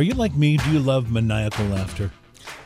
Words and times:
Are 0.00 0.02
you 0.02 0.14
like 0.14 0.34
me? 0.34 0.56
Do 0.56 0.70
you 0.70 0.78
love 0.78 1.12
maniacal 1.12 1.66
laughter? 1.66 2.10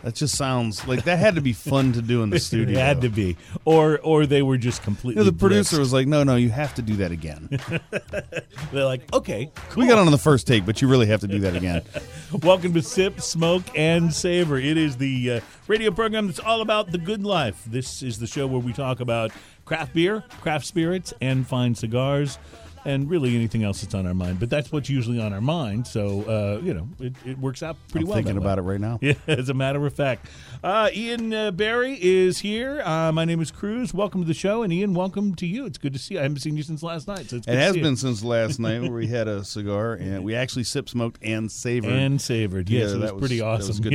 That 0.04 0.14
just 0.14 0.36
sounds 0.36 0.86
like 0.86 1.02
that 1.02 1.18
had 1.18 1.34
to 1.34 1.40
be 1.40 1.52
fun 1.52 1.92
to 1.94 2.00
do 2.00 2.22
in 2.22 2.30
the 2.30 2.38
studio. 2.50 2.78
It 2.78 2.80
had 2.80 3.00
to 3.00 3.08
be, 3.08 3.36
or 3.64 3.98
or 4.04 4.24
they 4.24 4.40
were 4.40 4.56
just 4.56 4.84
completely. 4.84 5.20
You 5.20 5.24
know, 5.24 5.32
the 5.32 5.36
producer 5.36 5.74
blitzed. 5.74 5.78
was 5.80 5.92
like, 5.92 6.06
"No, 6.06 6.22
no, 6.22 6.36
you 6.36 6.50
have 6.50 6.74
to 6.74 6.82
do 6.82 6.94
that 6.94 7.10
again. 7.10 7.48
They're 8.72 8.84
like, 8.84 9.12
okay, 9.12 9.50
we 9.76 9.88
got 9.88 9.98
on 9.98 10.08
the 10.12 10.16
first 10.16 10.46
take, 10.46 10.64
but 10.64 10.80
you 10.80 10.86
really 10.86 11.06
have 11.06 11.22
to 11.22 11.26
do 11.26 11.40
that 11.40 11.56
again." 11.56 11.82
Welcome 12.44 12.72
to 12.74 12.82
Sip, 12.82 13.20
Smoke, 13.20 13.64
and 13.74 14.14
Savor. 14.14 14.56
It 14.56 14.76
is 14.76 14.96
the 14.96 15.32
uh, 15.32 15.40
radio 15.66 15.90
program 15.90 16.28
that's 16.28 16.38
all 16.38 16.60
about 16.60 16.92
the 16.92 16.98
good 16.98 17.24
life. 17.24 17.64
This 17.66 18.00
is 18.00 18.20
the 18.20 18.28
show 18.28 18.46
where 18.46 18.60
we 18.60 18.72
talk 18.72 19.00
about 19.00 19.32
craft 19.64 19.92
beer, 19.92 20.22
craft 20.40 20.66
spirits, 20.66 21.12
and 21.20 21.44
fine 21.44 21.74
cigars, 21.74 22.38
and 22.84 23.08
really 23.08 23.34
anything 23.34 23.62
else 23.64 23.80
that's 23.80 23.94
on 23.94 24.06
our 24.06 24.14
mind. 24.14 24.40
But 24.40 24.50
that's 24.50 24.70
what's 24.72 24.88
usually 24.88 25.20
on 25.20 25.32
our 25.32 25.40
mind, 25.40 25.86
so 25.86 26.22
uh, 26.22 26.60
you 26.62 26.74
know 26.74 26.88
it, 27.00 27.14
it 27.24 27.38
works 27.38 27.62
out 27.62 27.76
pretty 27.90 28.04
I'm 28.04 28.08
well. 28.08 28.16
thinking 28.16 28.34
that 28.34 28.40
way. 28.40 28.44
about 28.46 28.58
it 28.58 28.62
right 28.62 28.80
now. 28.80 28.98
Yeah, 29.00 29.14
as 29.26 29.48
a 29.48 29.54
matter 29.54 29.84
of 29.86 29.94
fact. 29.94 30.26
Uh, 30.62 30.88
Ian 30.94 31.32
uh, 31.34 31.50
Barry 31.50 31.98
is 32.00 32.38
here. 32.38 32.80
Uh, 32.84 33.12
my 33.12 33.24
name 33.26 33.40
is 33.40 33.50
Cruz. 33.50 33.92
Welcome 33.92 34.22
to 34.22 34.26
the 34.26 34.32
show. 34.34 34.62
And 34.62 34.72
Ian, 34.72 34.94
welcome 34.94 35.34
to 35.34 35.46
you. 35.46 35.66
It's 35.66 35.76
good 35.76 35.92
to 35.92 35.98
see 35.98 36.14
you. 36.14 36.20
I 36.20 36.22
haven't 36.22 36.38
seen 36.38 36.56
you 36.56 36.62
since 36.62 36.82
last 36.82 37.06
night. 37.06 37.28
So 37.28 37.36
It 37.36 37.46
has 37.48 37.72
see 37.72 37.78
you. 37.78 37.84
been 37.84 37.96
since 37.96 38.24
last 38.24 38.58
night 38.58 38.80
where 38.82 38.90
we 38.92 39.06
had 39.06 39.28
a 39.28 39.44
cigar 39.44 39.92
and 39.94 40.24
we 40.24 40.34
actually 40.34 40.64
sip, 40.64 40.88
smoked, 40.88 41.18
and 41.22 41.52
savored. 41.52 41.92
and 41.92 42.18
savored. 42.20 42.70
Yes, 42.70 42.88
Yeah, 42.90 42.96
it 42.96 42.98
was, 42.98 43.02
that 43.02 43.14
was- 43.14 43.20
pretty 43.20 43.38
that 43.40 43.44
awesome. 43.46 43.68
was 43.68 43.78
a 43.78 43.82
good 43.82 43.92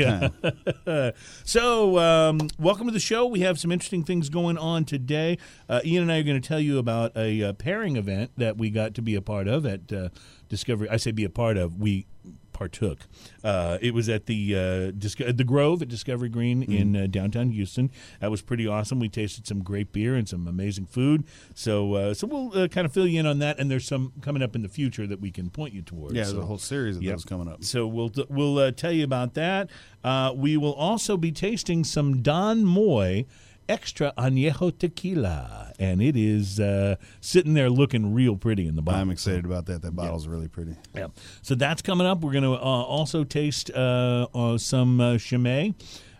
yeah. 0.86 1.12
so, 1.44 1.98
um, 1.98 2.40
welcome 2.60 2.86
to 2.88 2.94
the 2.94 3.00
show. 3.00 3.26
We 3.26 3.40
have 3.42 3.60
some 3.60 3.72
interesting 3.72 4.04
things 4.04 4.30
going 4.30 4.58
on 4.60 4.86
today. 4.86 5.38
Uh, 5.68 5.82
Ian 5.84 6.04
and 6.04 6.12
I 6.12 6.20
are 6.20 6.24
going 6.24 6.40
to 6.40 6.48
tell 6.48 6.60
you 6.60 6.78
about 6.78 7.16
a 7.18 7.44
uh, 7.44 7.54
pairing 7.54 7.96
event 7.96 8.32
that 8.38 8.58
we 8.58 8.70
got 8.70 8.79
to 8.88 9.02
be 9.02 9.16
a 9.16 9.22
part 9.22 9.48
of 9.48 9.66
at 9.66 9.92
uh, 9.92 10.10
Discovery. 10.48 10.90
I 10.90 10.98
say 10.98 11.12
be 11.12 11.26
a 11.26 11.30
part 11.30 11.58
of. 11.58 11.80
We 11.80 12.06
partook. 12.54 13.08
Uh, 13.44 13.78
it 13.82 13.94
was 13.94 14.10
at 14.10 14.26
the 14.26 14.56
uh, 14.56 14.92
Disco- 14.98 15.32
the 15.32 15.44
Grove 15.44 15.82
at 15.82 15.88
Discovery 15.88 16.28
Green 16.30 16.64
in 16.64 16.96
uh, 16.96 17.08
downtown 17.08 17.52
Houston. 17.52 17.92
That 18.20 18.32
was 18.32 18.42
pretty 18.42 18.66
awesome. 18.68 19.00
We 19.00 19.08
tasted 19.10 19.46
some 19.48 19.62
great 19.64 19.92
beer 19.94 20.16
and 20.16 20.28
some 20.28 20.48
amazing 20.48 20.88
food. 20.88 21.24
So, 21.54 21.94
uh, 21.94 22.14
so 22.16 22.26
we'll 22.28 22.58
uh, 22.64 22.68
kind 22.68 22.86
of 22.86 22.92
fill 22.92 23.08
you 23.08 23.20
in 23.20 23.26
on 23.28 23.40
that. 23.40 23.60
And 23.60 23.70
there's 23.70 23.86
some 23.86 24.12
coming 24.22 24.42
up 24.42 24.56
in 24.56 24.64
the 24.64 24.68
future 24.70 25.06
that 25.08 25.22
we 25.22 25.30
can 25.32 25.50
point 25.52 25.74
you 25.74 25.82
towards. 25.84 26.16
yeah, 26.16 26.24
there's 26.24 26.36
So- 26.36 26.42
a 26.42 26.46
whole 26.46 26.58
series 26.58 26.98
of 26.98 27.04
Yep. 27.04 27.14
those 27.14 27.26
coming 27.26 27.48
up. 27.48 27.64
so 27.64 27.86
we'll 27.88 28.12
we'll 28.30 28.58
uh, 28.58 28.72
tell 28.72 28.92
you 28.92 29.04
about 29.04 29.36
that. 29.36 29.70
Uh, 30.04 30.34
we 30.36 30.58
will 30.58 30.74
also 30.74 31.16
be 31.16 31.32
tasting 31.32 31.84
some 31.84 32.22
Don 32.22 32.66
Moy 32.66 33.26
extra 33.70 34.14
añejo 34.18 34.78
tequila, 34.78 35.74
and 35.80 36.02
it 36.02 36.18
is 36.18 36.60
uh, 36.60 36.96
sitting 37.22 37.54
there 37.54 37.70
looking 37.70 38.14
real 38.14 38.36
pretty 38.36 38.68
in 38.68 38.76
the 38.76 38.82
bottle. 38.82 39.00
I'm 39.00 39.12
excited 39.12 39.46
about 39.46 39.68
that. 39.68 39.82
That 39.84 39.96
bottle's 39.96 40.28
really 40.28 40.48
pretty. 40.48 40.76
Yeah. 40.96 41.08
So 41.42 41.56
that's 41.56 41.82
coming 41.82 42.08
up. 42.08 42.22
We're 42.22 42.34
going 42.34 42.44
to 42.44 42.54
uh, 42.54 42.56
also 42.56 43.24
taste 43.24 43.72
uh, 43.72 44.28
uh, 44.34 44.58
some 44.58 45.00
uh, 45.00 45.18
Chimay, 45.18 45.76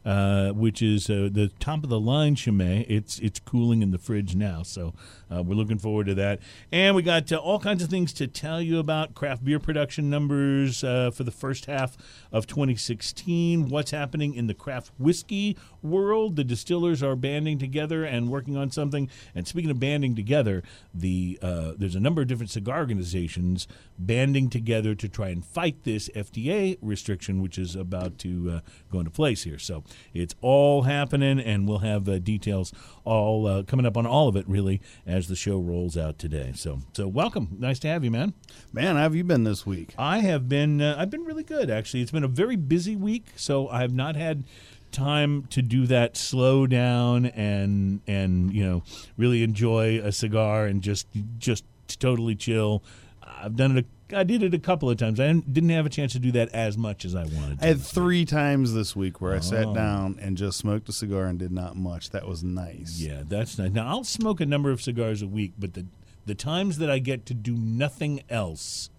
uh, 0.06 0.52
which 0.52 0.82
is 0.82 1.10
uh, 1.10 1.30
the 1.32 1.52
top 1.60 1.84
of 1.84 1.90
the 1.90 2.00
line 2.00 2.36
Chimay. 2.36 2.86
It's 2.88 3.20
it's 3.20 3.40
cooling 3.40 3.82
in 3.82 3.92
the 3.92 3.98
fridge 3.98 4.36
now, 4.36 4.64
so 4.64 4.94
uh, 5.32 5.44
we're 5.44 5.56
looking 5.56 5.78
forward 5.78 6.08
to 6.08 6.16
that. 6.16 6.40
And 6.72 6.96
we 6.96 7.04
got 7.04 7.32
uh, 7.32 7.38
all 7.38 7.60
kinds 7.60 7.84
of 7.84 7.90
things 7.90 8.14
to 8.14 8.28
tell 8.28 8.62
you 8.62 8.80
about 8.80 9.14
craft 9.14 9.44
beer 9.44 9.60
production 9.60 10.10
numbers 10.10 10.84
uh, 10.84 11.12
for 11.12 11.24
the 11.24 11.32
first 11.32 11.66
half 11.66 11.98
of 12.32 12.48
2016. 12.48 13.70
What's 13.70 13.92
happening 13.92 14.34
in 14.34 14.48
the 14.48 14.54
craft 14.54 14.92
whiskey 14.98 15.58
world? 15.82 16.36
The 16.36 16.44
distillers 16.44 17.04
are 17.04 17.16
banding 17.16 17.60
together 17.60 18.04
and 18.04 18.30
working 18.30 18.58
on 18.58 18.72
something. 18.72 19.10
And 19.36 19.48
speaking 19.48 19.70
of 19.72 19.80
banding 19.80 20.16
together, 20.16 20.64
the 20.94 21.38
uh, 21.42 21.74
there's 21.78 21.96
a 21.96 22.00
number 22.00 22.22
of 22.22 22.28
different 22.28 22.50
cigar 22.50 22.80
organizations 22.80 23.68
banding 23.98 24.50
together 24.50 24.96
to 24.96 25.08
try 25.08 25.30
and 25.30 25.46
fight 25.46 25.84
this 25.84 26.10
FDA 26.16 26.78
restriction, 26.82 27.42
which 27.42 27.58
is 27.58 27.76
about 27.76 28.18
to 28.20 28.52
uh, 28.52 28.60
go 28.92 29.00
into 29.00 29.12
place 29.12 29.44
here. 29.44 29.60
So 29.60 29.84
it's 30.14 30.34
all 30.42 30.84
happening, 30.84 31.40
and 31.40 31.68
we'll 31.68 31.80
have 31.80 32.08
uh, 32.10 32.20
details 32.20 32.74
all 33.04 33.64
coming 33.64 33.86
up 33.86 33.98
on 33.98 34.06
all 34.06 34.28
of 34.28 34.36
it 34.36 34.48
really 34.48 34.82
as 35.06 35.19
the 35.28 35.36
show 35.36 35.60
rolls 35.60 35.98
out 35.98 36.18
today. 36.18 36.52
So 36.56 36.80
so 36.94 37.08
welcome, 37.08 37.56
nice 37.60 37.80
to 37.80 37.88
have 37.88 38.04
you, 38.04 38.12
man. 38.12 38.34
Man, 38.72 38.96
how 38.96 39.04
have 39.04 39.16
you 39.16 39.24
been 39.24 39.44
this 39.44 39.66
week? 39.66 39.94
I 39.98 40.20
have 40.20 40.48
been 40.48 40.82
uh, 40.82 40.96
I've 40.98 41.10
been 41.10 41.26
really 41.26 41.44
good 41.44 41.70
actually. 41.70 42.02
It's 42.02 42.12
been 42.12 42.24
a 42.24 42.28
very 42.28 42.56
busy 42.56 42.96
week, 42.96 43.26
so 43.36 43.68
I 43.70 43.82
have 43.82 43.94
not 43.94 44.16
had 44.16 44.44
time 44.92 45.46
to 45.52 45.62
do 45.62 45.86
that 45.88 46.18
slow 46.18 46.66
down 46.66 47.28
and 47.28 48.02
and 48.08 48.54
you 48.54 48.64
know 48.64 48.84
really 49.18 49.44
enjoy 49.44 50.00
a 50.00 50.12
cigar 50.12 50.66
and 50.66 50.82
just 50.82 51.08
just 51.38 51.64
totally 52.00 52.36
chill. 52.36 52.84
I've 53.24 53.56
done 53.56 53.78
it. 53.78 53.86
A, 53.86 53.99
I 54.14 54.24
did 54.24 54.44
it 54.44 54.54
a 54.54 54.60
couple 54.60 54.90
of 54.90 54.98
times. 54.98 55.20
I 55.20 55.32
didn't 55.34 55.70
have 55.70 55.86
a 55.86 55.90
chance 55.90 56.14
to 56.14 56.20
do 56.20 56.32
that 56.34 56.50
as 56.50 56.78
much 56.78 57.06
as 57.06 57.16
I 57.16 57.26
wanted. 57.26 57.60
to. 57.60 57.66
I 57.66 57.68
had 57.70 57.82
three 57.82 58.26
times 58.26 58.74
this 58.74 58.96
week 58.96 59.22
where 59.22 59.34
I 59.34 59.38
Oh. 59.38 59.42
sat 59.42 59.74
down 59.74 60.18
and 60.22 60.36
just 60.38 60.58
smoked 60.58 60.90
a 60.90 60.92
cigar 60.94 61.26
and 61.26 61.38
did 61.38 61.52
not 61.52 61.76
much. 61.76 62.10
That 62.10 62.28
was 62.28 62.44
nice. 62.44 63.00
Yeah, 63.00 63.24
that's 63.28 63.58
nice. 63.58 63.72
Now 63.72 63.88
I'll 63.88 64.04
smoke 64.04 64.42
a 64.42 64.46
number 64.46 64.72
of 64.72 64.82
cigars 64.82 65.22
a 65.22 65.28
week, 65.28 65.54
but 65.60 65.74
the 65.74 65.86
the 66.26 66.36
times 66.36 66.78
that 66.78 66.90
I 66.92 67.00
get 67.00 67.26
to 67.28 67.34
do 67.34 67.54
nothing 67.56 68.22
else 68.30 68.90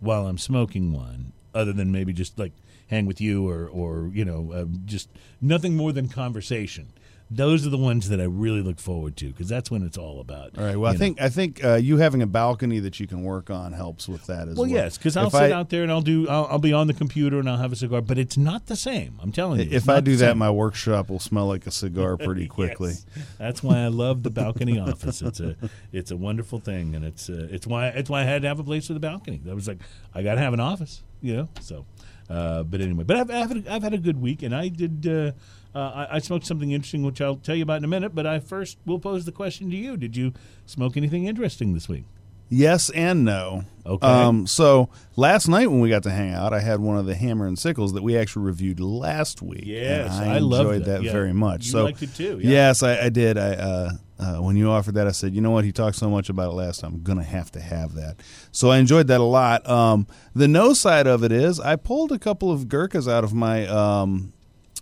while 0.00 0.26
I'm 0.26 0.36
smoking 0.38 0.92
one, 0.92 1.32
other 1.54 1.72
than 1.72 1.90
maybe 1.90 2.12
just 2.12 2.38
like 2.38 2.52
hang 2.88 3.06
with 3.06 3.20
you 3.20 3.48
or 3.48 3.66
or 3.68 4.10
you 4.12 4.24
know 4.24 4.52
uh, 4.52 4.64
just 4.84 5.08
nothing 5.40 5.76
more 5.76 5.92
than 5.92 6.08
conversation. 6.08 6.88
Those 7.28 7.66
are 7.66 7.70
the 7.70 7.76
ones 7.78 8.08
that 8.10 8.20
I 8.20 8.24
really 8.24 8.62
look 8.62 8.78
forward 8.78 9.16
to 9.16 9.26
because 9.30 9.48
that's 9.48 9.68
when 9.68 9.82
it's 9.82 9.98
all 9.98 10.20
about. 10.20 10.56
All 10.56 10.64
right. 10.64 10.76
Well, 10.76 10.90
I 10.90 10.92
know. 10.92 10.98
think 11.00 11.20
I 11.20 11.28
think 11.28 11.64
uh, 11.64 11.74
you 11.74 11.96
having 11.96 12.22
a 12.22 12.26
balcony 12.26 12.78
that 12.78 13.00
you 13.00 13.08
can 13.08 13.24
work 13.24 13.50
on 13.50 13.72
helps 13.72 14.08
with 14.08 14.26
that 14.26 14.42
as 14.46 14.54
well. 14.56 14.66
Well, 14.66 14.68
yes, 14.70 14.96
because 14.96 15.16
I'll 15.16 15.26
If 15.26 15.32
sit 15.32 15.42
I- 15.42 15.52
out 15.52 15.68
there 15.70 15.82
and 15.82 15.90
I'll 15.90 16.02
do. 16.02 16.28
I'll, 16.28 16.46
I'll 16.48 16.58
be 16.60 16.72
on 16.72 16.86
the 16.86 16.94
computer 16.94 17.40
and 17.40 17.50
I'll 17.50 17.56
have 17.56 17.72
a 17.72 17.76
cigar, 17.76 18.00
but 18.00 18.16
it's 18.16 18.36
not 18.36 18.66
the 18.66 18.76
same. 18.76 19.18
I'm 19.20 19.32
telling 19.32 19.58
you. 19.58 19.68
If 19.76 19.88
I 19.88 19.98
do 19.98 20.12
that, 20.18 20.30
same. 20.30 20.38
my 20.38 20.50
workshop 20.52 21.10
will 21.10 21.18
smell 21.18 21.46
like 21.48 21.66
a 21.66 21.72
cigar 21.72 22.16
pretty 22.28 22.46
quickly. 22.46 22.90
Yes. 22.90 23.26
That's 23.38 23.60
why 23.62 23.78
I 23.80 23.88
love 23.88 24.22
the 24.22 24.30
balcony 24.30 24.78
office. 24.78 25.20
It's 25.20 25.40
a 25.40 25.56
it's 25.92 26.12
a 26.12 26.16
wonderful 26.16 26.60
thing, 26.60 26.94
and 26.94 27.04
it's 27.04 27.28
uh, 27.28 27.48
it's 27.50 27.66
why 27.66 27.88
it's 27.88 28.08
why 28.08 28.20
I 28.20 28.24
had 28.24 28.42
to 28.42 28.48
have 28.48 28.60
a 28.60 28.64
place 28.64 28.88
with 28.88 28.98
a 28.98 29.00
balcony. 29.00 29.40
That 29.44 29.54
was 29.56 29.66
like 29.66 29.78
I 30.14 30.22
got 30.22 30.34
to 30.36 30.40
have 30.40 30.52
an 30.54 30.60
office, 30.60 31.02
you 31.20 31.36
know. 31.36 31.48
So, 31.60 31.86
uh, 32.30 32.62
but 32.62 32.80
anyway, 32.80 33.02
but 33.02 33.16
I've 33.16 33.30
I've 33.32 33.48
had, 33.48 33.66
a, 33.66 33.72
I've 33.74 33.82
had 33.82 33.94
a 33.94 33.98
good 33.98 34.20
week, 34.22 34.44
and 34.44 34.54
I 34.54 34.68
did. 34.68 35.06
Uh, 35.08 35.32
uh, 35.76 36.06
I, 36.10 36.16
I 36.16 36.18
smoked 36.20 36.46
something 36.46 36.70
interesting, 36.70 37.02
which 37.04 37.20
I'll 37.20 37.36
tell 37.36 37.54
you 37.56 37.62
about 37.62 37.78
in 37.78 37.84
a 37.84 37.88
minute. 37.88 38.14
But 38.14 38.26
I 38.26 38.38
first 38.40 38.78
will 38.86 38.98
pose 38.98 39.24
the 39.24 39.32
question 39.32 39.70
to 39.70 39.76
you: 39.76 39.96
Did 39.96 40.16
you 40.16 40.32
smoke 40.64 40.96
anything 40.96 41.26
interesting 41.26 41.74
this 41.74 41.88
week? 41.88 42.04
Yes 42.48 42.90
and 42.90 43.24
no. 43.24 43.64
Okay. 43.84 44.06
Um, 44.06 44.46
so 44.46 44.88
last 45.16 45.48
night 45.48 45.66
when 45.68 45.80
we 45.80 45.88
got 45.88 46.04
to 46.04 46.10
hang 46.10 46.32
out, 46.32 46.52
I 46.52 46.60
had 46.60 46.78
one 46.78 46.96
of 46.96 47.04
the 47.04 47.16
Hammer 47.16 47.46
and 47.48 47.58
Sickles 47.58 47.92
that 47.94 48.04
we 48.04 48.16
actually 48.16 48.44
reviewed 48.44 48.78
last 48.78 49.42
week. 49.42 49.64
Yes, 49.64 50.12
I, 50.12 50.34
I 50.34 50.36
enjoyed 50.36 50.82
it. 50.82 50.84
that 50.84 51.02
Yeah. 51.02 51.10
very 51.10 51.32
much. 51.32 51.66
You 51.66 51.72
so 51.72 51.84
liked 51.84 52.02
it 52.02 52.14
too, 52.14 52.38
yeah. 52.40 52.50
Yes, 52.50 52.84
I, 52.84 53.06
I 53.06 53.08
did. 53.08 53.36
I 53.36 53.50
uh, 53.54 53.90
uh, 54.20 54.36
when 54.36 54.56
you 54.56 54.70
offered 54.70 54.94
that, 54.94 55.08
I 55.08 55.10
said, 55.10 55.34
you 55.34 55.40
know 55.40 55.50
what? 55.50 55.64
He 55.64 55.72
talked 55.72 55.96
so 55.96 56.08
much 56.08 56.28
about 56.28 56.50
it 56.52 56.54
last 56.54 56.80
time. 56.82 56.94
I'm 56.94 57.02
gonna 57.02 57.24
have 57.24 57.50
to 57.52 57.60
have 57.60 57.94
that. 57.96 58.20
So 58.52 58.70
I 58.70 58.78
enjoyed 58.78 59.08
that 59.08 59.20
a 59.20 59.24
lot. 59.24 59.68
Um, 59.68 60.06
the 60.32 60.46
no 60.46 60.72
side 60.72 61.08
of 61.08 61.24
it 61.24 61.32
is, 61.32 61.58
I 61.58 61.74
pulled 61.74 62.12
a 62.12 62.18
couple 62.18 62.52
of 62.52 62.68
Gurkhas 62.68 63.08
out 63.08 63.24
of 63.24 63.34
my 63.34 63.66
um, 63.66 64.32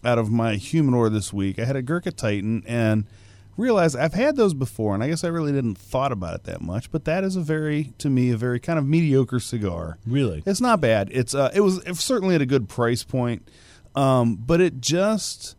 out 0.04 0.18
of 0.18 0.30
my 0.30 0.54
humidor 0.56 1.08
this 1.08 1.32
week. 1.32 1.58
I 1.58 1.64
had 1.64 1.76
a 1.76 1.82
Gurkha 1.82 2.12
Titan 2.12 2.62
and 2.66 3.04
realized 3.56 3.96
I've 3.96 4.14
had 4.14 4.36
those 4.36 4.52
before, 4.54 4.94
and 4.94 5.02
I 5.04 5.08
guess 5.08 5.22
I 5.24 5.28
really 5.28 5.52
didn't 5.52 5.76
thought 5.78 6.10
about 6.12 6.34
it 6.34 6.44
that 6.44 6.60
much. 6.60 6.90
But 6.90 7.04
that 7.04 7.22
is 7.24 7.36
a 7.36 7.40
very, 7.40 7.92
to 7.98 8.10
me, 8.10 8.30
a 8.30 8.36
very 8.36 8.58
kind 8.60 8.78
of 8.78 8.86
mediocre 8.86 9.40
cigar. 9.40 9.98
Really? 10.06 10.42
It's 10.46 10.60
not 10.60 10.80
bad. 10.80 11.08
It's 11.12 11.34
uh, 11.34 11.50
it 11.54 11.60
was 11.60 11.80
certainly 11.98 12.34
at 12.34 12.42
a 12.42 12.46
good 12.46 12.68
price 12.68 13.04
point, 13.04 13.48
um, 13.94 14.36
but 14.36 14.60
it 14.60 14.80
just 14.80 15.56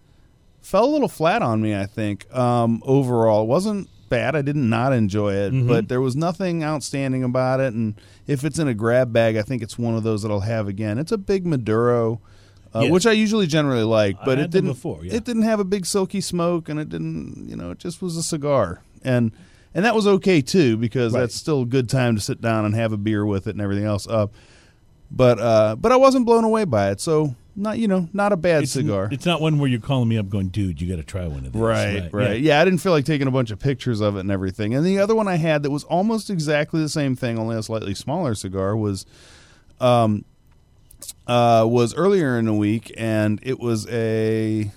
fell 0.61 0.85
a 0.85 0.91
little 0.91 1.07
flat 1.07 1.41
on 1.41 1.61
me. 1.61 1.75
I 1.75 1.85
think 1.85 2.33
um, 2.35 2.81
overall, 2.85 3.43
it 3.43 3.47
wasn't 3.47 3.87
bad. 4.09 4.35
I 4.35 4.41
did 4.41 4.55
not 4.55 4.93
enjoy 4.93 5.33
it, 5.33 5.53
Mm-hmm. 5.53 5.67
but 5.67 5.87
there 5.87 6.01
was 6.01 6.15
nothing 6.15 6.63
outstanding 6.63 7.23
about 7.23 7.59
it. 7.59 7.73
And 7.73 7.95
if 8.27 8.43
it's 8.43 8.59
in 8.59 8.67
a 8.67 8.73
grab 8.73 9.13
bag, 9.13 9.35
I 9.37 9.41
think 9.41 9.61
it's 9.63 9.79
one 9.79 9.95
of 9.95 10.03
those 10.03 10.21
that 10.23 10.31
I'll 10.31 10.41
have 10.41 10.67
again. 10.67 10.97
It's 10.99 11.11
a 11.11 11.17
big 11.17 11.45
Maduro. 11.45 12.19
Uh, 12.75 12.81
Yes. 12.81 12.91
Which 12.91 13.05
I 13.07 13.13
usually 13.13 13.47
generally 13.47 13.83
like, 13.83 14.17
but 14.25 14.37
it 14.37 14.49
didn't. 14.51 14.71
before, 14.71 15.05
yeah. 15.05 15.13
It 15.13 15.23
didn't 15.23 15.43
have 15.43 15.59
a 15.61 15.63
big 15.63 15.85
silky 15.85 16.19
smoke, 16.19 16.67
and 16.67 16.79
it 16.79 16.89
didn't. 16.89 17.47
You 17.47 17.55
know, 17.55 17.71
it 17.71 17.79
just 17.79 18.01
was 18.01 18.17
a 18.17 18.23
cigar, 18.23 18.81
and 19.03 19.31
and 19.73 19.85
that 19.85 19.95
was 19.95 20.05
okay 20.07 20.41
too 20.41 20.75
because 20.77 21.13
Right. 21.13 21.21
that's 21.21 21.35
still 21.35 21.61
a 21.61 21.65
good 21.65 21.89
time 21.89 22.15
to 22.15 22.21
sit 22.21 22.41
down 22.41 22.65
and 22.65 22.75
have 22.75 22.91
a 22.91 22.97
beer 22.97 23.25
with 23.25 23.47
it 23.47 23.51
and 23.51 23.61
everything 23.61 23.85
else. 23.85 24.07
Uh, 24.07 24.27
but 25.09 25.39
uh, 25.39 25.75
but 25.77 25.91
I 25.91 25.95
wasn't 25.95 26.25
blown 26.25 26.43
away 26.43 26.65
by 26.65 26.91
it, 26.91 26.99
so 26.99 27.35
not 27.55 27.77
you 27.79 27.87
know 27.87 28.09
not 28.11 28.33
a 28.33 28.37
bad 28.37 28.63
It's, 28.63 28.73
cigar. 28.73 29.07
It's 29.11 29.25
not 29.25 29.39
one 29.39 29.57
where 29.59 29.69
you're 29.69 29.79
calling 29.79 30.09
me 30.09 30.17
up 30.17 30.27
going, 30.29 30.49
dude, 30.49 30.81
you 30.81 30.89
got 30.89 30.97
to 30.97 31.03
try 31.03 31.27
one 31.27 31.45
of 31.45 31.53
these. 31.53 31.61
Right, 31.61 32.09
right. 32.11 32.41
Yeah. 32.41 32.59
I 32.59 32.65
didn't 32.65 32.79
feel 32.79 32.91
like 32.91 33.05
taking 33.05 33.27
a 33.27 33.31
bunch 33.31 33.51
of 33.51 33.59
pictures 33.59 34.01
of 34.01 34.17
it 34.17 34.21
and 34.21 34.31
everything. 34.31 34.73
And 34.73 34.85
the 34.85 34.99
other 34.99 35.15
one 35.15 35.29
I 35.29 35.35
had 35.37 35.63
that 35.63 35.71
was 35.71 35.85
almost 35.85 36.29
exactly 36.29 36.81
the 36.81 36.89
same 36.89 37.15
thing, 37.15 37.39
only 37.39 37.55
a 37.55 37.63
slightly 37.63 37.93
smaller 37.95 38.35
cigar, 38.35 38.75
was 38.75 39.05
um 39.79 40.25
uh 41.27 41.65
was 41.69 41.93
earlier 41.95 42.37
in 42.37 42.45
the 42.45 42.53
week 42.53 42.93
and 42.97 43.39
it 43.43 43.59
was 43.59 43.87
a 43.89 44.71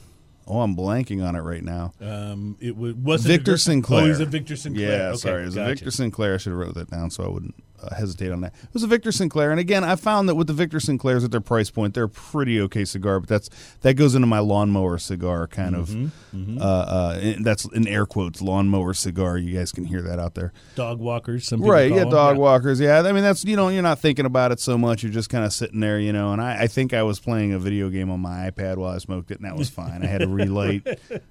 oh 0.46 0.60
I'm 0.60 0.75
blanking 0.76 1.26
on 1.26 1.36
it 1.36 1.40
right 1.40 1.62
now. 1.62 1.92
Um, 2.00 2.56
it 2.60 2.76
was 2.76 3.25
Victor 3.25 3.56
Sinclair. 3.56 4.04
Oh, 4.04 4.06
he's 4.06 4.20
a 4.20 4.26
Victor 4.26 4.56
Sinclair. 4.56 4.90
Yeah, 4.98 5.08
Okay, 5.08 5.16
sorry. 5.19 5.42
It 5.42 5.46
was 5.46 5.54
gotcha. 5.56 5.70
a 5.70 5.75
Victor 5.75 5.90
Sinclair. 5.90 6.34
I 6.34 6.36
should 6.38 6.50
have 6.50 6.58
wrote 6.58 6.75
that 6.75 6.90
down 6.90 7.10
so 7.10 7.25
I 7.25 7.28
wouldn't 7.28 7.54
hesitate 7.96 8.30
on 8.32 8.40
that. 8.42 8.54
It 8.62 8.72
was 8.75 8.82
a 8.82 8.86
Victor 8.86 9.12
Sinclair, 9.12 9.50
and 9.50 9.60
again, 9.60 9.84
I 9.84 9.96
found 9.96 10.28
that 10.28 10.34
with 10.34 10.46
the 10.46 10.52
Victor 10.52 10.78
Sinclairs 10.80 11.25
at 11.25 11.30
their 11.30 11.40
price 11.40 11.70
point, 11.70 11.94
they're 11.94 12.04
a 12.04 12.08
pretty 12.08 12.60
okay 12.62 12.84
cigar. 12.84 13.20
But 13.20 13.28
that's 13.28 13.50
that 13.82 13.94
goes 13.94 14.14
into 14.14 14.26
my 14.26 14.38
lawnmower 14.40 14.98
cigar 14.98 15.46
kind 15.46 15.75
of. 15.76 15.88
Mm-hmm, 15.88 16.58
Uh, 16.60 16.64
uh, 16.64 17.34
that's 17.40 17.64
in 17.66 17.86
air 17.88 18.06
quotes 18.06 18.42
lawnmower 18.42 18.94
cigar. 18.94 19.38
You 19.38 19.56
guys 19.56 19.72
can 19.72 19.84
hear 19.84 20.02
that 20.02 20.19
out 20.19 20.34
there, 20.34 20.52
Dog 20.75 20.98
walkers, 20.98 21.46
some 21.48 21.62
right? 21.62 21.90
Yeah, 21.90 22.00
them. 22.00 22.10
dog 22.10 22.36
walkers. 22.36 22.80
Yeah, 22.80 23.00
I 23.00 23.12
mean 23.12 23.22
that's 23.22 23.44
you 23.44 23.56
know 23.56 23.69
you're 23.69 23.82
not 23.82 23.98
thinking 23.98 24.26
about 24.26 24.52
it 24.52 24.60
so 24.60 24.76
much. 24.76 25.02
You're 25.02 25.12
just 25.12 25.30
kind 25.30 25.44
of 25.44 25.52
sitting 25.52 25.80
there, 25.80 25.98
you 25.98 26.12
know. 26.12 26.32
And 26.32 26.40
I, 26.42 26.62
I 26.62 26.66
think 26.66 26.92
I 26.92 27.02
was 27.02 27.19
playing 27.20 27.52
a 27.52 27.58
video 27.58 27.88
game 27.88 28.10
on 28.10 28.20
my 28.20 28.50
iPad 28.50 28.76
while 28.76 28.94
I 28.94 28.98
smoked 28.98 29.30
it, 29.30 29.38
and 29.40 29.46
that 29.46 29.56
was 29.56 29.69
fine. 29.70 30.02
I 30.02 30.06
had 30.06 30.20
to 30.20 30.28
relight 30.28 30.86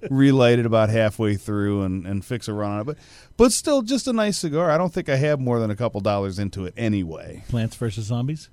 relight 0.10 0.60
it 0.60 0.66
about 0.66 0.90
halfway 0.90 1.36
through 1.36 1.84
and, 1.84 2.06
and 2.06 2.24
fix 2.26 2.48
a 2.48 2.54
run 2.54 2.72
on 2.72 2.82
it, 2.82 2.84
but 2.86 2.98
but 3.38 3.52
still 3.52 3.82
just 3.82 4.08
a 4.08 4.14
nice 4.14 4.38
cigar. 4.38 4.70
I 4.70 4.78
don't 4.78 4.94
think 4.94 5.10
I 5.10 5.16
have 5.16 5.40
more 5.40 5.60
than 5.60 5.72
a 5.72 5.76
couple 5.76 6.02
dollars 6.02 6.40
into 6.40 6.66
it 6.66 6.74
anyway. 6.76 7.44
Plants 7.48 7.76
versus 7.76 8.06
Zombies. 8.06 8.50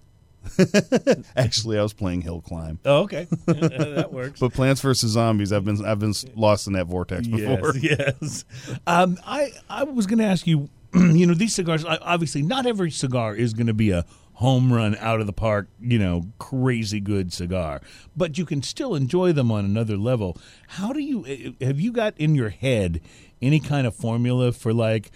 Actually, 1.37 1.79
I 1.79 1.83
was 1.83 1.93
playing 1.93 2.23
Hill 2.23 2.41
Climb. 2.41 2.79
Oh, 2.85 3.03
okay, 3.03 3.27
that 3.47 4.13
works. 4.13 4.41
But 4.41 4.53
Plants 4.53 4.81
vs 4.81 5.11
Zombies, 5.11 5.53
I've 5.53 5.65
been 5.65 5.85
I've 5.85 5.99
been 5.99 6.15
lost 6.35 6.67
in 6.67 6.75
that 6.75 6.87
vortex 6.87 7.27
before. 7.27 7.75
Yes, 7.77 8.45
yes. 8.69 8.79
Um, 8.87 9.19
I 9.27 9.53
I 9.69 9.85
was 9.85 10.07
going 10.07 10.19
to 10.19 10.25
ask 10.25 10.47
you. 10.47 10.69
You 10.95 11.27
know, 11.27 11.35
these 11.35 11.57
cigars. 11.57 11.85
Obviously, 11.85 12.43
not 12.43 12.67
every 12.67 12.93
cigar 12.93 13.35
is 13.35 13.53
going 13.53 13.67
to 13.67 13.75
be 13.75 13.91
a 13.91 14.05
home 14.35 14.73
run 14.73 14.95
out 15.01 15.21
of 15.21 15.27
the 15.27 15.33
park. 15.33 15.67
You 15.81 15.99
know, 15.99 16.27
crazy 16.39 17.01
good 17.01 17.33
cigar, 17.33 17.81
but 18.17 18.39
you 18.39 18.47
can 18.47 18.63
still 18.63 18.95
enjoy 18.95 19.33
them 19.33 19.51
on 19.51 19.65
another 19.65 19.97
level. 19.97 20.39
How 20.69 20.93
do 20.93 21.01
you 21.01 21.27
eh, 21.27 21.67
have 21.67 21.81
you 21.81 21.91
got 21.91 22.17
in 22.17 22.37
your 22.37 22.51
head 22.51 23.01
any 23.43 23.61
kind 23.61 23.87
of 23.87 23.95
formula 23.95 24.53
for 24.53 24.73
like, 24.73 25.11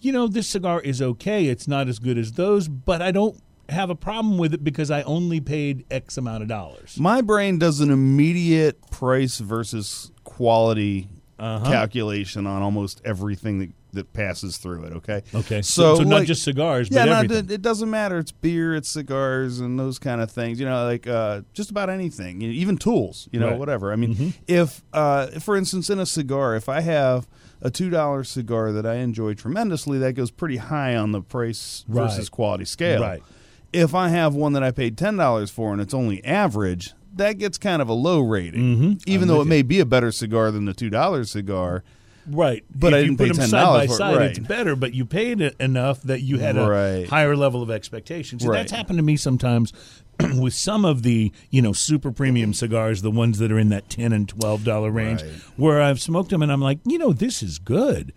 you 0.00 0.12
know, 0.12 0.26
this 0.28 0.46
cigar 0.48 0.80
is 0.80 1.00
okay. 1.02 1.46
It's 1.46 1.66
not 1.68 1.88
as 1.88 1.98
good 1.98 2.18
as 2.18 2.32
those, 2.32 2.68
but 2.68 3.00
I 3.02 3.10
don't 3.10 3.40
have 3.70 3.88
a 3.88 3.94
problem 3.94 4.36
with 4.36 4.52
it 4.52 4.62
because 4.62 4.90
I 4.90 5.02
only 5.02 5.40
paid 5.40 5.86
X 5.90 6.16
amount 6.18 6.42
of 6.42 6.48
dollars. 6.48 6.98
My 7.00 7.22
brain 7.22 7.58
does 7.58 7.80
an 7.80 7.90
immediate 7.90 8.90
price 8.90 9.38
versus 9.38 10.10
quality 10.24 11.08
Uh-huh. 11.38 11.64
calculation 11.70 12.46
on 12.46 12.62
almost 12.62 13.00
everything 13.04 13.58
that, 13.58 13.70
that 13.94 14.12
passes 14.12 14.56
through 14.58 14.84
it. 14.84 14.92
Okay. 14.94 15.22
Okay, 15.34 15.62
So, 15.62 15.96
so, 15.96 16.02
not 16.02 16.18
like- 16.18 16.26
just 16.28 16.42
cigars, 16.42 16.88
Yeah, 16.90 17.04
but 17.06 17.10
no, 17.10 17.12
everything. 17.16 17.50
it, 17.54 17.62
doesn't 17.62 17.90
matter. 17.90 18.18
It's 18.18 18.30
beer, 18.32 18.74
it's 18.74 18.88
cigars, 18.88 19.58
and 19.60 19.78
those 19.78 19.98
kind 19.98 20.20
of 20.20 20.30
things. 20.30 20.60
You 20.60 20.66
know, 20.66 20.84
like 20.84 21.06
uh, 21.06 21.40
just 21.54 21.70
about 21.70 21.88
anything. 21.90 22.42
Even 22.42 22.76
tools. 22.76 23.28
You 23.32 23.40
know, 23.40 23.50
Right. 23.50 23.58
whatever. 23.58 23.92
I 23.92 23.96
mean, 23.96 24.34
if, 24.46 24.82
uh, 24.92 25.26
for 25.40 25.56
instance, 25.56 25.88
in 25.90 25.98
a 25.98 26.06
cigar, 26.06 26.54
if 26.54 26.68
I 26.68 26.80
have 26.82 27.26
a 27.64 27.70
two 27.70 27.90
dollar 27.90 28.22
cigar 28.22 28.70
that 28.72 28.86
I 28.86 28.96
enjoy 28.96 29.34
tremendously, 29.34 29.98
that 29.98 30.12
goes 30.12 30.30
pretty 30.30 30.58
high 30.58 30.94
on 30.94 31.10
the 31.12 31.20
price 31.22 31.84
Right. 31.88 32.04
versus 32.04 32.28
quality 32.28 32.64
scale. 32.66 33.00
Right. 33.00 33.22
If 33.72 33.94
I 33.94 34.10
have 34.10 34.34
one 34.34 34.52
that 34.52 34.62
I 34.62 34.70
paid 34.70 34.96
ten 34.96 35.16
dollars 35.16 35.50
for 35.50 35.72
and 35.72 35.80
it's 35.80 35.94
only 35.94 36.24
average, 36.24 36.92
that 37.16 37.38
gets 37.38 37.58
kind 37.58 37.80
of 37.82 37.88
a 37.88 37.92
low 37.94 38.20
rating. 38.20 38.76
Mhm. 38.76 39.02
Even 39.06 39.22
I'm 39.22 39.28
though 39.36 39.40
it 39.42 39.46
may 39.46 39.62
be 39.62 39.80
a 39.80 39.86
better 39.86 40.12
cigar 40.12 40.50
than 40.50 40.64
the 40.66 40.74
two 40.74 40.90
dollar 40.90 41.24
cigar. 41.24 41.82
Right, 42.26 42.64
But 42.74 42.94
if 42.94 42.94
I 42.94 43.02
didn't 43.02 43.18
put 43.18 43.24
pay 43.24 43.28
them 43.32 43.36
$10 43.36 43.50
side 43.50 43.74
by 43.80 43.86
for 43.86 43.92
it, 43.92 43.96
side, 43.98 44.22
it's 44.22 44.38
better. 44.38 44.74
But 44.76 44.94
you 44.94 45.04
paid 45.04 45.42
it 45.42 45.54
enough 45.60 46.00
that 46.04 46.22
you 46.22 46.38
had 46.38 46.56
a 46.56 46.66
Right. 46.66 47.06
higher 47.08 47.36
level 47.36 47.62
of 47.62 47.70
expectations. 47.70 48.40
See, 48.42 48.48
Right. 48.48 48.58
That's 48.60 48.72
happened 48.72 48.96
to 48.98 49.02
me 49.02 49.16
sometimes 49.16 49.74
with 50.38 50.54
some 50.54 50.84
of 50.84 51.02
the 51.02 51.32
you 51.50 51.62
know 51.62 51.72
super 51.72 52.10
premium 52.12 52.54
cigars, 52.54 53.02
the 53.02 53.10
ones 53.10 53.38
that 53.38 53.50
are 53.52 53.58
in 53.58 53.68
that 53.70 53.88
ten 53.88 54.12
and 54.12 54.28
twelve 54.28 54.64
dollar 54.64 54.90
range, 54.90 55.22
Right. 55.22 55.32
where 55.56 55.80
I've 55.82 56.00
smoked 56.00 56.30
them 56.30 56.42
and 56.42 56.50
I'm 56.52 56.60
like, 56.60 56.78
you 56.84 56.98
know, 56.98 57.12
this 57.12 57.42
is 57.42 57.58
good, 57.58 58.12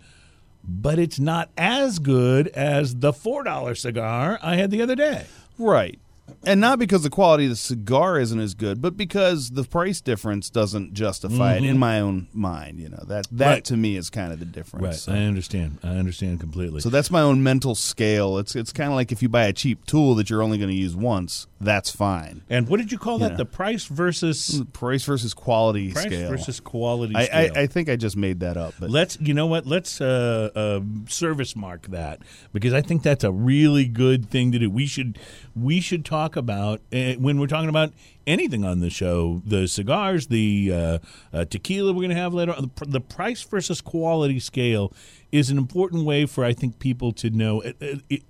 but 0.64 0.98
it's 0.98 1.18
not 1.18 1.50
as 1.56 1.98
good 1.98 2.48
as 2.48 2.96
the 2.96 3.12
four 3.12 3.42
dollar 3.44 3.74
cigar 3.74 4.38
I 4.42 4.56
had 4.56 4.70
the 4.70 4.82
other 4.82 4.94
day. 4.96 5.26
Right. 5.58 5.98
And 6.44 6.60
not 6.60 6.78
because 6.78 7.02
the 7.02 7.10
quality 7.10 7.44
of 7.44 7.50
the 7.50 7.56
cigar 7.56 8.18
isn't 8.20 8.38
as 8.38 8.52
good, 8.52 8.82
but 8.82 8.98
because 8.98 9.50
the 9.50 9.64
price 9.64 10.02
difference 10.02 10.50
doesn't 10.50 10.92
justify 10.92 11.54
it 11.54 11.64
in 11.64 11.78
my 11.78 12.00
own 12.00 12.28
mind. 12.34 12.78
You 12.80 12.90
know 12.90 13.02
that 13.08 13.26
that 13.30 13.30
Mm-hmm. 13.30 13.40
Right. 13.42 13.64
to 13.64 13.76
me 13.78 13.96
is 13.96 14.10
kind 14.10 14.30
of 14.32 14.38
the 14.38 14.44
difference. 14.44 15.02
So, 15.04 15.12
I 15.12 15.20
understand. 15.20 15.78
I 15.82 15.96
understand 15.96 16.38
completely. 16.38 16.82
so 16.82 16.90
that's 16.90 17.10
my 17.10 17.22
own 17.22 17.42
mental 17.42 17.74
scale. 17.74 18.36
It's 18.36 18.54
it's 18.54 18.72
kind 18.74 18.90
of 18.90 18.94
like 18.94 19.10
if 19.10 19.22
you 19.22 19.30
buy 19.30 19.44
a 19.44 19.54
cheap 19.54 19.86
tool 19.86 20.14
that 20.16 20.28
you're 20.28 20.42
only 20.42 20.58
going 20.58 20.70
to 20.70 20.76
use 20.76 20.94
once, 20.94 21.46
that's 21.60 21.90
fine. 21.90 22.42
and 22.48 22.68
what 22.68 22.78
did 22.78 22.92
you 22.92 22.98
call 22.98 23.18
that? 23.18 23.30
know. 23.32 23.36
The 23.36 23.44
price 23.44 23.86
versus 23.86 24.62
Price 24.72 25.04
versus 25.04 25.34
quality 25.34 25.92
price 25.92 26.04
scale. 26.06 26.30
versus 26.30 26.60
quality. 26.60 27.14
I, 27.16 27.24
scale. 27.24 27.52
I, 27.56 27.60
I 27.62 27.66
think 27.66 27.88
I 27.88 27.96
just 27.96 28.16
made 28.16 28.40
that 28.40 28.56
up, 28.56 28.74
but 28.78 28.90
Let's, 28.90 29.18
you 29.20 29.34
know 29.34 29.46
what? 29.46 29.66
Let's 29.66 30.00
uh, 30.00 30.50
uh, 30.54 30.80
service 31.08 31.56
mark 31.56 31.88
that 31.88 32.20
because 32.52 32.72
I 32.72 32.80
think 32.80 33.02
that's 33.02 33.24
a 33.24 33.32
really 33.32 33.86
good 33.86 34.30
thing 34.30 34.52
to 34.52 34.58
do. 34.58 34.70
We 34.70 34.86
should, 34.86 35.18
we 35.56 35.80
should 35.80 36.04
talk 36.04 36.36
about 36.36 36.80
uh, 36.92 37.14
when 37.14 37.40
we're 37.40 37.46
talking 37.48 37.68
about 37.68 37.92
anything 38.26 38.64
on 38.64 38.80
the 38.80 38.90
show, 38.90 39.42
the 39.44 39.66
cigars, 39.66 40.28
the 40.28 40.70
uh, 40.72 40.98
uh, 41.32 41.44
tequila 41.46 41.92
we're 41.92 42.02
going 42.02 42.10
to 42.10 42.16
have 42.16 42.34
later. 42.34 42.52
on. 42.54 42.70
The, 42.76 42.84
the 42.86 43.00
price 43.00 43.42
versus 43.42 43.80
quality 43.80 44.38
scale 44.38 44.92
is 45.32 45.50
an 45.50 45.58
important 45.58 46.04
way 46.04 46.24
for 46.26 46.44
I 46.44 46.52
think 46.52 46.78
people 46.78 47.12
to 47.14 47.30
know. 47.30 47.62
uh, 47.62 47.72
uh, 47.82 47.96
it, 48.08 48.22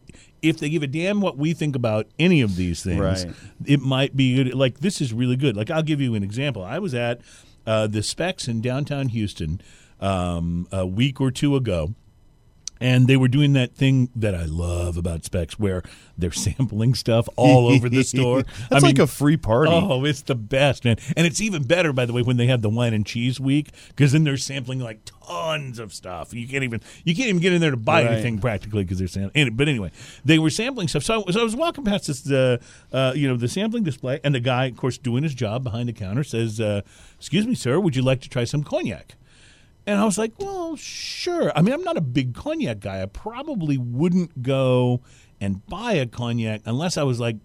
if 0.42 0.58
they 0.58 0.68
give 0.68 0.82
a 0.82 0.86
damn 0.86 1.20
what 1.20 1.36
we 1.36 1.52
think 1.52 1.74
about 1.76 2.06
any 2.18 2.40
of 2.40 2.56
these 2.56 2.82
things, 2.82 3.00
Right. 3.00 3.26
it 3.66 3.80
might 3.80 4.16
be 4.16 4.36
good. 4.36 4.54
Like 4.54 4.80
this 4.80 5.00
is 5.00 5.12
really 5.12 5.36
good. 5.36 5.56
Like 5.56 5.70
I'll 5.70 5.82
give 5.82 6.00
you 6.00 6.14
an 6.14 6.22
example. 6.22 6.62
I 6.62 6.78
was 6.78 6.94
at 6.94 7.20
uh, 7.66 7.86
the 7.86 8.02
Spec's 8.02 8.48
in 8.48 8.60
downtown 8.60 9.08
Houston 9.08 9.60
um, 10.00 10.66
a 10.72 10.86
week 10.86 11.20
or 11.20 11.30
two 11.30 11.56
ago. 11.56 11.94
And 12.80 13.08
they 13.08 13.16
were 13.16 13.28
doing 13.28 13.54
that 13.54 13.74
thing 13.74 14.08
that 14.14 14.34
I 14.34 14.44
love 14.44 14.96
about 14.96 15.24
Spec's, 15.24 15.58
where 15.58 15.82
they're 16.16 16.30
sampling 16.46 16.94
stuff 16.94 17.28
all 17.36 17.68
over 17.68 17.88
the 17.88 18.02
store. 18.02 18.42
That's 18.70 18.72
I 18.72 18.74
mean, 18.76 18.82
like 18.96 18.98
a 18.98 19.06
free 19.06 19.36
party. 19.36 19.72
Oh, 19.72 20.04
it's 20.04 20.22
the 20.22 20.34
best, 20.34 20.84
man! 20.84 20.96
And 21.16 21.26
it's 21.26 21.40
even 21.40 21.64
better, 21.64 21.92
by 21.92 22.06
the 22.06 22.12
way, 22.12 22.22
when 22.22 22.36
they 22.36 22.46
have 22.46 22.62
the 22.62 22.68
wine 22.70 22.94
and 22.94 23.04
cheese 23.04 23.40
week, 23.40 23.70
because 23.88 24.12
then 24.12 24.24
they're 24.24 24.36
sampling 24.36 24.78
like 24.80 25.00
tons 25.26 25.78
of 25.78 25.92
stuff. 25.92 26.32
You 26.32 26.46
can't 26.46 26.64
even 26.64 26.80
you 27.04 27.14
can't 27.14 27.28
even 27.28 27.40
get 27.42 27.52
in 27.52 27.60
there 27.60 27.70
to 27.72 27.76
buy 27.76 28.02
Right. 28.04 28.12
anything 28.12 28.38
practically 28.38 28.84
because 28.84 28.98
they're 28.98 29.08
sampling. 29.08 29.54
But 29.56 29.68
anyway, 29.68 29.90
they 30.24 30.38
were 30.38 30.50
sampling 30.50 30.88
stuff. 30.88 31.02
So, 31.02 31.24
I- 31.26 31.32
so 31.32 31.40
I 31.40 31.44
was 31.44 31.56
walking 31.56 31.84
past 31.84 32.06
this, 32.06 32.30
uh, 32.30 32.58
uh, 32.92 33.12
you 33.16 33.26
know, 33.28 33.36
the 33.36 33.48
sampling 33.48 33.82
display, 33.82 34.20
and 34.24 34.34
the 34.34 34.40
guy, 34.40 34.66
of 34.66 34.76
course, 34.76 34.98
doing 34.98 35.22
his 35.24 35.34
job 35.34 35.64
behind 35.64 35.88
the 35.88 35.92
counter, 35.92 36.22
says, 36.24 36.60
uh, 36.60 36.82
"Excuse 37.18 37.46
me, 37.46 37.54
sir, 37.54 37.78
would 37.80 37.96
you 37.96 38.02
like 38.02 38.20
to 38.22 38.28
try 38.28 38.44
some 38.44 38.62
cognac?" 38.62 39.16
And 39.88 39.98
I 39.98 40.04
was 40.04 40.18
like, 40.18 40.38
well, 40.38 40.76
sure. 40.76 41.50
I 41.56 41.62
mean, 41.62 41.72
I'm 41.72 41.82
not 41.82 41.96
a 41.96 42.02
big 42.02 42.34
cognac 42.34 42.80
guy. 42.80 43.00
I 43.00 43.06
probably 43.06 43.78
wouldn't 43.78 44.42
go 44.42 45.00
and 45.40 45.64
buy 45.66 45.94
a 45.94 46.04
cognac 46.04 46.60
unless 46.66 46.98
I 46.98 47.04
was 47.04 47.18
like 47.18 47.36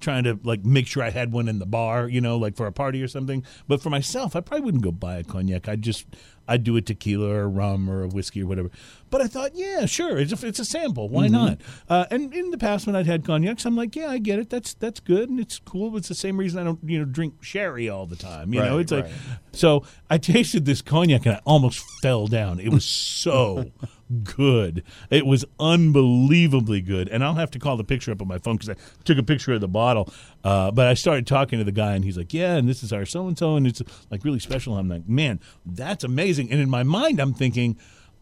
trying 0.00 0.24
to 0.24 0.40
like 0.42 0.64
make 0.64 0.86
sure 0.86 1.02
I 1.02 1.10
had 1.10 1.30
one 1.30 1.46
in 1.46 1.58
the 1.58 1.66
bar, 1.66 2.08
you 2.08 2.22
know, 2.22 2.38
like 2.38 2.56
for 2.56 2.66
a 2.66 2.72
party 2.72 3.02
or 3.02 3.08
something. 3.08 3.44
But 3.68 3.82
for 3.82 3.90
myself, 3.90 4.34
I 4.34 4.40
probably 4.40 4.64
wouldn't 4.64 4.82
go 4.82 4.92
buy 4.92 5.18
a 5.18 5.24
cognac. 5.24 5.68
I'd 5.68 5.82
just 5.82 6.06
I'd 6.50 6.64
do 6.64 6.76
a 6.76 6.82
tequila 6.82 7.28
or 7.28 7.42
a 7.42 7.48
rum 7.48 7.88
or 7.88 8.02
a 8.02 8.08
whiskey 8.08 8.42
or 8.42 8.46
whatever. 8.46 8.70
But 9.08 9.20
I 9.22 9.28
thought, 9.28 9.52
yeah, 9.54 9.86
sure, 9.86 10.18
it's 10.18 10.32
a, 10.42 10.46
it's 10.46 10.58
a 10.58 10.64
sample. 10.64 11.08
Why 11.08 11.28
not? 11.28 11.60
Uh, 11.88 12.06
and 12.10 12.34
in 12.34 12.50
the 12.50 12.58
past, 12.58 12.86
when 12.86 12.96
I'd 12.96 13.06
had 13.06 13.24
cognacs, 13.24 13.64
I'm 13.64 13.76
like, 13.76 13.94
yeah, 13.94 14.08
I 14.08 14.18
get 14.18 14.38
it. 14.40 14.50
That's 14.50 14.74
that's 14.74 14.98
good 15.00 15.30
and 15.30 15.38
it's 15.38 15.60
cool. 15.60 15.90
But 15.90 15.98
it's 15.98 16.08
the 16.08 16.14
same 16.14 16.36
reason 16.36 16.60
I 16.60 16.64
don't 16.64 16.80
you 16.84 16.98
know 16.98 17.04
drink 17.04 17.42
sherry 17.42 17.88
all 17.88 18.06
the 18.06 18.16
time. 18.16 18.52
You 18.52 18.60
know, 18.60 18.74
Right, 18.76 18.80
it's 18.80 18.92
like 18.92 19.06
so 19.52 19.84
I 20.10 20.18
tasted 20.18 20.64
this 20.64 20.82
cognac 20.82 21.24
and 21.24 21.36
I 21.36 21.40
almost 21.46 21.84
fell 22.02 22.26
down. 22.26 22.58
It 22.60 22.70
was 22.72 22.84
so 22.84 23.70
good. 24.22 24.82
It 25.10 25.26
was 25.26 25.44
unbelievably 25.58 26.82
good. 26.82 27.08
And 27.08 27.24
I'll 27.24 27.34
have 27.34 27.50
to 27.52 27.58
call 27.58 27.76
the 27.76 27.84
picture 27.84 28.12
up 28.12 28.20
on 28.20 28.28
my 28.28 28.38
phone 28.38 28.56
because 28.56 28.70
I 28.70 28.76
took 29.04 29.18
a 29.18 29.22
picture 29.22 29.52
of 29.52 29.60
the 29.60 29.68
bottle. 29.68 30.12
Uh, 30.44 30.70
but 30.70 30.86
I 30.86 30.94
started 30.94 31.26
talking 31.26 31.58
to 31.58 31.64
the 31.64 31.72
guy 31.72 31.94
and 31.94 32.04
he's 32.04 32.16
like, 32.16 32.32
"Yeah, 32.32 32.56
and 32.56 32.68
this 32.68 32.82
is 32.82 32.92
our 32.92 33.04
so 33.04 33.26
and 33.26 33.38
so, 33.38 33.56
and 33.56 33.66
it's 33.66 33.82
like 34.10 34.24
really 34.24 34.38
special." 34.38 34.76
I'm 34.76 34.88
like, 34.88 35.08
"Man, 35.08 35.40
that's 35.64 36.04
amazing." 36.04 36.50
And 36.50 36.60
in 36.60 36.70
my 36.70 36.82
mind, 36.82 37.20
I'm 37.20 37.34
thinking, 37.34 37.76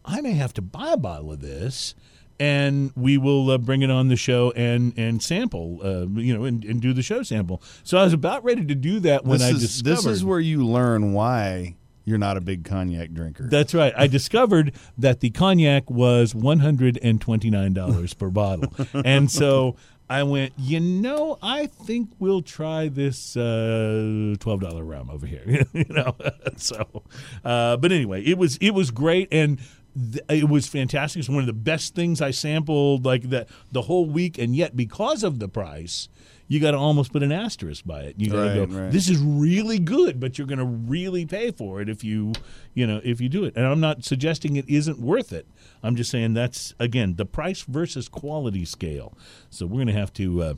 I 0.05 0.21
may 0.21 0.33
have 0.33 0.53
to 0.53 0.61
buy 0.61 0.91
a 0.91 0.97
bottle 0.97 1.31
of 1.31 1.41
this. 1.41 1.95
And 2.41 2.93
we 2.95 3.17
will 3.17 3.51
uh, 3.51 3.57
bring 3.57 3.81
it 3.81 3.91
on 3.91 4.07
the 4.07 4.15
show 4.15 4.51
and 4.51 4.93
and 4.97 5.21
sample, 5.21 5.79
uh, 5.83 6.07
you 6.19 6.33
know, 6.33 6.45
and, 6.45 6.63
and 6.63 6.81
do 6.81 6.93
the 6.93 7.01
show 7.01 7.21
sample. 7.21 7.61
So 7.83 7.97
I 7.97 8.05
was 8.05 8.13
about 8.13 8.45
ready 8.45 8.63
to 8.65 8.75
do 8.75 9.01
that 9.01 9.25
when 9.25 9.39
this 9.39 9.47
I 9.47 9.51
is 9.51 9.59
discovered 9.81 9.95
this 9.95 10.05
is 10.05 10.23
where 10.23 10.39
you 10.39 10.65
learn 10.65 11.11
why 11.11 11.75
you're 12.09 12.17
not 12.17 12.37
a 12.37 12.41
big 12.41 12.65
cognac 12.65 13.11
drinker. 13.13 13.47
That's 13.47 13.73
right. 13.73 13.93
I 13.95 14.07
discovered 14.07 14.73
that 14.97 15.19
the 15.19 15.29
cognac 15.29 15.89
was 15.89 16.33
one 16.35 16.59
hundred 16.59 16.99
and 17.01 17.21
twenty 17.21 17.49
nine 17.49 17.73
dollars 17.73 18.13
per 18.13 18.29
bottle, 18.29 18.73
and 19.05 19.31
so 19.31 19.75
I 20.09 20.23
went. 20.23 20.53
You 20.57 20.79
know, 20.79 21.37
I 21.41 21.67
think 21.67 22.09
we'll 22.19 22.41
try 22.41 22.87
this 22.87 23.37
uh, 23.37 24.35
twelve 24.39 24.61
dollar 24.61 24.83
rum 24.83 25.09
over 25.09 25.27
here. 25.27 25.65
you 25.73 25.85
know, 25.89 26.15
so. 26.57 27.03
Uh, 27.45 27.77
but 27.77 27.91
anyway, 27.91 28.23
it 28.23 28.37
was 28.37 28.57
it 28.57 28.71
was 28.71 28.89
great, 28.91 29.27
and 29.31 29.59
th- 29.95 30.23
it 30.29 30.49
was 30.49 30.67
fantastic. 30.67 31.19
It's 31.19 31.29
one 31.29 31.39
of 31.39 31.45
the 31.45 31.53
best 31.53 31.93
things 31.93 32.21
I 32.21 32.31
sampled 32.31 33.05
like 33.05 33.29
the 33.29 33.45
the 33.71 33.83
whole 33.83 34.07
week, 34.07 34.37
and 34.37 34.55
yet 34.55 34.75
because 34.75 35.23
of 35.23 35.39
the 35.39 35.47
price, 35.47 36.09
you 36.49 36.59
got 36.59 36.71
to 36.71 36.77
almost 36.77 37.13
put 37.13 37.23
an 37.23 37.31
asterisk 37.31 37.85
by 37.85 38.01
it. 38.01 38.15
You 38.17 38.29
got 38.31 38.43
to 38.53 38.59
Right, 38.59 38.69
go. 38.69 38.81
right. 38.81 38.91
This 38.91 39.07
is 39.07 39.17
really 39.21 39.79
good, 39.79 40.19
but 40.19 40.37
you're 40.37 40.47
going 40.47 40.59
to 40.59 40.65
really 40.65 41.25
pay 41.25 41.51
for 41.51 41.79
it 41.79 41.87
if 41.87 42.03
you 42.03 42.33
you 42.73 42.85
know 42.85 42.99
if 43.05 43.21
you 43.21 43.29
do 43.29 43.45
it. 43.45 43.55
And 43.55 43.65
I'm 43.65 43.79
not 43.79 44.03
suggesting 44.03 44.57
it 44.57 44.67
isn't 44.67 44.99
worth 44.99 45.31
it. 45.31 45.47
I'm 45.81 45.95
just 45.95 46.11
saying 46.11 46.33
that's 46.33 46.73
again 46.79 47.15
the 47.15 47.25
price 47.25 47.61
versus 47.61 48.09
quality 48.09 48.65
scale. 48.65 49.17
So 49.49 49.65
we're 49.65 49.75
going 49.75 49.87
to 49.87 49.93
have 49.93 50.11
to. 50.15 50.41
Uh, 50.43 50.53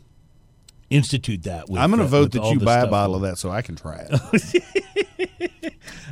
Institute 0.90 1.44
that. 1.44 1.70
With, 1.70 1.80
I'm 1.80 1.90
going 1.90 2.00
to 2.00 2.04
uh, 2.06 2.10
vote 2.10 2.34
that 2.34 2.44
you 2.52 2.60
buy 2.60 2.80
a 2.80 2.88
bottle 2.88 3.16
of 3.16 3.22
that 3.22 3.38
so 3.38 3.50
I 3.50 3.62
can 3.62 3.78
try 3.78 4.06
it. 4.10 4.64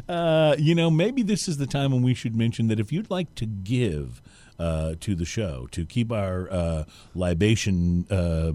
Uh, 0.08 0.56
you 0.58 0.74
know, 0.74 0.90
maybe 0.90 1.22
this 1.22 1.48
is 1.48 1.58
the 1.58 1.68
time 1.68 1.92
when 1.92 2.02
we 2.02 2.14
should 2.16 2.36
mention 2.36 2.68
that 2.68 2.80
if 2.80 2.92
you'd 2.92 3.12
like 3.12 3.36
to 3.36 3.46
give 3.46 4.22
uh, 4.60 4.96
to 5.00 5.16
the 5.16 5.25
show 5.25 5.68
to 5.72 5.86
keep 5.86 6.12
our 6.12 6.51
uh, 6.51 6.84
libation, 7.16 8.06
uh, 8.12 8.51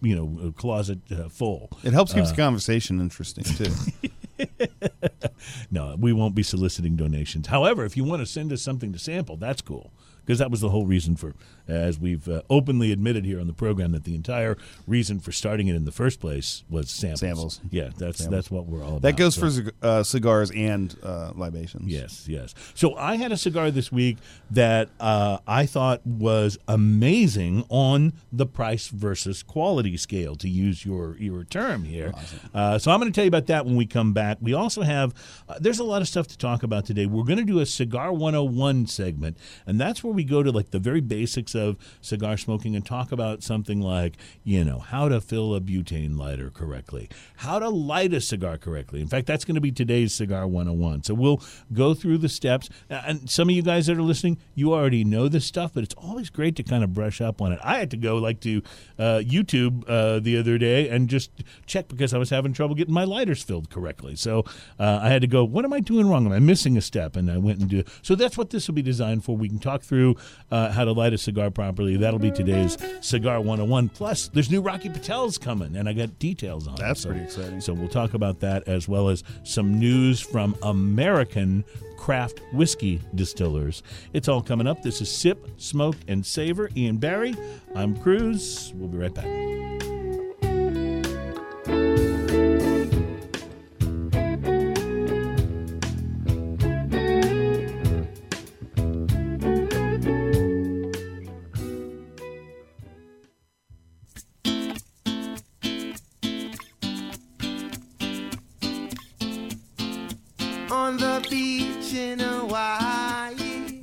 you 0.00 0.14
know, 0.14 0.52
closet 0.56 0.98
uh, 1.12 1.28
full. 1.28 1.70
It 1.82 1.92
helps 1.92 2.12
keep 2.12 2.24
the 2.24 2.34
conversation 2.34 3.00
interesting 3.00 3.44
too. 3.44 3.72
No, 5.70 5.96
we 5.98 6.12
won't 6.12 6.34
be 6.34 6.42
soliciting 6.42 6.96
donations. 6.96 7.48
However, 7.48 7.84
if 7.84 7.96
you 7.96 8.04
want 8.04 8.20
to 8.20 8.26
send 8.26 8.52
us 8.52 8.62
something 8.62 8.92
to 8.92 8.98
sample, 8.98 9.36
that's 9.36 9.60
cool. 9.60 9.92
Because 10.24 10.38
that 10.38 10.50
was 10.50 10.60
the 10.60 10.70
whole 10.70 10.86
reason 10.86 11.16
for, 11.16 11.34
as 11.68 11.98
we've 11.98 12.26
uh, 12.28 12.42
openly 12.48 12.92
admitted 12.92 13.24
here 13.24 13.38
on 13.40 13.46
the 13.46 13.52
program, 13.52 13.92
that 13.92 14.04
the 14.04 14.14
entire 14.14 14.56
reason 14.86 15.20
for 15.20 15.32
starting 15.32 15.68
it 15.68 15.74
in 15.76 15.84
the 15.84 15.92
first 15.92 16.20
place 16.20 16.64
was 16.70 16.90
samples. 16.90 17.20
Samples. 17.20 17.60
Yeah, 17.70 17.90
that's 17.98 18.24
that's 18.26 18.50
what 18.50 18.66
we're 18.66 18.82
all 18.82 18.90
about. 18.96 19.02
That 19.02 19.16
goes 19.16 19.34
So- 19.34 19.62
for 19.62 19.72
uh, 19.82 20.02
cigars 20.02 20.50
and 20.50 20.96
uh, 21.02 21.32
libations. 21.34 21.86
Yes, 21.92 22.26
yes. 22.28 22.54
So 22.74 22.94
I 22.96 23.16
had 23.16 23.32
a 23.32 23.36
cigar 23.36 23.70
this 23.70 23.92
week 23.92 24.16
that 24.50 24.88
uh, 25.00 25.38
I 25.46 25.66
thought 25.66 26.06
was 26.06 26.56
amazing 26.68 27.64
on 27.68 28.12
the 28.32 28.46
price 28.46 28.88
versus 28.88 29.42
quality 29.42 29.96
scale, 29.96 30.36
to 30.36 30.48
use 30.48 30.84
your 30.86 31.16
your 31.18 31.44
term 31.44 31.84
here. 31.84 32.12
Uh, 32.54 32.78
so 32.78 32.90
I'm 32.90 33.00
going 33.00 33.12
to 33.12 33.14
tell 33.16 33.24
you 33.24 33.28
about 33.28 33.46
that 33.46 33.66
when 33.66 33.76
we 33.76 33.84
come 33.86 34.12
back. 34.12 34.38
We 34.40 34.54
also 34.54 34.82
have 34.82 35.12
uh, 35.48 35.56
there's 35.60 35.78
a 35.80 35.84
lot 35.84 36.02
of 36.02 36.08
stuff 36.08 36.26
to 36.28 36.38
talk 36.38 36.62
about 36.62 36.86
today. 36.86 37.06
We're 37.06 37.24
going 37.24 37.38
to 37.38 37.44
do 37.44 37.58
a 37.60 37.66
cigar 37.66 38.12
101 38.12 38.86
segment, 38.86 39.36
and 39.66 39.80
that's 39.80 40.02
where 40.04 40.13
we 40.14 40.24
go 40.24 40.42
to 40.42 40.50
like 40.50 40.70
the 40.70 40.78
very 40.78 41.00
basics 41.00 41.54
of 41.54 41.76
cigar 42.00 42.36
smoking 42.36 42.74
and 42.74 42.84
talk 42.84 43.12
about 43.12 43.42
something 43.42 43.80
like 43.80 44.16
you 44.42 44.64
know 44.64 44.78
how 44.78 45.08
to 45.08 45.20
fill 45.20 45.54
a 45.54 45.60
butane 45.60 46.16
lighter 46.18 46.50
correctly, 46.50 47.08
how 47.36 47.58
to 47.58 47.68
light 47.68 48.12
a 48.12 48.20
cigar 48.20 48.58
correctly. 48.58 49.00
In 49.00 49.08
fact, 49.08 49.26
that's 49.26 49.44
going 49.44 49.54
to 49.54 49.60
be 49.60 49.72
today's 49.72 50.14
cigar 50.14 50.46
101. 50.46 51.04
So 51.04 51.14
we'll 51.14 51.42
go 51.72 51.94
through 51.94 52.18
the 52.18 52.28
steps. 52.28 52.68
And 52.88 53.28
some 53.28 53.48
of 53.48 53.54
you 53.54 53.62
guys 53.62 53.86
that 53.86 53.96
are 53.96 54.02
listening, 54.02 54.38
you 54.54 54.72
already 54.72 55.04
know 55.04 55.28
this 55.28 55.44
stuff, 55.44 55.72
but 55.74 55.82
it's 55.82 55.94
always 55.94 56.30
great 56.30 56.56
to 56.56 56.62
kind 56.62 56.84
of 56.84 56.92
brush 56.92 57.20
up 57.20 57.40
on 57.40 57.52
it. 57.52 57.58
I 57.62 57.78
had 57.78 57.90
to 57.92 57.96
go 57.96 58.16
like 58.16 58.40
to 58.40 58.62
uh, 58.98 59.22
YouTube 59.24 59.84
uh, 59.88 60.20
the 60.20 60.38
other 60.38 60.58
day 60.58 60.88
and 60.88 61.08
just 61.08 61.30
check 61.66 61.88
because 61.88 62.14
I 62.14 62.18
was 62.18 62.30
having 62.30 62.52
trouble 62.52 62.74
getting 62.74 62.94
my 62.94 63.04
lighters 63.04 63.42
filled 63.42 63.70
correctly. 63.70 64.16
So 64.16 64.44
uh, 64.78 65.00
I 65.02 65.08
had 65.08 65.22
to 65.22 65.26
go, 65.26 65.44
what 65.44 65.64
am 65.64 65.72
I 65.72 65.80
doing 65.80 66.08
wrong? 66.08 66.26
Am 66.26 66.32
I 66.32 66.38
missing 66.38 66.76
a 66.76 66.80
step? 66.80 67.16
And 67.16 67.30
I 67.30 67.38
went 67.38 67.60
and 67.60 67.68
do. 67.68 67.84
So 68.02 68.14
that's 68.14 68.36
what 68.36 68.50
this 68.50 68.68
will 68.68 68.74
be 68.74 68.82
designed 68.82 69.24
for. 69.24 69.36
We 69.36 69.48
can 69.48 69.58
talk 69.58 69.82
through 69.82 70.03
uh, 70.50 70.70
how 70.72 70.84
to 70.84 70.92
light 70.92 71.12
a 71.12 71.18
cigar 71.18 71.50
properly. 71.50 71.96
That'll 71.96 72.18
be 72.20 72.30
today's 72.30 72.76
cigar 73.00 73.38
101. 73.40 73.88
Plus, 73.90 74.28
there's 74.28 74.50
new 74.50 74.60
Rocky 74.60 74.88
Patels 74.88 75.40
coming, 75.40 75.76
and 75.76 75.88
I 75.88 75.92
got 75.92 76.18
details 76.18 76.66
on. 76.68 76.74
it. 76.74 76.80
That's 76.80 77.00
So- 77.00 77.08
pretty 77.10 77.24
exciting. 77.24 77.60
so 77.60 77.72
we'll 77.72 77.88
talk 77.88 78.14
about 78.14 78.40
that 78.40 78.68
as 78.68 78.88
well 78.88 79.08
as 79.08 79.22
some 79.44 79.78
news 79.78 80.20
from 80.20 80.54
American 80.62 81.64
craft 81.96 82.40
whiskey 82.52 83.00
distillers. 83.14 83.82
It's 84.12 84.28
all 84.28 84.42
coming 84.42 84.66
up. 84.66 84.82
This 84.82 85.00
is 85.00 85.10
Sip, 85.10 85.48
Smoke, 85.56 85.96
and 86.08 86.24
Savor. 86.26 86.68
Ian 86.76 86.98
Barry. 86.98 87.34
I'm 87.74 87.96
Cruz. 87.96 88.72
We'll 88.76 88.88
be 88.88 88.98
right 88.98 89.14
back. 89.14 89.24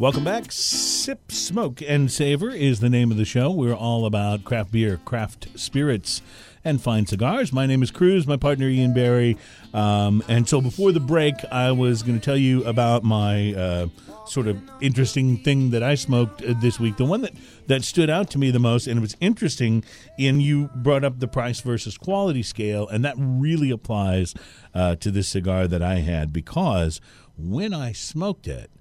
Welcome 0.02 0.24
back. 0.24 0.52
Sip, 0.52 1.32
Smoke, 1.32 1.80
and 1.84 2.12
Savor 2.12 2.50
is 2.50 2.80
the 2.80 2.90
name 2.90 3.12
of 3.12 3.18
the 3.18 3.24
show. 3.24 3.52
We're 3.52 3.76
all 3.76 4.08
about 4.08 4.44
craft 4.44 4.72
beer, 4.72 5.00
craft 5.06 5.50
spirits, 5.54 6.24
and 6.66 6.82
fine 6.82 7.06
cigars. 7.06 7.54
My 7.54 7.68
name 7.68 7.84
is 7.84 7.92
Cruz, 7.92 8.26
my 8.26 8.36
partner 8.36 8.68
Ian 8.68 8.96
Barry. 8.96 9.38
Um, 9.76 10.24
and 10.28 10.50
so 10.50 10.60
before 10.60 10.92
the 10.92 11.00
break, 11.00 11.36
I 11.52 11.72
was 11.72 12.02
going 12.02 12.20
to 12.20 12.26
tell 12.26 12.36
you 12.36 12.66
about 12.66 13.04
my 13.04 13.54
uh, 13.54 13.88
sort 14.26 14.48
of 14.48 14.60
interesting 14.82 15.38
thing 15.38 15.70
that 15.70 15.84
I 15.84 15.94
smoked 15.94 16.44
uh, 16.44 16.56
this 16.60 16.80
week. 16.80 16.98
The 16.98 17.06
one 17.06 17.22
that, 17.22 17.34
that 17.68 17.84
stood 17.84 18.10
out 18.10 18.32
to 18.32 18.40
me 18.40 18.50
the 18.50 18.58
most, 18.58 18.88
and 18.88 18.98
it 18.98 19.02
was 19.02 19.16
interesting, 19.22 19.84
in 20.18 20.42
you 20.42 20.72
brought 20.78 21.04
up 21.04 21.20
the 21.20 21.28
price 21.28 21.62
versus 21.62 21.96
quality 21.96 22.42
scale, 22.42 22.88
and 22.88 23.06
that 23.06 23.14
really 23.20 23.70
applies 23.70 24.34
uh, 24.74 24.96
to 24.96 25.12
this 25.12 25.28
cigar 25.28 25.68
that 25.68 25.84
I 25.84 25.98
had 25.98 26.34
because 26.34 27.00
when 27.38 27.72
I 27.72 27.92
smoked 27.92 28.48
it, 28.48 28.72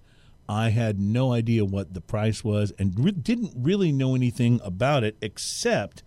I 0.50 0.70
had 0.70 0.98
no 0.98 1.32
idea 1.32 1.64
what 1.64 1.94
the 1.94 2.00
price 2.00 2.42
was 2.42 2.72
and 2.76 2.98
re- 2.98 3.12
didn't 3.12 3.52
really 3.56 3.92
know 3.92 4.16
anything 4.16 4.60
about 4.64 5.04
it 5.04 5.16
except 5.22 6.02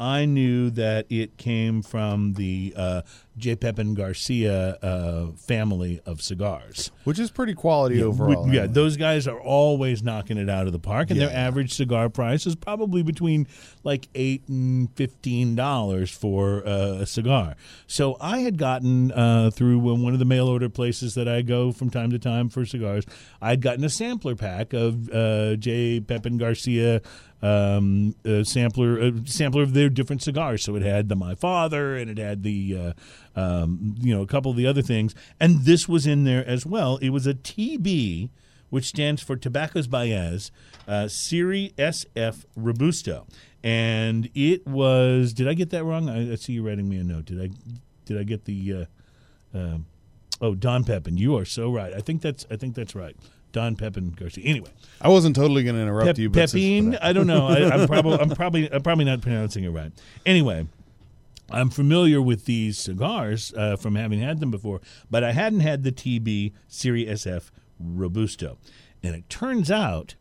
I 0.00 0.24
knew 0.24 0.70
that 0.70 1.06
it 1.08 1.36
came 1.36 1.80
from 1.80 2.32
the 2.32 2.74
uh, 2.76 3.02
J. 3.36 3.56
Pepin 3.56 3.94
Garcia 3.94 4.76
uh, 4.82 5.32
family 5.32 6.00
of 6.06 6.22
cigars. 6.22 6.90
Which 7.04 7.18
is 7.18 7.30
pretty 7.30 7.54
quality 7.54 8.02
overall. 8.02 8.52
yeah, 8.52 8.66
those 8.66 8.96
guys 8.96 9.26
are 9.26 9.40
always 9.40 10.02
knocking 10.02 10.38
it 10.38 10.48
out 10.48 10.66
of 10.66 10.72
the 10.72 10.78
park, 10.78 11.10
and 11.10 11.20
their 11.20 11.34
average 11.34 11.74
cigar 11.74 12.08
price 12.08 12.46
is 12.46 12.54
probably 12.54 13.02
between 13.02 13.46
like 13.82 14.08
eight 14.14 14.46
and 14.48 14.94
fifteen 14.96 15.54
dollars 15.54 16.10
for 16.10 16.66
uh, 16.66 17.00
a 17.00 17.06
cigar. 17.06 17.56
So 17.86 18.16
I 18.20 18.38
had 18.38 18.58
gotten 18.58 19.12
uh, 19.12 19.50
through 19.50 19.78
one 19.78 20.12
of 20.12 20.18
the 20.18 20.24
mail 20.24 20.48
order 20.48 20.68
places 20.68 21.14
that 21.14 21.28
I 21.28 21.42
go 21.42 21.72
from 21.72 21.90
time 21.90 22.10
to 22.10 22.18
time 22.18 22.48
for 22.48 22.64
cigars. 22.64 23.04
I'd 23.40 23.60
gotten 23.60 23.84
a 23.84 23.90
sampler 23.90 24.34
pack 24.34 24.72
of 24.72 25.10
uh, 25.10 25.56
J. 25.56 26.00
Pepin 26.00 26.38
Garcia 26.38 27.00
um, 27.44 28.14
uh, 28.26 28.42
sampler 28.42 29.00
uh, 29.00 29.10
sampler 29.26 29.62
of 29.62 29.74
their 29.74 29.90
different 29.90 30.22
cigars. 30.22 30.64
So 30.64 30.76
it 30.76 30.82
had 30.82 31.08
the 31.08 31.16
My 31.16 31.34
Father, 31.34 31.96
and 31.96 32.10
it 32.10 32.18
had 32.18 32.42
the 32.42 32.76
uh, 32.76 32.92
um, 33.36 33.94
you 34.00 34.14
know 34.14 34.22
a 34.22 34.26
couple 34.26 34.50
of 34.50 34.56
the 34.56 34.66
other 34.66 34.82
things, 34.82 35.14
and 35.40 35.62
this 35.64 35.88
was 35.88 36.06
in 36.06 36.24
there 36.24 36.46
as 36.46 36.64
well. 36.64 36.98
It 36.98 37.10
was 37.10 37.26
a 37.26 37.34
TB, 37.34 38.30
which 38.70 38.86
stands 38.86 39.22
for 39.22 39.36
Tabacos 39.36 39.88
Baez, 39.88 40.50
uh, 40.86 41.08
Serie 41.08 41.72
SF 41.76 42.44
Robusto, 42.56 43.26
and 43.62 44.30
it 44.34 44.66
was. 44.66 45.32
Did 45.32 45.48
I 45.48 45.54
get 45.54 45.70
that 45.70 45.84
wrong? 45.84 46.08
I, 46.08 46.32
I 46.32 46.34
see 46.36 46.54
you 46.54 46.66
writing 46.66 46.88
me 46.88 46.98
a 46.98 47.04
note. 47.04 47.26
Did 47.26 47.40
I? 47.40 47.50
Did 48.04 48.18
I 48.18 48.22
get 48.22 48.44
the? 48.44 48.72
Uh, 49.54 49.58
um 49.58 49.86
oh, 50.40 50.54
Don 50.54 50.84
Pepin. 50.84 51.16
You 51.16 51.36
are 51.36 51.44
so 51.44 51.72
right. 51.72 51.92
I 51.92 52.00
think 52.00 52.22
that's. 52.22 52.46
I 52.50 52.56
think 52.56 52.74
that's 52.74 52.94
right. 52.94 53.16
Don 53.54 53.76
Pepin 53.76 54.10
Garcia. 54.10 54.44
Anyway, 54.44 54.70
I 55.00 55.08
wasn't 55.08 55.36
totally 55.36 55.62
going 55.62 55.76
to 55.76 55.82
interrupt 55.82 56.06
Pep- 56.06 56.18
you, 56.18 56.28
but 56.28 56.50
Pepin. 56.50 56.96
I 57.00 57.12
don't 57.12 57.28
know. 57.28 57.46
I, 57.46 57.70
I'm 57.70 57.86
probably 57.86 58.18
I'm 58.18 58.30
probably 58.30 58.70
I'm 58.70 58.82
probably 58.82 59.04
not 59.04 59.22
pronouncing 59.22 59.64
it 59.64 59.70
right. 59.70 59.92
Anyway, 60.26 60.66
I'm 61.50 61.70
familiar 61.70 62.20
with 62.22 62.46
these 62.46 62.78
cigars 62.78 63.52
uh, 63.56 63.76
from 63.76 63.96
having 63.96 64.20
had 64.20 64.40
them 64.40 64.50
before, 64.50 64.80
but 65.10 65.22
I 65.22 65.32
hadn't 65.32 65.60
had 65.60 65.82
the 65.84 65.92
TB 65.92 66.52
Serie 66.68 67.06
SF 67.06 67.50
Robusto, 67.78 68.58
and 69.02 69.14
it 69.14 69.28
turns 69.28 69.70
out. 69.70 70.14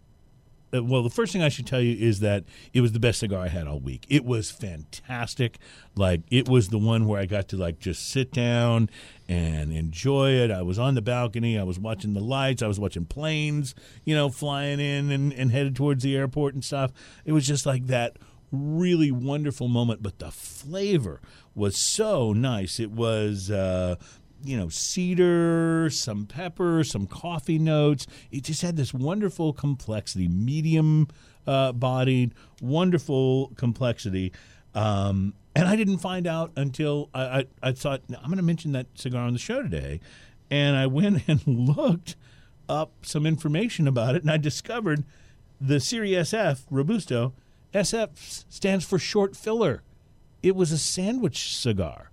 uh, 0.73 0.83
Well, 0.83 1.01
the 1.03 1.09
first 1.09 1.31
thing 1.31 1.41
I 1.41 1.49
should 1.49 1.65
tell 1.67 1.79
you 1.81 1.95
is 1.97 2.19
that 2.19 2.43
it 2.73 2.81
was 2.81 2.91
the 2.91 2.99
best 2.99 3.19
cigar 3.19 3.45
I 3.45 3.47
had 3.47 3.67
all 3.67 3.79
week. 3.79 4.05
It 4.09 4.25
was 4.25 4.51
fantastic. 4.51 5.59
Like 5.95 6.21
it 6.29 6.49
was 6.49 6.69
the 6.69 6.77
one 6.79 7.07
where 7.07 7.19
I 7.21 7.25
got 7.25 7.47
to 7.49 7.57
like 7.57 7.79
just 7.79 8.09
sit 8.09 8.31
down 8.31 8.89
and 9.29 9.71
enjoy 9.71 10.31
it. 10.31 10.51
I 10.51 10.61
was 10.63 10.77
on 10.77 10.95
the 10.95 11.01
balcony. 11.01 11.57
I 11.57 11.63
was 11.63 11.79
watching 11.79 12.13
the 12.13 12.19
lights. 12.21 12.61
I 12.61 12.67
was 12.67 12.79
watching 12.79 13.05
planes, 13.05 13.73
you 14.03 14.13
know, 14.15 14.29
flying 14.29 14.79
in 14.79 15.11
and, 15.11 15.31
and 15.31 15.51
headed 15.51 15.75
towards 15.75 16.03
the 16.03 16.15
airport 16.17 16.53
and 16.55 16.65
stuff. 16.65 16.91
It 17.23 17.31
was 17.31 17.47
just 17.47 17.65
like 17.65 17.87
that 17.87 18.17
really 18.53 19.11
wonderful 19.11 19.67
moment. 19.67 20.01
But 20.01 20.19
the 20.19 20.31
flavor 20.31 21.19
was 21.55 21.77
so 21.77 22.33
nice. 22.33 22.79
It 22.79 22.91
was. 22.91 23.51
Uh, 23.51 23.95
you 24.45 24.57
know, 24.57 24.67
cedar, 24.67 25.89
some 25.89 26.25
pepper, 26.25 26.83
some 26.83 27.07
coffee 27.07 27.57
notes. 27.57 28.05
It 28.29 28.43
just 28.43 28.61
had 28.61 28.75
this 28.75 28.93
wonderful 28.93 29.53
complexity, 29.53 30.27
medium 30.27 31.07
uh, 31.47 31.71
bodied, 31.71 32.33
wonderful 32.61 33.53
complexity. 33.55 34.33
Um, 34.75 35.33
and 35.55 35.67
I 35.67 35.75
didn't 35.75 35.99
find 35.99 36.27
out 36.27 36.51
until 36.55 37.09
I, 37.13 37.21
I, 37.23 37.45
I 37.61 37.71
thought, 37.71 38.01
I'm 38.09 38.25
going 38.25 38.37
to 38.37 38.43
mention 38.43 38.71
that 38.73 38.87
cigar 38.95 39.25
on 39.25 39.33
the 39.33 39.39
show 39.39 39.61
today. 39.61 39.99
And 40.49 40.75
I 40.75 40.87
went 40.87 41.23
and 41.27 41.45
looked 41.47 42.15
up 42.67 42.91
some 43.01 43.25
information 43.25 43.87
about 43.87 44.15
it, 44.15 44.21
and 44.21 44.31
I 44.31 44.37
discovered 44.37 45.03
the 45.59 45.79
Series 45.79 46.17
SF 46.17 46.63
Robusto 46.69 47.33
SF 47.73 48.45
stands 48.49 48.85
for 48.85 48.99
short 48.99 49.35
filler. 49.35 49.81
It 50.41 50.55
was 50.55 50.71
a 50.71 50.77
sandwich 50.77 51.55
cigar. 51.55 52.09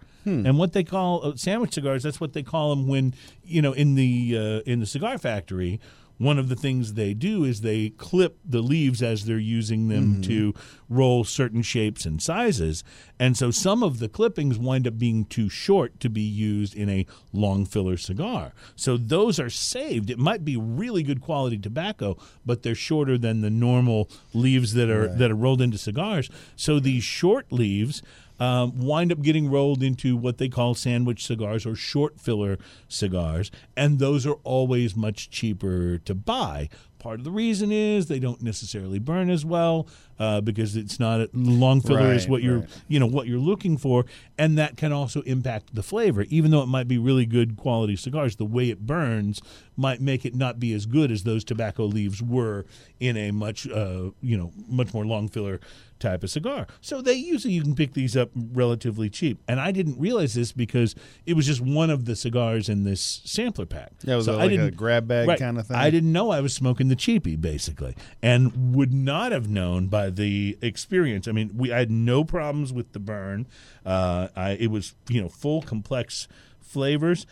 And 0.47 0.59
what 0.59 0.75
they 0.75 0.85
call 0.85 1.25
uh, 1.27 1.37
sandwich 1.37 1.73
cigars, 1.75 2.03
that's 2.03 2.21
what 2.21 2.35
they 2.35 2.43
call 2.43 2.71
them 2.77 2.87
when, 2.87 3.15
you 3.43 3.63
know, 3.63 3.73
in 3.73 3.95
the 3.95 4.37
uh, 4.37 4.71
in 4.71 4.79
the 4.79 4.87
cigar 4.87 5.17
factory, 5.17 5.81
one 6.21 6.39
of 6.39 6.51
the 6.51 6.55
things 6.55 6.93
they 6.93 7.15
do 7.15 7.45
is 7.45 7.63
they 7.63 7.89
clip 7.89 8.39
the 8.45 8.61
leaves 8.61 9.03
as 9.03 9.25
they're 9.25 9.39
using 9.39 9.89
them 9.89 10.17
mm. 10.17 10.27
to 10.27 10.53
roll 10.91 11.25
certain 11.25 11.63
shapes 11.63 12.05
and 12.05 12.21
sizes. 12.21 12.85
And 13.19 13.39
so 13.39 13.51
some 13.51 13.83
of 13.83 14.01
the 14.01 14.09
clippings 14.09 14.59
wind 14.59 14.87
up 14.87 14.99
being 14.99 15.25
too 15.25 15.49
short 15.49 15.99
to 16.01 16.11
be 16.11 16.21
used 16.21 16.77
in 16.77 16.91
a 16.91 17.07
long 17.33 17.65
filler 17.65 17.97
cigar. 17.97 18.53
So 18.77 18.99
those 18.99 19.41
are 19.41 19.49
saved. 19.49 20.11
It 20.11 20.19
might 20.19 20.45
be 20.45 20.59
really 20.59 21.03
good 21.03 21.23
quality 21.23 21.57
tobacco, 21.57 22.19
but 22.45 22.63
they're 22.63 22.75
shorter 22.75 23.17
than 23.17 23.41
the 23.41 23.49
normal 23.49 24.11
leaves 24.35 24.75
that 24.75 24.91
are 24.91 25.09
that 25.09 25.31
are 25.31 25.35
rolled 25.35 25.63
into 25.63 25.79
cigars. 25.79 26.29
So 26.55 26.81
these 26.81 27.03
short 27.03 27.51
leaves 27.51 28.03
um, 28.41 28.81
wind 28.81 29.13
up 29.13 29.21
getting 29.21 29.51
rolled 29.51 29.83
into 29.83 30.17
what 30.17 30.39
they 30.39 30.49
call 30.49 30.75
sandwich 30.75 31.25
cigars 31.25 31.67
or 31.67 31.77
short 31.77 32.19
filler 32.19 32.59
cigars, 32.89 33.51
and 33.77 33.99
those 33.99 34.27
are 34.27 34.39
always 34.43 34.97
much 34.97 35.31
cheaper 35.31 35.99
to 35.99 36.15
buy. 36.15 36.69
Part 37.01 37.19
of 37.19 37.25
the 37.25 37.31
reason 37.31 37.73
is 37.73 38.07
they 38.07 38.19
don't 38.21 38.41
necessarily 38.43 38.99
burn 39.01 39.31
as 39.31 39.45
well 39.45 39.89
uh, 40.19 40.41
because 40.43 40.77
it's 40.77 41.01
not 41.01 41.21
a, 41.21 41.31
long 41.33 41.81
filler 41.81 42.13
is 42.13 42.25
Right, 42.25 42.31
what 42.31 42.43
you're 42.43 42.59
right. 42.61 42.69
you 42.89 43.01
know 43.01 43.07
what 43.07 43.27
you're 43.27 43.39
looking 43.39 43.77
for, 43.79 44.05
and 44.39 44.57
that 44.59 44.77
can 44.77 44.93
also 44.93 45.23
impact 45.23 45.75
the 45.75 45.83
flavor. 45.83 46.27
Even 46.29 46.51
though 46.51 46.63
it 46.63 46.67
might 46.67 46.87
be 46.89 46.99
really 46.99 47.25
good 47.27 47.57
quality 47.57 47.97
cigars, 47.97 48.37
the 48.37 48.45
way 48.45 48.69
it 48.71 48.87
burns 48.87 49.41
might 49.77 50.01
make 50.03 50.27
it 50.27 50.35
not 50.35 50.61
be 50.61 50.75
as 50.75 50.85
good 50.85 51.11
as 51.11 51.25
those 51.25 51.43
tobacco 51.43 51.87
leaves 51.87 52.23
were 52.23 52.67
in 53.01 53.17
a 53.17 53.31
much 53.31 53.67
uh, 53.69 54.11
you 54.21 54.37
know 54.37 54.53
much 54.69 54.93
more 54.93 55.07
long 55.07 55.27
filler 55.27 55.59
type 55.99 56.23
of 56.23 56.31
cigar. 56.31 56.67
So 56.83 57.01
they 57.03 57.15
usually 57.15 57.55
you 57.55 57.63
can 57.63 57.75
pick 57.75 57.93
these 57.95 58.15
up 58.17 58.31
relatively 58.35 59.09
cheap, 59.09 59.39
and 59.49 59.59
I 59.59 59.71
didn't 59.73 59.99
realize 59.99 60.35
this 60.35 60.53
because 60.53 60.95
it 61.25 61.33
was 61.35 61.47
just 61.47 61.63
one 61.63 61.89
of 61.89 62.05
the 62.05 62.15
cigars 62.17 62.69
in 62.69 62.85
this 62.85 63.23
sampler 63.25 63.65
pack. 63.67 63.93
Yeah, 64.05 64.15
it 64.15 64.17
was 64.19 64.27
So 64.27 64.33
a- 64.35 64.37
I 64.37 64.41
like 64.43 64.53
a 64.53 64.57
didn't- 64.57 64.77
grab 64.77 65.09
bag 65.09 65.29
right, 65.29 65.39
kinda 65.39 65.63
thing? 65.63 65.77
I 65.79 65.89
didn't 65.89 66.13
know 66.13 66.31
I 66.31 66.41
was 66.41 66.53
smoking 66.53 66.89
the 66.91 66.97
cheapie 66.97 67.41
basically, 67.41 67.95
and 68.23 68.75
would 68.75 68.93
not 68.93 69.33
have 69.33 69.49
known 69.49 69.87
by 69.87 70.11
the 70.11 70.59
experience. 70.61 71.27
I 71.27 71.33
mean, 71.33 71.53
we 71.57 71.73
I 71.73 71.79
had 71.79 71.91
no 71.91 72.25
problems 72.25 72.73
with 72.73 72.93
the 72.93 72.99
burn. 72.99 73.47
Uh, 73.87 74.29
I, 74.37 74.51
it 74.53 74.71
was 74.71 74.95
you 75.09 75.23
know 75.23 75.29
full 75.29 75.63
complex 75.63 76.29
flavors, 76.61 77.27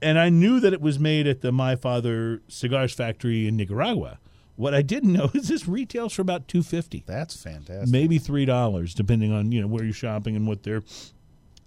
and 0.00 0.18
I 0.18 0.28
knew 0.28 0.60
that 0.60 0.72
it 0.72 0.80
was 0.80 0.98
made 0.98 1.26
at 1.26 1.40
the 1.40 1.50
My 1.52 1.76
Father 1.76 2.42
Cigars 2.48 2.92
Factory 2.94 3.46
in 3.48 3.56
Nicaragua. 3.56 4.18
What 4.56 4.72
I 4.74 4.82
didn't 4.82 5.12
know 5.12 5.30
is 5.34 5.48
this 5.48 5.66
retails 5.66 6.12
for 6.12 6.22
about 6.22 6.46
two 6.46 6.62
fifty, 6.62 7.02
That's 7.06 7.34
fantastic. 7.42 7.88
maybe 7.88 8.18
three 8.18 8.44
dollars, 8.44 8.94
depending 8.94 9.32
on 9.32 9.50
you 9.50 9.60
know 9.60 9.66
where 9.66 9.82
you're 9.84 9.92
shopping 9.92 10.36
and 10.36 10.46
what 10.46 10.62
their 10.62 10.82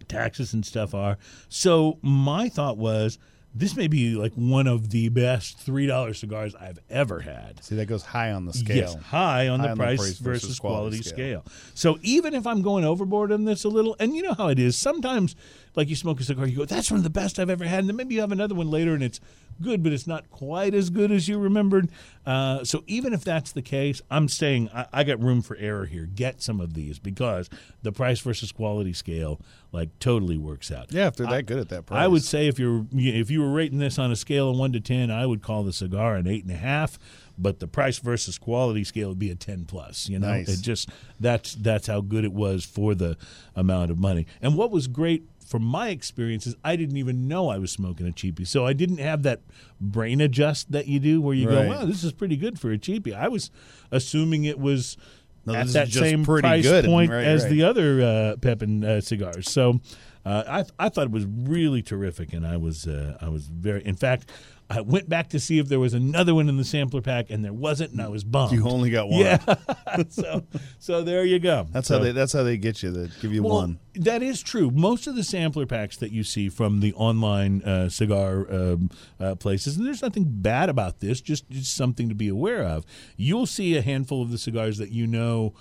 taxes 0.07 0.53
and 0.53 0.65
stuff 0.65 0.93
are. 0.93 1.17
So 1.49 1.99
my 2.01 2.49
thought 2.49 2.77
was. 2.77 3.17
This 3.59 3.75
may 3.75 3.87
be 3.87 4.15
like 4.15 4.33
one 4.33 4.67
of 4.67 4.91
the 4.91 5.09
best 5.09 5.57
three 5.57 5.87
dollar 5.87 6.13
cigars 6.13 6.53
I've 6.55 6.79
ever 6.89 7.21
had. 7.21 7.63
See, 7.63 7.75
that 7.75 7.87
goes 7.87 8.03
high 8.03 8.31
on 8.31 8.45
the 8.45 8.53
scale. 8.53 8.77
Yes, 8.77 8.95
high 8.95 9.47
on 9.47 9.59
High 9.59 9.67
the 9.67 9.71
on 9.71 9.77
the 9.77 9.83
price, 9.83 9.97
price 9.97 10.17
versus, 10.19 10.19
versus 10.19 10.59
quality, 10.59 10.97
quality 10.97 11.09
scale. 11.09 11.43
So 11.73 11.97
even 12.01 12.35
if 12.35 12.45
I'm 12.45 12.61
going 12.61 12.85
overboard 12.85 13.31
on 13.31 13.45
this 13.45 13.63
a 13.63 13.69
little, 13.69 13.95
and 13.99 14.15
you 14.15 14.21
know 14.21 14.33
how 14.33 14.49
it 14.49 14.59
is, 14.59 14.77
sometimes 14.77 15.35
like 15.77 15.87
you 15.89 15.95
smoke 15.95 16.19
a 16.19 16.23
cigar, 16.23 16.47
you 16.47 16.57
go, 16.57 16.65
"That's 16.65 16.91
one 16.91 16.97
of 16.97 17.03
the 17.03 17.09
best 17.09 17.39
I've 17.39 17.49
ever 17.49 17.63
had," 17.65 17.79
and 17.79 17.87
then 17.89 17.95
maybe 17.95 18.15
you 18.15 18.21
have 18.21 18.31
another 18.33 18.55
one 18.55 18.69
later, 18.69 18.93
and 18.93 19.03
it's 19.03 19.21
good, 19.61 19.83
but 19.83 19.93
it's 19.93 20.07
not 20.07 20.29
quite 20.29 20.73
as 20.73 20.89
good 20.89 21.11
as 21.11 21.27
you 21.27 21.37
remembered. 21.39 21.89
Uh, 22.25 22.63
so 22.63 22.83
even 22.87 23.13
if 23.13 23.23
that's 23.23 23.51
the 23.51 23.61
case, 23.61 24.01
I'm 24.11 24.27
saying 24.27 24.69
I, 24.73 24.87
I 24.91 25.03
got 25.03 25.21
room 25.23 25.41
for 25.41 25.55
error 25.57 25.85
here. 25.85 26.05
Get 26.05 26.41
some 26.41 26.59
of 26.59 26.73
these 26.73 26.99
because 26.99 27.49
the 27.83 27.91
price 27.91 28.19
versus 28.19 28.51
quality 28.51 28.93
scale 28.93 29.39
like 29.71 29.89
totally 29.99 30.37
works 30.37 30.71
out. 30.71 30.91
Yeah, 30.91 31.07
if 31.07 31.15
they're 31.15 31.27
that 31.27 31.45
good 31.45 31.59
at 31.59 31.69
that 31.69 31.85
price. 31.85 31.99
I 31.99 32.07
would 32.07 32.23
say 32.23 32.47
if 32.47 32.57
you're 32.59 32.85
if 32.93 33.29
you 33.29 33.41
were 33.41 33.51
rating 33.51 33.77
this 33.79 33.99
on 33.99 34.11
a 34.11 34.15
scale 34.15 34.49
of 34.49 34.57
one 34.57 34.71
to 34.73 34.79
ten, 34.79 35.11
I 35.11 35.25
would 35.25 35.41
call 35.41 35.63
the 35.63 35.73
cigar 35.73 36.15
an 36.15 36.27
eight 36.27 36.43
and 36.43 36.51
a 36.51 36.57
half. 36.57 36.97
But 37.39 37.59
the 37.59 37.67
price 37.67 37.99
versus 37.99 38.39
quality 38.39 38.83
scale 38.83 39.09
would 39.09 39.19
be 39.19 39.29
a 39.29 39.35
ten 39.35 39.65
plus. 39.65 40.09
You 40.09 40.17
know, 40.17 40.27
Nice. 40.29 40.49
it 40.49 40.61
just 40.63 40.89
that's 41.19 41.53
that's 41.53 41.85
how 41.85 42.01
good 42.01 42.25
it 42.25 42.33
was 42.33 42.65
for 42.65 42.95
the 42.95 43.15
amount 43.55 43.91
of 43.91 43.99
money. 43.99 44.25
And 44.41 44.55
what 44.57 44.71
was 44.71 44.87
great 44.87 45.27
from 45.47 45.63
my 45.63 45.89
experiences, 45.89 46.55
I 46.63 46.75
didn't 46.75 46.97
even 46.97 47.27
know 47.27 47.47
I 47.49 47.57
was 47.57 47.71
smoking 47.71 48.05
a 48.07 48.11
cheapie, 48.11 48.45
so 48.45 48.65
I 48.65 48.73
didn't 48.73 48.97
have 48.99 49.23
that 49.23 49.39
brain 49.79 50.19
adjust 50.21 50.71
that 50.73 50.87
you 50.87 50.99
do 50.99 51.21
where 51.21 51.33
you 51.33 51.47
Right. 51.47 51.63
go, 51.63 51.69
"Wow, 51.69 51.85
this 51.85 52.03
is 52.03 52.11
pretty 52.11 52.35
good 52.35 52.59
for 52.59 52.71
a 52.71 52.77
cheapie." 52.77 53.13
I 53.15 53.29
was 53.29 53.49
assuming 53.91 54.43
it 54.43 54.59
was. 54.59 54.97
No, 55.45 55.55
at 55.55 55.67
that 55.67 55.87
same 55.89 56.25
price 56.25 56.63
good. 56.65 56.83
point 56.83 57.09
Right, 57.09 57.23
as 57.23 57.43
right. 57.43 57.49
the 57.49 57.63
other 57.63 58.01
uh, 58.01 58.35
Pepin 58.41 58.83
uh, 58.83 58.99
cigars. 58.99 59.49
So 59.49 59.79
uh, 60.25 60.43
I 60.77 60.85
I 60.85 60.89
thought 60.89 61.05
it 61.05 61.11
was 61.11 61.25
really 61.25 61.81
terrific, 61.81 62.33
and 62.33 62.45
I 62.45 62.57
was 62.57 62.85
uh, 62.85 63.17
I 63.21 63.29
was 63.29 63.47
very. 63.47 63.81
In 63.85 63.95
fact, 63.95 64.29
I 64.69 64.81
went 64.81 65.07
back 65.07 65.29
to 65.29 65.39
see 65.39 65.59
if 65.59 65.69
there 65.69 65.79
was 65.79 65.93
another 65.93 66.35
one 66.35 66.49
in 66.49 66.57
the 66.57 66.65
sampler 66.65 67.01
pack, 67.01 67.29
and 67.29 67.43
there 67.43 67.53
wasn't, 67.53 67.93
and 67.93 68.01
I 68.01 68.09
was 68.09 68.25
bummed. 68.25 68.51
You 68.51 68.67
only 68.67 68.89
got 68.89 69.07
one. 69.07 69.21
yeah. 69.21 69.37
so 70.09 70.43
so 70.77 71.03
there 71.03 71.23
you 71.23 71.39
go. 71.39 71.67
That's 71.71 71.87
So- 71.87 71.97
how 71.99 72.03
they. 72.03 72.11
That's 72.11 72.33
how 72.33 72.43
they 72.43 72.57
get 72.57 72.83
you. 72.83 72.91
They 72.91 73.09
give 73.21 73.31
you 73.31 73.43
well, 73.43 73.55
one. 73.55 73.79
That 73.95 74.21
is 74.21 74.41
true. 74.41 74.69
Most 74.69 75.07
of 75.07 75.15
the 75.15 75.23
sampler 75.23 75.65
packs 75.65 75.95
that 75.97 76.11
you 76.11 76.23
see 76.23 76.49
from 76.49 76.81
the 76.81 76.93
online 76.95 77.63
uh, 77.63 77.87
cigar 77.89 78.45
um, 78.53 78.89
uh, 79.19 79.35
places, 79.35 79.77
and 79.77 79.85
there's 79.87 80.01
nothing 80.01 80.25
bad 80.27 80.67
about 80.69 80.99
this, 80.99 81.21
just, 81.21 81.49
just 81.49 81.75
something 81.75 82.09
to 82.09 82.15
be 82.15 82.27
aware 82.27 82.63
of. 82.63 82.85
You'll 83.15 83.45
see 83.47 83.75
a 83.77 83.81
handful 83.81 84.21
of 84.21 84.31
the 84.31 84.37
cigars 84.37 84.77
that 84.79 84.91
you 84.91 85.07
know 85.07 85.53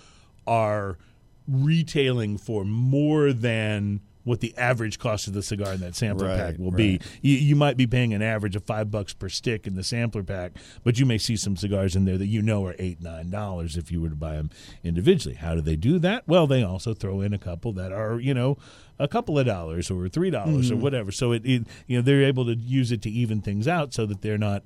are 0.46 0.98
retailing 1.48 2.38
for 2.38 2.64
more 2.64 3.32
than 3.32 4.00
what 4.26 4.40
the 4.40 4.56
average 4.58 4.98
cost 4.98 5.28
of 5.28 5.34
the 5.34 5.42
cigar 5.42 5.72
in 5.72 5.80
that 5.80 5.94
sampler 5.94 6.26
Right, 6.26 6.38
pack 6.38 6.58
will 6.58 6.72
be. 6.72 7.00
You, 7.22 7.36
you 7.36 7.56
might 7.56 7.76
be 7.76 7.86
paying 7.86 8.12
an 8.12 8.22
average 8.22 8.56
of 8.56 8.64
five 8.64 8.90
bucks 8.90 9.14
per 9.14 9.28
stick 9.28 9.66
in 9.66 9.76
the 9.76 9.84
sampler 9.84 10.24
pack, 10.24 10.52
but 10.82 10.98
you 10.98 11.06
may 11.06 11.16
see 11.16 11.36
some 11.36 11.56
cigars 11.56 11.94
in 11.94 12.04
there 12.04 12.18
that 12.18 12.26
you 12.26 12.42
know 12.42 12.66
are 12.66 12.74
eight, 12.80 13.00
nine 13.00 13.30
dollars 13.30 13.76
if 13.76 13.92
you 13.92 14.02
were 14.02 14.08
to 14.08 14.16
buy 14.16 14.34
them 14.34 14.50
individually. 14.82 15.36
How 15.36 15.54
do 15.54 15.60
they 15.60 15.76
do 15.76 16.00
that? 16.00 16.26
Well, 16.26 16.48
they 16.48 16.64
also 16.64 16.92
throw 16.92 17.20
in 17.20 17.32
a 17.32 17.38
couple 17.38 17.72
that 17.74 17.92
are, 17.92 18.18
you 18.18 18.34
know, 18.34 18.58
a 18.98 19.06
couple 19.08 19.38
of 19.38 19.46
dollars 19.46 19.90
or 19.90 20.08
three 20.08 20.30
dollars 20.30 20.70
or 20.70 20.76
whatever. 20.76 21.12
So 21.12 21.32
it, 21.32 21.44
it, 21.44 21.66
you 21.86 21.98
know, 21.98 22.02
they're 22.02 22.22
able 22.22 22.46
to 22.46 22.54
use 22.56 22.92
it 22.92 23.02
to 23.02 23.10
even 23.10 23.40
things 23.42 23.68
out 23.68 23.92
so 23.92 24.06
that 24.06 24.22
they're 24.22 24.38
not, 24.38 24.62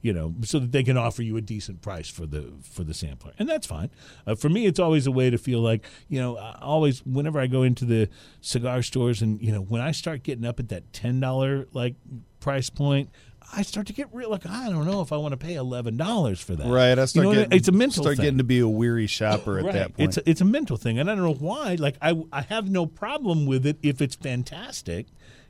you 0.00 0.12
know, 0.12 0.34
so 0.42 0.58
that 0.58 0.72
they 0.72 0.82
can 0.82 0.96
offer 0.96 1.22
you 1.22 1.36
a 1.36 1.40
decent 1.40 1.82
price 1.82 2.08
for 2.08 2.26
the 2.26 2.52
for 2.62 2.84
the 2.84 2.94
sampler, 2.94 3.32
and 3.38 3.48
that's 3.48 3.66
fine. 3.66 3.90
Uh, 4.26 4.34
for 4.34 4.48
me, 4.48 4.66
it's 4.66 4.80
always 4.80 5.06
a 5.06 5.10
way 5.10 5.30
to 5.30 5.38
feel 5.38 5.60
like, 5.60 5.84
you 6.08 6.20
know, 6.20 6.36
I 6.36 6.58
always 6.62 7.04
whenever 7.04 7.40
I 7.40 7.46
go 7.46 7.62
into 7.62 7.84
the 7.84 8.08
cigar 8.40 8.82
stores 8.82 9.22
and 9.22 9.40
you 9.42 9.52
know 9.52 9.60
when 9.60 9.80
I 9.80 9.92
start 9.92 10.22
getting 10.22 10.44
up 10.44 10.58
at 10.60 10.68
that 10.70 10.92
ten 10.92 11.20
dollar 11.20 11.66
like 11.72 11.94
price 12.40 12.70
point. 12.70 13.10
I 13.52 13.62
start 13.62 13.86
to 13.88 13.92
get 13.92 14.08
real 14.12 14.30
like 14.30 14.46
I 14.46 14.68
don't 14.68 14.86
know 14.86 15.00
if 15.00 15.12
I 15.12 15.16
want 15.16 15.32
to 15.32 15.36
pay 15.36 15.54
eleven 15.54 15.96
dollars 15.96 16.40
for 16.40 16.54
that. 16.56 16.66
Right. 16.66 16.98
I 16.98 17.02
You 17.02 17.06
start 17.06 17.22
know 17.24 17.28
what 17.30 17.38
I- 17.38 17.42
getting. 17.42 17.58
it's 17.58 17.68
a 17.68 17.72
mental 17.72 18.02
Start 18.04 18.16
thing 18.16 18.24
getting 18.24 18.38
to 18.38 18.44
be 18.44 18.58
a 18.58 18.68
weary 18.68 19.06
shopper 19.06 19.58
at 19.58 19.64
right. 19.64 19.72
that 19.74 19.96
point. 19.96 20.08
It's 20.08 20.16
a, 20.16 20.30
it's 20.30 20.40
a 20.40 20.44
mental 20.44 20.76
thing, 20.76 20.98
and 20.98 21.10
I 21.10 21.14
don't 21.14 21.24
know 21.24 21.34
why. 21.34 21.76
Like 21.78 21.96
I 22.02 22.20
I 22.32 22.42
have 22.42 22.70
no 22.70 22.86
problem 22.86 23.46
with 23.46 23.66
it 23.66 23.78
if 23.82 24.00
it's 24.00 24.14
fantastic, 24.16 25.06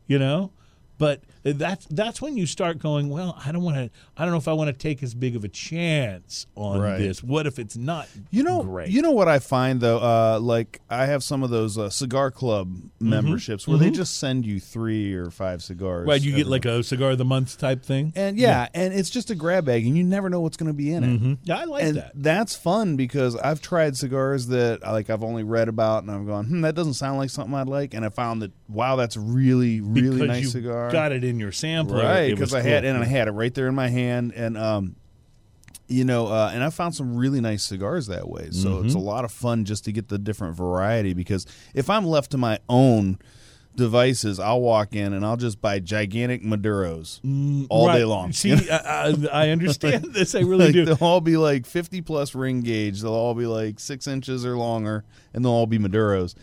you 0.07 0.19
know. 0.19 0.51
But 0.99 1.23
that's 1.45 1.87
that's 1.91 2.21
when 2.23 2.37
you 2.37 2.47
start 2.47 2.79
going. 2.79 3.09
Well, 3.11 3.39
I 3.45 3.53
don't 3.53 3.63
want 3.63 3.77
to. 3.77 3.91
I 4.17 4.23
don't 4.25 4.33
know 4.33 4.39
if 4.39 4.49
I 4.49 4.53
want 4.55 4.69
to 4.69 4.73
take 4.73 5.03
as 5.03 5.15
big 5.15 5.37
of 5.37 5.45
a 5.45 5.49
chance 5.49 6.47
on 6.57 6.81
Right. 6.81 6.99
this. 6.99 7.23
What 7.23 7.47
if 7.47 7.59
it's 7.59 7.77
not? 7.77 8.09
You 8.31 8.43
know, 8.43 8.63
great. 8.63 8.89
you 8.89 9.03
know 9.03 9.11
what 9.13 9.29
I 9.29 9.39
find 9.39 9.81
though. 9.81 9.99
Uh, 9.99 10.39
like 10.41 10.81
I 10.91 11.07
have 11.07 11.23
some 11.23 11.43
of 11.43 11.51
those 11.51 11.77
uh, 11.79 11.91
cigar 11.91 12.31
club 12.31 12.77
memberships 13.01 13.69
where 13.69 13.79
they 13.79 13.91
just 13.91 14.19
send 14.19 14.47
you 14.47 14.61
three 14.61 15.15
or 15.15 15.31
five 15.31 15.63
cigars. 15.63 16.01
Mm-hmm. 16.01 16.11
right? 16.11 16.21
You 16.21 16.31
get 16.33 16.41
every 16.43 16.51
like 16.51 16.65
a 16.65 16.83
cigar 16.83 17.11
of 17.13 17.19
the 17.19 17.25
month 17.25 17.59
type 17.59 17.85
thing. 17.85 18.13
and 18.17 18.39
yeah, 18.39 18.69
and 18.75 18.93
it's 18.95 19.11
just 19.11 19.31
a 19.31 19.35
grab 19.35 19.65
bag, 19.67 19.87
and 19.87 19.97
you 19.97 20.05
never 20.05 20.31
know 20.31 20.41
what's 20.41 20.57
going 20.57 20.69
to 20.69 20.73
be 20.77 20.93
in 20.93 21.05
it. 21.05 21.21
Mhm. 21.21 21.39
Yeah, 21.45 21.59
I 21.59 21.65
like 21.65 21.85
and 21.85 21.97
that. 21.99 22.13
that's 22.15 22.55
fun 22.57 22.97
because 22.97 23.37
I've 23.37 23.61
tried 23.61 23.97
cigars 23.97 24.47
that 24.49 24.83
like 24.83 25.11
I've 25.11 25.23
only 25.25 25.43
read 25.43 25.69
about, 25.69 26.03
and 26.05 26.11
I've 26.11 26.27
gone, 26.27 26.47
hmm, 26.47 26.61
that 26.63 26.75
doesn't 26.75 26.95
sound 26.95 27.19
like 27.19 27.31
something 27.31 27.55
I'd 27.55 27.69
like, 27.69 27.95
and 27.95 28.05
I 28.05 28.09
found 28.09 28.43
that 28.43 28.53
wow, 28.69 28.97
that's 28.97 29.17
really 29.17 29.81
really 29.81 30.11
because 30.21 30.29
nice 30.29 30.53
cigar. 30.53 30.91
got 30.91 31.13
it 31.13 31.25
in 31.25 31.34
your 31.41 31.53
sampler, 31.53 32.03
right? 32.05 32.31
Because 32.31 32.53
I 32.55 32.63
had 32.63 32.85
and 32.85 32.99
I 32.99 33.05
had 33.05 33.29
it 33.29 33.33
right 33.33 33.53
there 33.55 33.69
in 33.69 33.75
my 33.75 33.89
hand, 33.89 34.33
and 34.35 34.57
um, 34.59 34.97
you 35.89 36.05
know, 36.05 36.29
uh, 36.29 36.51
and 36.55 36.63
I 36.65 36.71
found 36.71 36.95
some 36.95 37.17
really 37.17 37.41
nice 37.41 37.63
cigars 37.63 38.07
that 38.07 38.29
way. 38.29 38.49
So 38.51 38.71
Mm-hmm. 38.77 38.87
it's 38.87 38.95
a 38.95 38.99
lot 38.99 39.25
of 39.25 39.33
fun 39.33 39.65
just 39.65 39.85
to 39.85 39.93
get 39.93 40.09
the 40.09 40.19
different 40.19 40.57
variety. 40.57 41.13
Because 41.15 41.47
if 41.75 41.91
I'm 41.91 42.07
left 42.07 42.31
to 42.33 42.39
my 42.39 42.59
own 42.69 43.19
devices, 43.77 44.39
I'll 44.39 44.61
walk 44.61 44.95
in 44.95 45.13
and 45.13 45.27
I'll 45.27 45.37
just 45.37 45.61
buy 45.61 45.81
gigantic 45.81 46.43
Maduros 46.45 47.21
all 47.69 47.85
Mm, 47.85 47.89
Right. 47.89 47.99
day 47.99 48.05
long. 48.05 48.33
See, 48.33 48.49
You 48.55 48.57
know? 48.57 48.63
I, 48.71 49.15
I 49.33 49.49
understand 49.51 50.07
this. 50.15 50.35
I 50.35 50.41
really 50.41 50.67
like 50.67 50.73
do. 50.73 50.85
they'll 50.85 50.99
all 51.01 51.21
be 51.21 51.37
like 51.37 51.67
50 51.67 52.01
plus 52.03 52.35
ring 52.35 52.61
gauge. 52.61 53.03
They'll 53.03 53.13
all 53.13 53.35
be 53.35 53.47
like 53.47 53.81
six 53.81 54.07
inches 54.07 54.47
or 54.47 54.57
longer, 54.57 55.05
and 55.33 55.45
they'll 55.45 55.53
all 55.53 55.67
be 55.67 55.79
Maduros. 55.79 56.35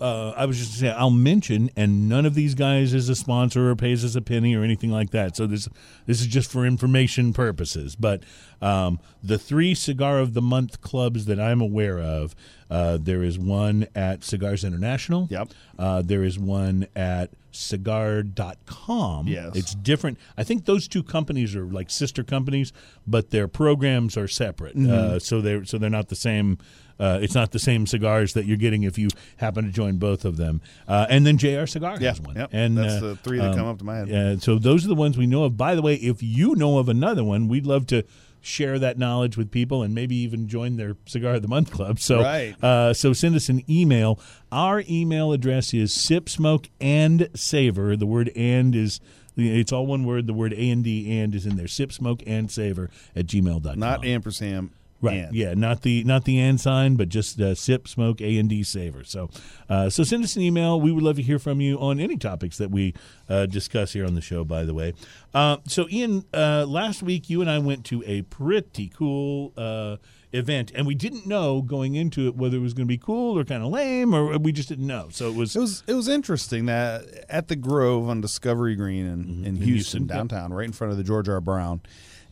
Uh, 0.00 0.30
I 0.36 0.44
was 0.44 0.58
just 0.58 0.78
saying, 0.78 0.94
I'll 0.96 1.10
mention, 1.10 1.70
and 1.76 2.08
none 2.08 2.26
of 2.26 2.34
these 2.34 2.54
guys 2.54 2.92
is 2.92 3.08
a 3.08 3.14
sponsor 3.14 3.70
or 3.70 3.76
pays 3.76 4.04
us 4.04 4.14
a 4.14 4.20
penny 4.20 4.54
or 4.54 4.62
anything 4.62 4.90
like 4.90 5.10
that. 5.10 5.36
So 5.36 5.46
this 5.46 5.68
this 6.06 6.20
is 6.20 6.26
just 6.26 6.50
for 6.50 6.66
information 6.66 7.32
purposes. 7.32 7.96
But 7.96 8.22
um, 8.60 9.00
the 9.22 9.38
three 9.38 9.74
cigar 9.74 10.18
of 10.18 10.34
the 10.34 10.42
month 10.42 10.80
clubs 10.80 11.24
that 11.26 11.40
I'm 11.40 11.60
aware 11.60 11.98
of, 11.98 12.34
uh, 12.70 12.98
there 13.00 13.22
is 13.22 13.38
one 13.38 13.86
at 13.94 14.22
Cigars 14.22 14.64
International. 14.64 15.28
Yep. 15.30 15.48
Uh, 15.78 16.02
there 16.02 16.24
is 16.24 16.38
one 16.38 16.86
at 16.94 17.30
cigar.com. 17.52 19.28
Yes. 19.28 19.56
It's 19.56 19.74
different. 19.74 20.18
I 20.36 20.44
think 20.44 20.66
those 20.66 20.86
two 20.88 21.02
companies 21.02 21.56
are 21.56 21.64
like 21.64 21.90
sister 21.90 22.22
companies, 22.22 22.72
but 23.06 23.30
their 23.30 23.48
programs 23.48 24.16
are 24.16 24.28
separate. 24.28 24.76
Mm-hmm. 24.76 24.90
Uh, 24.90 25.18
so 25.18 25.40
they're 25.40 25.64
so 25.64 25.78
they're 25.78 25.90
not 25.90 26.08
the 26.08 26.16
same. 26.16 26.58
Uh, 26.98 27.18
it's 27.20 27.34
not 27.34 27.52
the 27.52 27.58
same 27.58 27.86
cigars 27.86 28.32
that 28.34 28.46
you're 28.46 28.56
getting 28.56 28.82
if 28.84 28.96
you 28.98 29.08
happen 29.36 29.64
to 29.64 29.70
join 29.70 29.98
both 29.98 30.24
of 30.24 30.36
them. 30.36 30.60
Uh, 30.88 31.06
and 31.10 31.26
then 31.26 31.36
JR 31.38 31.66
Cigar 31.66 31.98
Yeah, 32.00 32.08
has 32.10 32.20
one. 32.20 32.36
yep. 32.36 32.50
And 32.52 32.76
That's 32.78 33.02
uh, 33.02 33.08
the 33.08 33.16
three 33.16 33.38
that 33.38 33.54
come 33.54 33.66
up 33.66 33.78
to 33.78 33.84
my 33.84 33.96
head. 33.98 34.10
uh, 34.12 34.38
so 34.38 34.58
those 34.58 34.84
are 34.84 34.88
the 34.88 34.94
ones 34.94 35.18
we 35.18 35.26
know 35.26 35.44
of. 35.44 35.56
By 35.56 35.74
the 35.74 35.82
way, 35.82 35.94
if 35.96 36.22
you 36.22 36.54
know 36.56 36.78
of 36.78 36.88
another 36.88 37.22
one, 37.24 37.48
we'd 37.48 37.66
love 37.66 37.86
to 37.88 38.04
share 38.40 38.78
that 38.78 38.96
knowledge 38.96 39.36
with 39.36 39.50
people 39.50 39.82
and 39.82 39.92
maybe 39.94 40.14
even 40.16 40.46
join 40.48 40.76
their 40.76 40.96
cigar 41.04 41.34
of 41.34 41.42
the 41.42 41.48
month 41.48 41.70
club. 41.72 41.98
So, 41.98 42.20
Right. 42.22 42.54
uh, 42.62 42.94
so 42.94 43.12
send 43.12 43.34
us 43.34 43.48
an 43.48 43.62
email. 43.68 44.20
Our 44.52 44.84
email 44.88 45.32
address 45.32 45.74
is 45.74 45.92
sip, 45.92 46.28
smoke, 46.28 46.68
and 46.80 47.28
savor. 47.34 47.96
The 47.96 48.06
word 48.06 48.30
"and" 48.36 48.74
is 48.76 49.00
it's 49.36 49.72
all 49.72 49.86
one 49.86 50.04
word. 50.04 50.26
The 50.28 50.32
word 50.32 50.52
"a" 50.54 50.70
and 50.70 50.84
"d" 50.84 51.18
and 51.20 51.34
is 51.34 51.44
in 51.44 51.56
there. 51.56 51.66
Sip, 51.66 51.92
smoke, 51.92 52.22
and 52.26 52.48
savor 52.50 52.88
at 53.16 53.26
gmail.com. 53.26 53.78
Not 53.80 54.04
ampersand. 54.04 54.70
Right. 55.06 55.16
and. 55.16 55.34
Yeah. 55.34 55.54
Not 55.54 55.82
the 55.82 56.04
not 56.04 56.24
the 56.24 56.38
and 56.38 56.60
sign, 56.60 56.96
but 56.96 57.08
just 57.08 57.40
uh, 57.40 57.54
sip, 57.54 57.88
smoke, 57.88 58.20
A 58.20 58.38
and 58.38 58.48
D 58.48 58.62
savor. 58.62 59.04
So, 59.04 59.30
uh, 59.68 59.90
so 59.90 60.02
send 60.02 60.24
us 60.24 60.36
an 60.36 60.42
email. 60.42 60.80
We 60.80 60.92
would 60.92 61.02
love 61.02 61.16
to 61.16 61.22
hear 61.22 61.38
from 61.38 61.60
you 61.60 61.78
on 61.78 61.98
any 62.00 62.16
topics 62.16 62.58
that 62.58 62.70
we 62.70 62.94
uh, 63.28 63.46
discuss 63.46 63.92
here 63.92 64.06
on 64.06 64.14
the 64.14 64.20
show. 64.20 64.44
By 64.44 64.64
the 64.64 64.74
way, 64.74 64.94
uh, 65.34 65.58
so 65.66 65.88
Ian, 65.88 66.24
uh, 66.32 66.66
last 66.66 67.02
week 67.02 67.28
you 67.30 67.40
and 67.40 67.50
I 67.50 67.58
went 67.58 67.84
to 67.86 68.02
a 68.06 68.22
pretty 68.22 68.88
cool 68.88 69.52
uh, 69.56 69.96
event, 70.32 70.72
and 70.74 70.86
we 70.86 70.94
didn't 70.94 71.26
know 71.26 71.62
going 71.62 71.94
into 71.94 72.26
it 72.26 72.36
whether 72.36 72.56
it 72.56 72.60
was 72.60 72.74
going 72.74 72.86
to 72.86 72.88
be 72.88 72.98
cool 72.98 73.38
or 73.38 73.44
kind 73.44 73.62
of 73.62 73.70
lame, 73.70 74.14
or 74.14 74.38
we 74.38 74.52
just 74.52 74.68
didn't 74.68 74.86
know. 74.86 75.08
So 75.10 75.28
it 75.28 75.34
was. 75.34 75.56
It 75.56 75.60
was 75.60 75.82
it 75.86 75.94
was 75.94 76.08
interesting 76.08 76.66
that 76.66 77.04
at 77.28 77.48
the 77.48 77.56
Grove 77.56 78.08
on 78.08 78.20
Discovery 78.20 78.76
Green 78.76 79.06
in, 79.06 79.44
in, 79.44 79.56
Houston, 79.56 79.62
Houston, 79.62 80.02
yep. 80.02 80.16
downtown, 80.16 80.52
right 80.52 80.66
in 80.66 80.72
front 80.72 80.90
of 80.90 80.98
the 80.98 81.04
George 81.04 81.28
R. 81.28 81.40
Brown, 81.40 81.80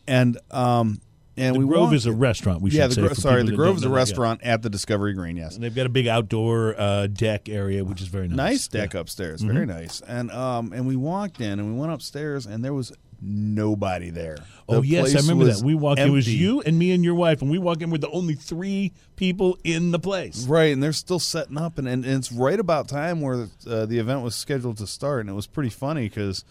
and 0.07 0.37
um 0.51 1.01
and 1.37 1.55
the 1.55 1.59
we 1.59 1.65
Grove 1.65 1.81
walked- 1.83 1.95
is 1.95 2.05
a 2.05 2.11
restaurant. 2.13 2.61
We 2.61 2.71
yeah 2.71 2.87
should 2.89 3.03
the 3.03 3.15
say. 3.15 3.21
Sorry 3.21 3.43
the 3.43 3.51
Grove 3.53 3.77
is 3.77 3.83
a. 3.83 3.89
Restaurant 3.89 4.41
at 4.43 4.61
the 4.61 4.69
Discovery 4.69 5.13
Green 5.13 5.37
yes 5.37 5.55
And 5.55 5.63
they've 5.63 5.75
got 5.75 5.85
a 5.85 5.89
big 5.89 6.07
outdoor 6.07 6.79
uh, 6.79 7.07
deck 7.07 7.49
area, 7.49 7.83
which 7.83 8.01
is 8.01 8.07
very 8.07 8.27
nice. 8.27 8.37
nice 8.37 8.69
Yeah. 8.71 8.81
deck 8.81 8.93
upstairs 8.93 9.41
very 9.41 9.65
nice 9.65 10.01
and 10.07 10.31
um 10.31 10.71
and 10.73 10.85
we 10.87 10.95
walked 10.95 11.39
in 11.41 11.59
and 11.59 11.73
we 11.73 11.79
went 11.79 11.91
upstairs 11.93 12.45
and 12.45 12.63
there 12.63 12.73
was 12.73 12.91
nobody 13.21 14.09
there 14.09 14.37
Oh 14.67 14.81
yes, 14.81 15.15
I 15.15 15.19
remember 15.19 15.45
that. 15.45 15.63
We 15.63 15.75
walked. 15.75 15.99
In. 15.99 16.07
It 16.07 16.11
was 16.11 16.27
you 16.33 16.61
and 16.61 16.77
me 16.79 16.91
and 16.91 17.03
your 17.05 17.13
wife, 17.13 17.41
and 17.43 17.51
we 17.51 17.59
walked 17.59 17.83
in 17.83 17.91
with 17.91 18.01
the 18.01 18.09
only 18.09 18.33
three 18.33 18.93
people 19.15 19.57
in 19.63 19.91
the 19.91 19.99
place. 19.99 20.47
Right, 20.47 20.73
and 20.73 20.81
they're 20.81 20.91
still 20.91 21.19
setting 21.19 21.55
up, 21.57 21.77
and, 21.77 21.87
and, 21.87 22.03
and 22.03 22.15
it's 22.15 22.31
right 22.31 22.59
about 22.59 22.87
time 22.87 23.21
where 23.21 23.47
uh, 23.69 23.85
the 23.85 23.99
event 23.99 24.21
was 24.23 24.33
scheduled 24.35 24.77
to 24.77 24.87
start, 24.87 25.21
and 25.21 25.29
it 25.29 25.33
was 25.33 25.45
pretty 25.45 25.69
funny 25.69 26.09
because, 26.09 26.43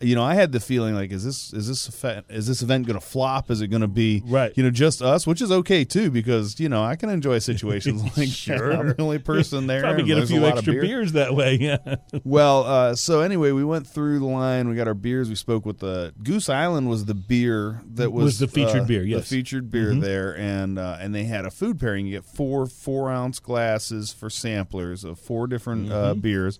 you 0.00 0.14
know, 0.14 0.22
I 0.22 0.34
had 0.34 0.52
the 0.52 0.60
feeling 0.60 0.94
like, 0.94 1.10
is 1.10 1.24
this 1.24 1.52
is 1.52 1.68
this 1.68 1.88
event, 1.88 2.26
is 2.28 2.46
this 2.46 2.62
event 2.62 2.86
going 2.86 2.98
to 2.98 3.04
flop? 3.04 3.50
Is 3.50 3.60
it 3.60 3.68
going 3.68 3.82
to 3.82 3.88
be 3.88 4.22
Right. 4.26 4.52
You 4.56 4.62
know, 4.62 4.70
just 4.70 5.02
us, 5.02 5.26
which 5.26 5.40
is 5.42 5.50
okay 5.50 5.84
too, 5.84 6.10
because 6.10 6.58
you 6.60 6.68
know 6.68 6.82
I 6.84 6.96
can 6.96 7.08
enjoy 7.10 7.38
situations 7.38 8.02
like 8.16 8.28
Sure. 8.28 8.72
I'm 8.72 8.88
the 8.88 9.02
only 9.02 9.18
person 9.18 9.66
there. 9.66 9.82
Probably 9.82 10.04
get 10.04 10.18
a 10.18 10.26
few 10.26 10.38
of 10.44 10.52
extra 10.54 10.72
beer. 10.72 10.82
beers 10.82 11.12
that 11.12 11.34
way. 11.34 11.56
Yeah. 11.60 11.78
Well, 12.24 12.64
uh, 12.64 12.94
so 12.94 13.20
anyway, 13.20 13.52
we 13.52 13.64
went 13.64 13.86
through 13.86 14.18
the 14.18 14.26
line. 14.26 14.68
We 14.68 14.74
got 14.76 14.86
our 14.88 14.94
beers. 14.94 15.28
We 15.28 15.34
spoke 15.34 15.64
with 15.64 15.78
the 15.78 16.12
Goose 16.22 16.48
Island 16.48 16.88
was 16.88 17.04
the 17.06 17.14
beer 17.14 17.80
that 17.94 18.12
was, 18.12 18.24
Was 18.24 18.38
the 18.38 18.48
featured 18.48 18.82
uh, 18.82 18.84
beer, 18.84 19.02
yes. 19.02 19.28
the 19.28 19.36
featured 19.36 19.70
beer 19.70 19.94
there, 19.94 20.36
and 20.36 20.78
uh, 20.78 20.98
and 21.00 21.14
they 21.14 21.24
had 21.24 21.44
a 21.46 21.50
food 21.50 21.78
pairing. 21.78 22.06
You 22.06 22.12
get 22.16 22.24
four 22.24 22.66
four 22.66 23.10
ounce 23.10 23.38
glasses 23.38 24.12
for 24.12 24.28
samplers 24.30 25.04
of 25.04 25.18
four 25.18 25.46
different 25.46 25.90
uh, 25.92 26.14
beers, 26.14 26.58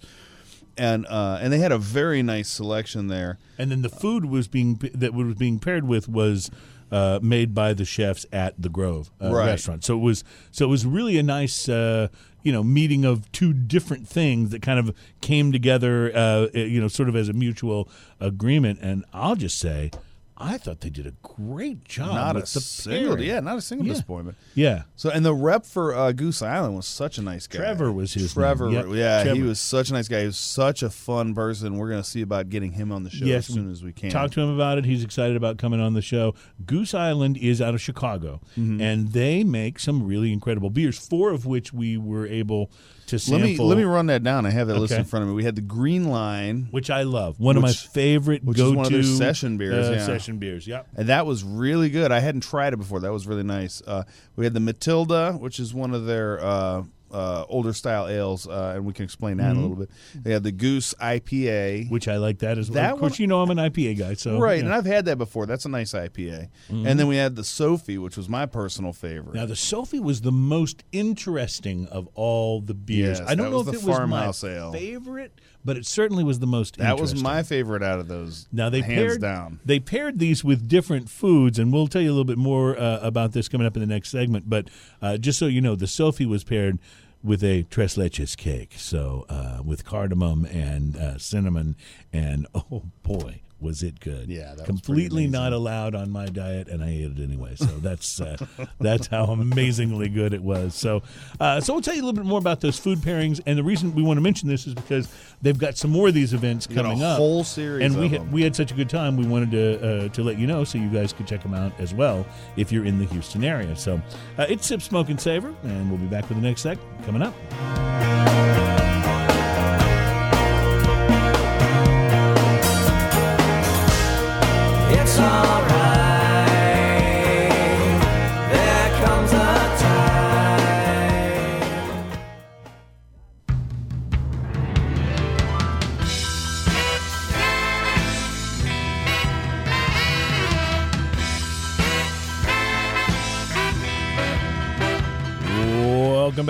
and 0.79 1.07
uh, 1.07 1.39
and 1.41 1.53
they 1.53 1.59
had 1.59 1.73
a 1.73 1.79
very 1.79 2.23
nice 2.23 2.49
selection 2.49 3.09
there. 3.09 3.39
and 3.59 3.71
then 3.71 3.83
the 3.83 3.89
food 3.89 4.25
was 4.27 4.49
being 4.49 4.77
that 4.95 5.13
was 5.15 5.35
being 5.37 5.59
paired 5.59 5.85
with 5.85 6.09
was. 6.09 6.51
Uh, 6.91 7.19
made 7.21 7.55
by 7.55 7.75
the 7.75 7.85
chefs 7.85 8.25
at 8.33 8.55
the 8.59 8.71
Grove 8.71 9.11
uh, 9.23 9.31
Right. 9.31 9.45
restaurant, 9.45 9.85
so 9.85 9.95
it 9.95 10.01
was 10.01 10.25
so 10.51 10.65
it 10.65 10.69
was 10.69 10.87
really 10.87 11.19
a 11.19 11.23
nice 11.23 11.69
uh, 11.69 12.09
you 12.43 12.51
know 12.51 12.63
meeting 12.63 13.05
of 13.05 13.31
two 13.31 13.53
different 13.53 14.09
things 14.09 14.49
that 14.53 14.63
kind 14.63 14.79
of 14.79 14.97
came 15.21 15.53
together, 15.53 16.11
uh, 16.17 16.47
you 16.55 16.81
know, 16.81 16.89
sort 16.89 17.11
of 17.11 17.15
as 17.15 17.29
a 17.29 17.35
mutual 17.35 17.91
agreement. 18.21 18.79
And 18.81 19.05
I'll 19.13 19.37
just 19.37 19.59
say, 19.59 19.91
I 20.41 20.57
thought 20.57 20.83
they 20.83 20.91
did 20.91 21.05
a 21.07 21.15
great 21.23 21.85
job. 21.85 22.15
not 22.15 22.37
a 22.37 22.41
the 22.41 22.47
single, 22.47 23.17
pairing. 23.17 23.29
yeah, 23.29 23.41
not 23.41 23.59
a 23.59 23.61
single 23.61 23.87
Yeah. 23.87 23.93
disappointment. 23.95 24.37
yeah. 24.55 24.83
So 24.95 25.11
and 25.11 25.25
the 25.25 25.35
rep 25.35 25.67
for 25.67 25.93
uh, 25.95 26.13
Goose 26.13 26.43
Island 26.43 26.77
was 26.77 26.87
such 26.87 27.19
a 27.19 27.23
nice 27.23 27.47
guy. 27.49 27.59
Trevor 27.59 27.91
was 27.93 28.15
his 28.15 28.37
name. 28.37 28.43
Trevor, 28.45 28.71
Yep. 28.71 28.87
yeah, 28.93 29.35
he 29.35 29.43
was 29.43 29.59
such 29.59 29.91
a 29.91 29.93
nice 29.95 30.07
guy. 30.07 30.21
He 30.21 30.27
was 30.27 30.39
such 30.39 30.83
a 30.85 30.91
fun 30.91 31.35
person. 31.35 31.77
We're 31.77 31.91
gonna 31.91 32.05
see 32.05 32.23
about 32.23 32.51
getting 32.51 32.73
him 32.73 32.93
on 32.93 33.03
the 33.03 33.11
show 33.11 33.25
Yes, 33.25 33.49
as 33.49 33.55
soon 33.57 33.69
as 33.71 33.83
we 33.83 33.93
can. 33.93 34.11
Talk 34.11 34.31
to 34.33 34.41
him 34.41 34.51
about 34.51 34.79
it. 34.79 34.85
He's 34.85 35.03
excited 35.03 35.37
about 35.37 35.59
coming 35.59 35.81
on 35.81 35.95
the 35.95 36.03
show. 36.03 36.35
Goose 36.65 36.95
Island 36.95 37.37
is 37.37 37.61
out 37.61 37.75
of 37.75 37.81
Chicago, 37.81 38.41
Mm-hmm. 38.57 38.81
and 38.81 39.13
they 39.13 39.43
make 39.43 39.79
some 39.81 40.07
really 40.07 40.33
incredible 40.33 40.71
beers. 40.71 40.99
Four 40.99 41.31
of 41.33 41.47
which 41.47 41.73
we 41.73 41.97
were 41.97 42.27
able 42.29 42.71
to 43.07 43.15
Let 43.17 43.23
sample. 43.23 43.47
me 43.49 43.57
let 43.59 43.79
me 43.79 43.85
run 43.85 44.07
that 44.07 44.23
down. 44.23 44.45
I 44.45 44.51
have 44.51 44.69
that 44.69 44.79
list 44.79 44.93
Okay. 44.93 45.01
in 45.01 45.07
front 45.07 45.23
of 45.23 45.31
me. 45.31 45.35
We 45.35 45.43
had 45.45 45.57
the 45.57 45.63
Green 45.63 46.05
Line, 46.11 46.69
which 46.71 46.91
I 46.91 47.05
love. 47.05 47.41
One 47.41 47.57
of 47.57 47.63
my 47.63 47.71
Which- 47.71 47.87
favorite 47.87 48.45
which 48.45 48.59
is 48.59 48.63
go-to 48.65 48.77
one 48.77 48.87
of 48.87 48.93
their 48.93 49.03
session 49.03 49.57
beers, 49.57 49.89
uh, 49.89 49.93
yeah. 49.93 50.05
Session 50.29 50.39
beers. 50.39 50.67
Yep. 50.67 50.89
and 50.97 51.09
that 51.09 51.25
was 51.27 51.43
really 51.43 51.89
good. 51.91 52.13
I 52.13 52.21
hadn't 52.21 52.43
tried 52.43 52.73
it 52.75 52.77
before. 52.77 53.01
That 53.01 53.13
was 53.13 53.27
really 53.27 53.43
nice. 53.43 53.81
Uh, 53.87 54.05
we 54.37 54.45
had 54.45 54.53
the 54.55 54.61
Matilda, 54.61 55.33
which 55.33 55.59
is 55.59 55.73
one 55.73 55.95
of 55.95 56.05
their 56.05 56.39
uh, 56.45 56.83
uh, 57.11 57.45
older 57.49 57.73
style 57.73 58.07
ales, 58.07 58.47
uh, 58.47 58.73
and 58.77 58.85
we 58.85 58.93
can 58.93 59.05
explain 59.07 59.39
that 59.39 59.53
Mm-hmm. 59.53 59.59
a 59.59 59.63
little 59.63 59.77
bit. 59.77 59.91
They 60.15 60.33
had 60.33 60.43
the 60.43 60.53
Goose 60.53 60.93
IPA, 61.01 61.89
Which 61.91 62.07
I 62.07 62.19
like 62.19 62.41
that 62.41 62.59
as 62.59 62.69
well. 62.71 62.75
That 62.75 62.93
of 62.93 62.99
course, 63.01 63.13
one- 63.13 63.21
you 63.23 63.27
know 63.29 63.41
I'm 63.41 63.51
an 63.51 63.57
IPA 63.57 63.99
guy, 63.99 64.13
so 64.15 64.39
right? 64.39 64.59
yeah. 64.59 64.65
And 64.67 64.75
I've 64.75 64.85
had 64.85 65.07
that 65.07 65.17
before. 65.17 65.47
That's 65.47 65.65
a 65.65 65.71
nice 65.71 65.93
IPA. 65.95 66.51
And 66.69 66.99
then 67.01 67.07
we 67.07 67.17
had 67.17 67.35
the 67.35 67.43
Sofie, 67.43 67.99
which 67.99 68.19
was 68.19 68.29
my 68.29 68.45
personal 68.45 68.93
favorite. 68.93 69.35
Now 69.35 69.47
the 69.47 69.55
Sofie 69.55 70.03
was 70.03 70.21
the 70.21 70.33
most 70.33 70.85
interesting 70.93 71.87
of 71.87 72.09
all 72.15 72.61
the 72.61 72.75
beers. 72.75 73.21
Yes, 73.21 73.29
I 73.29 73.35
don't 73.35 73.51
know 73.51 73.61
if 73.61 73.69
it 73.69 73.83
was 73.83 74.07
my 74.09 74.31
ale. 74.51 74.73
favorite, 74.73 75.33
but 75.69 75.77
it 75.77 75.85
certainly 75.85 76.25
was 76.25 76.39
the 76.39 76.47
most. 76.47 76.79
that 76.79 76.99
was 76.99 77.23
my 77.23 77.43
favorite 77.43 77.83
out 77.83 77.99
of 78.01 78.09
those. 78.09 78.49
Now 78.51 78.71
they 78.71 78.81
hands 78.81 78.95
paired 78.97 79.21
down. 79.21 79.61
they 79.67 79.79
paired 79.79 80.19
these 80.19 80.43
with 80.43 80.67
different 80.67 81.11
foods, 81.11 81.59
and 81.59 81.71
we'll 81.71 81.89
tell 81.89 82.01
you 82.01 82.09
a 82.09 82.17
little 82.17 82.25
bit 82.25 82.39
more 82.39 82.75
uh, 82.79 83.01
about 83.01 83.33
this 83.33 83.49
coming 83.51 83.67
up 83.67 83.77
in 83.77 83.81
the 83.81 83.87
next 83.87 84.09
segment. 84.09 84.49
But 84.49 84.71
uh, 85.03 85.19
just 85.19 85.39
so 85.39 85.45
you 85.45 85.61
know, 85.61 85.75
the 85.77 85.85
Sofie 85.85 86.25
was 86.25 86.43
paired 86.43 86.79
with 87.23 87.45
a 87.45 87.65
tres 87.65 87.97
leches 87.97 88.35
cake, 88.35 88.77
so 88.79 89.27
uh, 89.29 89.61
with 89.63 89.85
cardamom 89.85 90.47
and 90.47 90.97
uh, 90.97 91.19
cinnamon, 91.19 91.77
and 92.15 92.47
oh 92.55 92.85
boy. 93.03 93.43
Was 93.61 93.83
it 93.83 93.99
good? 93.99 94.29
Yeah, 94.29 94.55
that 94.55 94.67
completely 94.67 95.27
not 95.27 95.53
allowed 95.53 95.97
on 95.97 96.11
my 96.11 96.27
diet, 96.27 96.69
and 96.69 96.83
I 96.83 96.91
ate 96.91 97.19
it 97.19 97.23
anyway. 97.23 97.57
So 97.57 97.67
that's 97.67 98.21
uh, 98.21 98.37
that's 98.81 99.09
how 99.09 99.25
amazingly 99.25 100.09
good 100.09 100.33
it 100.33 100.43
was. 100.43 100.77
So, 100.77 101.03
uh, 101.41 101.61
so 101.61 101.73
we'll 101.73 101.83
tell 101.83 101.95
you 101.95 102.03
a 102.03 102.05
little 102.05 102.17
bit 102.17 102.25
more 102.27 102.39
about 102.39 102.61
those 102.61 102.79
food 102.79 102.99
pairings, 102.99 103.41
and 103.47 103.59
the 103.59 103.65
reason 103.65 103.97
we 103.97 104.03
want 104.03 104.17
to 104.17 104.21
mention 104.21 104.49
this 104.49 104.69
is 104.69 104.75
because 104.75 105.09
they've 105.43 105.59
got 105.59 105.77
some 105.77 105.91
more 105.91 106.07
of 106.07 106.15
these 106.15 106.35
events 106.35 106.67
a 106.67 106.75
coming 106.75 107.03
up, 107.03 107.17
whole 107.17 107.43
series 107.43 107.85
and 107.85 108.01
we 108.01 108.09
had, 108.09 108.33
we 108.33 108.43
had 108.43 108.55
such 108.55 108.71
a 108.71 108.75
good 108.75 108.89
time. 108.89 109.17
We 109.17 109.27
wanted 109.27 109.51
to 109.51 110.05
uh, 110.05 110.09
to 110.11 110.23
let 110.23 110.39
you 110.39 110.47
know 110.47 110.63
so 110.63 110.79
you 110.79 110.89
guys 110.89 111.13
could 111.13 111.27
check 111.27 111.43
them 111.43 111.55
out 111.55 111.73
as 111.81 111.93
well 111.93 112.25
if 112.57 112.71
you're 112.71 112.85
in 112.85 112.99
the 113.01 113.07
Houston 113.07 113.43
area. 113.43 113.75
So 113.75 114.01
uh, 114.39 114.47
it's 114.49 114.67
Sip, 114.67 114.83
Smoke, 114.83 115.09
and 115.09 115.21
Savor, 115.21 115.53
and 115.65 115.91
we'll 115.91 115.99
be 115.99 116.07
back 116.07 116.29
with 116.29 116.39
the 116.41 116.47
next 116.47 116.63
segment 116.63 117.05
coming 117.05 117.23
up. 117.23 117.35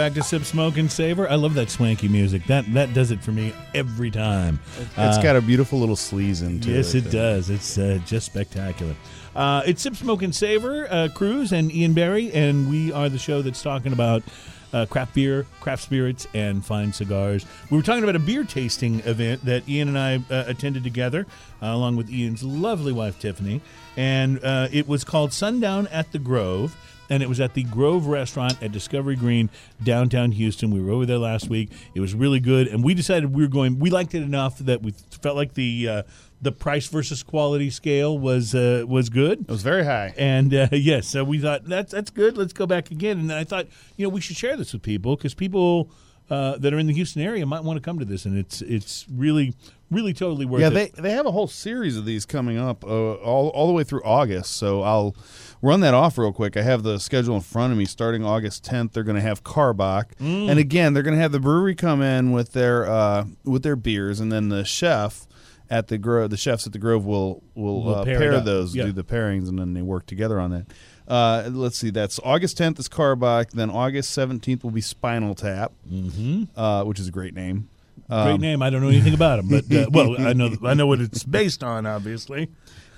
Back 0.09 0.15
to 0.15 0.23
Sip, 0.23 0.45
Smoke, 0.45 0.79
and 0.79 0.91
Savor. 0.91 1.29
I 1.29 1.35
love 1.35 1.53
that 1.55 1.69
swanky 1.69 2.09
music. 2.09 2.43
That 2.47 2.73
that 2.73 2.95
does 2.95 3.11
it 3.11 3.23
for 3.23 3.31
me 3.31 3.53
every 3.75 4.11
time. 4.11 4.59
It's 4.97 5.19
got 5.19 5.37
a 5.37 5.43
beautiful 5.43 5.79
little 5.79 5.97
sleaze 5.97 6.43
into 6.43 6.71
it. 6.71 6.77
Yes, 6.77 6.95
it 6.95 7.11
does. 7.11 7.51
It's 7.51 7.77
uh, 7.77 7.99
just 8.07 8.25
spectacular. 8.25 8.95
Uh, 9.37 9.63
it's 9.67 9.83
Sip, 9.83 9.97
Smoke, 9.97 10.23
and 10.23 10.35
Savor, 10.35 10.91
uh, 10.91 11.09
Cruz 11.15 11.53
and 11.53 11.71
Ian 11.71 11.93
Barry, 11.93 12.33
and 12.33 12.71
we 12.71 12.91
are 12.91 13.11
the 13.11 13.19
show 13.19 13.43
that's 13.43 13.61
talking 13.61 13.93
about 13.93 14.23
uh, 14.73 14.87
craft 14.87 15.15
beer, 15.15 15.45
craft 15.61 15.83
spirits, 15.83 16.27
and 16.33 16.65
fine 16.65 16.91
cigars. 16.91 17.45
We 17.71 17.77
were 17.77 17.83
talking 17.83 18.03
about 18.03 18.17
a 18.17 18.21
beer 18.21 18.45
tasting 18.45 19.01
event 19.01 19.45
that 19.45 19.69
Ian 19.69 19.89
and 19.89 19.99
I 19.99 20.17
uh, 20.35 20.45
attended 20.47 20.85
together, 20.85 21.27
uh, 21.63 21.67
along 21.67 21.97
with 21.97 22.09
Ian's 22.09 22.43
lovely 22.43 22.93
wife, 22.93 23.19
Tiffany, 23.19 23.61
and 23.95 24.43
uh, 24.43 24.69
it 24.73 24.89
was 24.89 25.05
called 25.05 25.35
Sundown 25.35 25.87
at 25.89 26.13
the 26.13 26.19
Grove. 26.19 26.79
And 27.11 27.23
it 27.23 27.29
was 27.29 27.41
at 27.41 27.55
the 27.55 27.65
Grove 27.65 28.07
Restaurant 28.07 28.63
at 28.63 28.73
Discovery 28.73 29.17
Green, 29.17 29.51
downtown 29.83 30.33
Houston. 30.33 30.71
We 30.71 30.81
were 30.81 30.91
over 30.91 31.07
there 31.07 31.19
last 31.19 31.49
week. 31.49 31.71
It 31.95 32.01
was 32.01 32.15
really 32.15 32.41
good, 32.41 32.69
and 32.69 32.85
we 32.85 32.95
decided 32.95 33.35
we 33.35 33.43
were 33.43 33.49
going. 33.49 33.79
We 33.79 33.91
liked 33.91 34.15
it 34.15 34.23
enough 34.23 34.59
that 34.59 34.83
we 34.83 34.93
felt 35.23 35.37
like 35.37 35.55
the 35.55 35.89
uh, 35.89 36.03
the 36.41 36.53
price 36.53 36.87
versus 36.87 37.23
quality 37.23 37.71
scale 37.71 38.19
was 38.19 38.55
uh, 38.55 38.85
was 38.87 39.09
good. 39.09 39.41
It 39.41 39.49
was 39.49 39.63
very 39.63 39.85
high. 39.85 40.15
And 40.17 40.55
uh, 40.55 40.69
yes, 40.73 41.09
so 41.09 41.25
we 41.25 41.39
thought 41.39 41.65
that's 41.65 41.93
that's 41.93 42.11
good. 42.11 42.37
Let's 42.37 42.53
go 42.53 42.67
back 42.67 42.91
again. 42.91 43.19
And 43.19 43.31
then 43.31 43.39
I 43.39 43.45
thought, 43.45 43.67
you 43.97 44.07
know, 44.07 44.11
we 44.11 44.21
should 44.21 44.37
share 44.37 44.57
this 44.57 44.73
with 44.73 44.83
people 44.83 45.17
because 45.17 45.35
people 45.35 45.91
uh, 46.31 46.59
that 46.59 46.73
are 46.75 46.79
in 46.79 46.87
the 46.87 46.93
Houston 46.95 47.23
area 47.23 47.45
might 47.47 47.65
want 47.65 47.77
to 47.77 47.81
come 47.81 47.99
to 47.99 48.05
this, 48.05 48.25
and 48.27 48.37
it's 48.39 48.61
it's 48.63 49.07
really 49.11 49.55
really 49.91 50.13
totally 50.13 50.45
worth 50.45 50.61
Yeah, 50.61 50.69
it. 50.69 50.73
Yeah, 50.75 50.79
they 50.97 51.03
they 51.03 51.11
have 51.13 51.25
a 51.27 51.31
whole 51.33 51.47
series 51.49 51.97
of 51.97 52.05
these 52.05 52.27
coming 52.27 52.59
up 52.59 52.85
uh, 52.85 53.15
all 53.15 53.49
all 53.49 53.67
the 53.67 53.73
way 53.73 53.85
through 53.85 54.03
August. 54.05 54.53
So 54.57 54.83
I'll 54.83 55.17
run 55.63 55.81
that 55.81 55.95
off 55.95 56.19
real 56.19 56.33
quick. 56.33 56.57
I 56.57 56.63
have 56.63 56.83
the 56.83 56.99
schedule 56.99 57.35
in 57.37 57.41
front 57.41 57.73
of 57.73 57.79
me. 57.79 57.85
Starting 57.87 58.25
August 58.25 58.65
10th, 58.65 58.93
they're 58.93 59.03
going 59.05 59.17
to 59.17 59.23
have 59.23 59.43
Karbach, 59.43 60.15
Mm. 60.21 60.51
and 60.51 60.59
again, 60.59 60.93
they're 60.95 61.03
going 61.03 61.17
to 61.17 61.23
have 61.23 61.33
the 61.33 61.41
brewery 61.41 61.75
come 61.75 62.03
in 62.03 62.33
with 62.33 62.53
their 62.53 62.89
uh, 62.89 63.25
with 63.45 63.63
their 63.63 63.77
beers, 63.77 64.21
and 64.21 64.31
then 64.31 64.49
the 64.51 64.65
chef 64.65 65.27
at 65.71 65.89
the 65.89 65.99
Grove, 65.99 66.31
the 66.31 66.37
chefs 66.39 66.67
at 66.67 66.73
the 66.73 66.79
Grove 66.79 67.05
will 67.05 67.43
will, 67.55 67.83
Will 67.85 67.95
uh, 67.97 68.05
pair 68.05 68.19
pair, 68.19 68.41
those, 68.41 68.75
Yeah. 68.75 68.85
do 68.87 68.93
the 68.93 69.05
pairings, 69.05 69.49
and 69.49 69.59
then 69.59 69.75
they 69.75 69.83
work 69.83 70.07
together 70.07 70.39
on 70.41 70.51
that. 70.51 70.67
Uh, 71.09 71.49
let's 71.51 71.79
see. 71.79 71.91
That's 71.91 72.21
August 72.23 72.59
10th 72.59 72.79
is 72.79 72.89
Karbach. 72.89 73.51
Then 73.51 73.71
August 73.71 74.17
17th 74.17 74.63
will 74.63 74.71
be 74.71 74.83
Spinal 74.83 75.35
Tap, 75.35 75.73
hmm 75.89 76.45
uh, 76.57 76.85
which 76.85 77.01
is 77.01 77.09
a 77.09 77.11
great 77.11 77.35
name. 77.35 77.69
Great 78.09 78.17
Um, 78.35 78.41
name. 78.41 78.63
I 78.63 78.71
don't 78.71 78.83
know 78.83 78.89
anything 78.89 79.15
about 79.15 79.37
them, 79.37 79.49
but 79.49 79.75
uh, 79.77 79.89
well, 79.91 80.21
I 80.21 80.33
know 80.35 80.55
I 80.65 80.75
know 80.75 80.87
what 80.87 81.01
it's 81.01 81.25
based 81.25 81.63
on. 81.65 81.85
Obviously, 81.87 82.49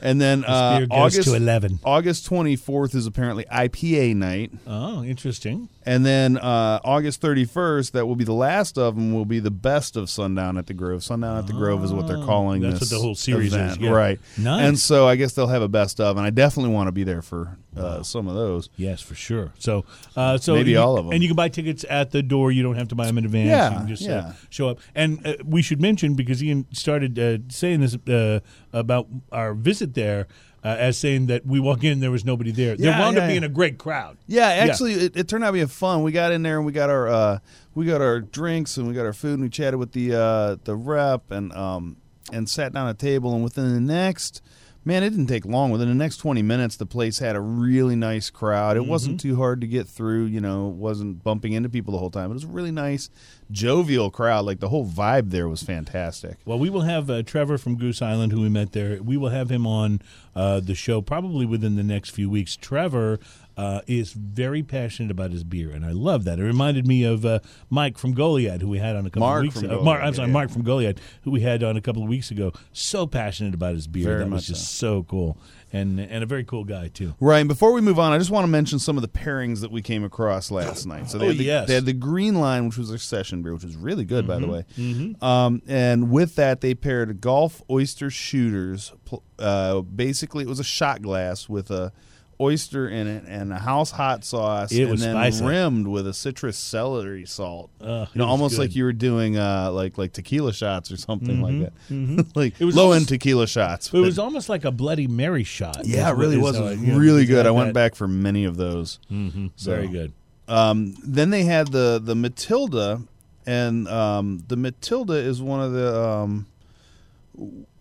And 0.03 0.20
then 0.20 0.44
uh, 0.44 0.87
August 0.90 1.29
to 1.29 1.35
eleven. 1.35 1.79
August 1.85 2.29
24th 2.31 2.94
is 2.94 3.07
apparently 3.07 3.44
IPA 3.44 4.16
night. 4.16 4.51
Oh, 4.66 5.03
interesting. 5.05 5.68
And 5.87 6.05
then 6.05 6.37
uh, 6.37 6.79
August 6.85 7.23
31st, 7.23 7.93
that 7.93 8.05
will 8.07 8.14
be 8.16 8.25
the 8.25 8.35
last 8.35 8.77
of 8.77 8.97
them, 8.97 9.14
will 9.14 9.25
be 9.25 9.40
the 9.40 9.51
best 9.51 9.97
of 9.97 10.11
Sundown 10.11 10.59
at 10.59 10.66
the 10.66 10.75
Grove. 10.75 11.03
Sundown 11.03 11.38
at 11.38 11.47
the 11.47 11.55
Grove 11.55 11.83
is 11.85 11.93
what 11.93 12.07
they're 12.07 12.19
Oh, 12.19 12.27
calling 12.27 12.61
that's 12.61 12.81
this. 12.81 12.90
what 12.93 12.97
the 12.99 13.03
whole 13.03 13.14
series 13.14 13.55
is, 13.55 13.79
yeah. 13.79 13.88
Right. 13.90 14.21
Nice. 14.37 14.69
And 14.69 14.79
so 14.79 15.09
I 15.09 15.16
guess 15.16 15.33
they'll 15.33 15.47
have 15.47 15.62
a 15.62 15.69
best 15.69 15.99
of, 15.99 16.19
and 16.19 16.27
I 16.27 16.31
definitely 16.31 16.75
want 16.75 16.88
to 16.88 16.93
be 16.93 17.03
there 17.05 17.23
for 17.23 17.57
uh, 17.77 18.03
some 18.03 18.29
of 18.29 18.35
those. 18.35 18.69
Yes, 18.77 19.01
for 19.01 19.14
sure. 19.14 19.53
So, 19.59 19.87
uh, 20.16 20.37
so 20.37 20.55
Maybe 20.55 20.73
you- 20.73 20.79
all 20.81 20.99
of 20.99 21.07
'em. 21.07 21.12
and 21.12 21.23
you 21.23 21.29
can 21.31 21.37
buy 21.37 21.49
tickets 21.49 21.85
at 21.88 22.11
the 22.11 22.23
door. 22.23 22.53
You 22.53 22.62
don't 22.62 22.75
have 22.77 22.88
to 22.88 22.95
buy 22.95 23.07
them 23.07 23.16
in 23.16 23.25
advance. 23.25 23.49
Yeah, 23.49 23.71
you 23.73 23.79
can 23.79 23.88
just 23.88 24.03
uh, 24.03 24.11
yeah. 24.12 24.33
show 24.51 24.69
up. 24.69 24.81
And 24.95 25.27
uh, 25.27 25.35
we 25.47 25.62
should 25.62 25.81
mention 25.81 26.14
because 26.14 26.43
Ian 26.43 26.66
started 26.73 27.19
uh, 27.19 27.38
saying 27.49 27.81
this 27.81 27.97
uh, 28.07 28.40
about 28.75 29.07
our 29.33 29.55
visit 29.55 29.95
there, 29.95 30.27
uh, 30.64 30.68
as 30.68 30.99
saying 30.99 31.27
that 31.27 31.46
we 31.46 31.59
walk 31.61 31.85
in, 31.85 32.01
there 32.01 32.11
was 32.11 32.25
nobody 32.25 32.51
there. 32.51 32.77
there 32.77 32.90
Yeah, 32.90 33.01
wound 33.01 33.16
yeah, 33.16 33.23
up 33.23 33.29
being 33.29 33.42
yeah. 33.42 33.46
a 33.46 33.51
great 33.51 33.79
crowd. 33.79 34.18
Yeah, 34.27 34.49
actually, 34.49 34.92
It, 34.94 35.16
it 35.16 35.29
turned 35.29 35.44
out 35.44 35.53
being 35.55 35.66
fun. 35.66 36.03
We 36.03 36.12
got 36.12 36.33
in 36.33 36.42
there 36.42 36.57
and 36.59 36.66
we 36.66 36.73
got 36.73 36.90
our 36.90 37.09
uh, 37.09 37.38
we 37.75 37.87
got 37.87 38.01
our 38.01 38.20
drinks 38.20 38.77
and 38.77 38.87
we 38.87 38.94
got 38.94 39.07
our 39.07 39.12
food 39.12 39.35
and 39.35 39.42
we 39.42 39.49
chatted 39.49 39.79
with 39.79 39.92
the 39.92 40.14
uh, 40.14 40.57
the 40.64 40.77
rep 40.77 41.31
and 41.31 41.53
um, 41.53 41.96
and 42.33 42.49
sat 42.49 42.73
down 42.73 42.88
at 42.88 42.94
a 42.94 42.99
table 42.99 43.35
and 43.35 43.42
within 43.42 43.73
the 43.75 43.81
next 43.81 44.42
man, 44.85 45.03
it 45.03 45.11
didn't 45.11 45.27
take 45.27 45.45
long. 45.45 45.71
Within 45.71 45.88
the 45.88 45.95
next 45.95 46.19
twenty 46.19 46.43
minutes, 46.43 46.77
the 46.77 46.87
place 46.87 47.19
had 47.19 47.37
a 47.37 47.40
really 47.40 47.97
nice 47.97 48.31
crowd. 48.31 48.77
It 48.77 48.87
wasn't 48.87 49.21
too 49.21 49.37
hard 49.37 49.61
to 49.61 49.66
get 49.66 49.87
through. 49.88 50.25
You 50.25 50.40
know, 50.40 50.66
wasn't 50.66 51.23
bumping 51.23 51.53
into 51.53 51.69
people 51.69 51.93
the 51.93 51.99
whole 51.99 52.11
time. 52.11 52.31
It 52.31 52.35
was 52.35 52.45
a 52.45 52.49
really 52.49 52.71
nice, 52.71 53.11
jovial 53.51 54.11
crowd. 54.11 54.45
Like 54.45 54.61
the 54.61 54.69
whole 54.69 54.87
vibe 54.87 55.31
there 55.31 55.49
was 55.49 55.62
fantastic. 55.62 56.38
Well, 56.45 56.59
we 56.59 56.71
will 56.71 56.83
have 56.83 57.11
uh, 57.11 57.23
Trevor 57.23 57.59
from 57.59 57.77
Goose 57.77 58.03
Island, 58.03 58.33
who 58.33 58.40
we 58.40 58.49
met 58.49 58.73
there. 58.73 59.03
We 59.03 59.16
will 59.16 59.31
have 59.31 59.51
him 59.51 59.66
on 59.66 60.01
uh, 60.35 60.61
the 60.61 60.75
show 60.75 61.01
probably 61.01 61.47
within 61.47 61.77
the 61.77 61.83
next 61.83 62.11
few 62.11 62.31
weeks. 62.31 62.57
Trevor 62.57 63.19
uh, 63.61 63.83
is 63.87 64.12
very 64.12 64.62
passionate 64.62 65.11
about 65.11 65.33
his 65.33 65.44
beer, 65.44 65.70
and 65.70 65.85
I 65.85 65.92
love 65.92 66.25
that. 66.25 66.38
It 66.38 66.42
reminded 66.44 66.87
me 66.87 67.05
of 67.05 67.27
uh, 67.27 67.40
Mike 67.68 67.99
from 67.99 68.14
Goliad, 68.14 68.62
who 68.62 68.68
we 68.68 68.79
had 68.79 68.96
on 68.96 69.05
a 69.05 69.11
couple 69.11 69.20
Mark 69.29 69.38
of 69.40 69.42
weeks 69.42 69.62
ago. 69.62 69.83
Mark, 69.83 70.01
Goliad, 70.01 70.07
I'm 70.07 70.14
sorry, 70.14 70.29
yeah. 70.29 70.33
Mark 70.33 70.51
from 70.51 70.62
Goliad, 70.64 70.99
who 71.23 71.31
we 71.31 71.40
had 71.42 71.62
on 71.62 71.77
a 71.77 71.81
couple 71.83 72.03
of 72.03 72.09
weeks 72.09 72.31
ago. 72.31 72.53
So 72.73 73.07
passionate 73.07 73.53
about 73.53 73.75
his 73.75 73.87
beer. 73.87 74.05
Very 74.05 74.25
that 74.25 74.31
was 74.31 74.46
just 74.46 74.79
so 74.79 75.03
cool, 75.03 75.37
and 75.75 76.01
and 76.01 76.23
a 76.23 76.27
very 76.27 76.44
cool 76.44 76.64
guy 76.64 76.88
too. 76.88 77.14
Right. 77.20 77.40
And 77.40 77.49
before 77.49 77.73
we 77.73 77.83
move 77.83 77.99
on, 77.99 78.12
I 78.12 78.18
just 78.18 78.31
want 78.31 78.44
to 78.44 78.51
mention 78.51 78.79
some 78.79 78.96
of 78.96 79.03
the 79.03 79.09
pairings 79.09 79.61
that 79.61 79.70
we 79.70 79.83
came 79.83 80.05
across 80.05 80.51
last 80.51 80.87
night. 80.87 81.11
So 81.11 81.18
they, 81.18 81.27
Oh, 81.27 81.29
had, 81.29 81.38
the, 81.38 81.44
yes. 81.44 81.68
they 81.68 81.75
had 81.75 81.85
the 81.85 81.92
Green 81.92 82.37
Line, 82.37 82.64
which 82.66 82.79
was 82.79 82.88
their 82.88 82.99
session 82.99 83.42
beer, 83.42 83.53
which 83.53 83.64
was 83.64 83.77
really 83.77 84.05
good, 84.07 84.27
by 84.27 84.38
the 84.38 84.46
way. 84.49 84.64
Mm-hmm. 84.79 85.23
Um, 85.23 85.61
and 85.68 86.11
with 86.11 86.35
that, 86.37 86.62
they 86.62 86.75
paired 86.75 87.20
Gulf 87.20 87.62
Oyster 87.70 88.09
Shooters. 88.09 88.92
Uh, 89.38 89.81
basically, 89.83 90.44
it 90.44 90.49
was 90.49 90.61
a 90.61 90.64
shot 90.64 91.03
glass 91.03 91.46
with 91.49 91.70
a 91.70 91.92
oyster 92.40 92.88
in 92.88 93.07
it 93.07 93.24
and 93.26 93.53
a 93.53 93.59
house 93.59 93.90
hot 93.90 94.24
sauce, 94.24 94.72
It 94.72 94.83
and 94.83 94.90
was 94.92 95.00
then 95.03 95.14
spicy. 95.14 95.44
rimmed 95.44 95.87
with 95.87 96.07
a 96.07 96.14
citrus 96.14 96.57
celery 96.57 97.26
salt. 97.26 97.70
Uh, 97.81 98.07
you 98.14 98.18
know, 98.20 98.26
almost 98.26 98.55
good. 98.57 98.62
like 98.62 98.74
you 98.76 98.85
were 98.85 98.92
doing 98.92 99.37
uh, 99.37 99.70
like 99.72 99.98
like 99.98 100.12
tequila 100.12 100.53
shots 100.53 100.90
or 100.90 100.96
something 100.96 101.40
like 101.42 101.61
that, 101.88 102.26
like 102.35 102.61
It 102.61 102.64
was 102.64 102.74
low 102.74 102.92
end 102.92 103.09
tequila 103.09 103.46
shots. 103.46 103.92
It 103.92 103.98
was 103.98 104.18
almost 104.18 104.48
like 104.48 104.64
a 104.64 104.70
Bloody 104.70 105.07
Mary 105.07 105.44
shot. 105.44 105.83
yeah, 105.85 106.09
it 106.11 106.16
really 106.16 106.38
was. 106.38 106.57
It 106.57 106.62
was 106.62 106.79
really 106.79 107.26
good. 107.26 107.46
I 107.46 107.50
went 107.50 107.74
back 107.74 107.94
for 107.94 108.09
many 108.09 108.44
of 108.44 108.57
those. 108.57 108.98
Mhm. 109.12 109.50
So- 109.57 109.70
Very 109.72 109.88
good. 109.88 110.12
Um, 110.48 110.94
then 111.05 111.31
they 111.31 111.44
had 111.44 111.68
the 111.68 112.00
the 112.03 112.14
Matilda, 112.16 113.03
and 113.46 113.87
um, 113.87 114.42
the 114.48 114.57
Matilda 114.57 115.12
is 115.14 115.40
one 115.40 115.61
of 115.61 115.72
the 115.72 116.00
um, 116.00 116.46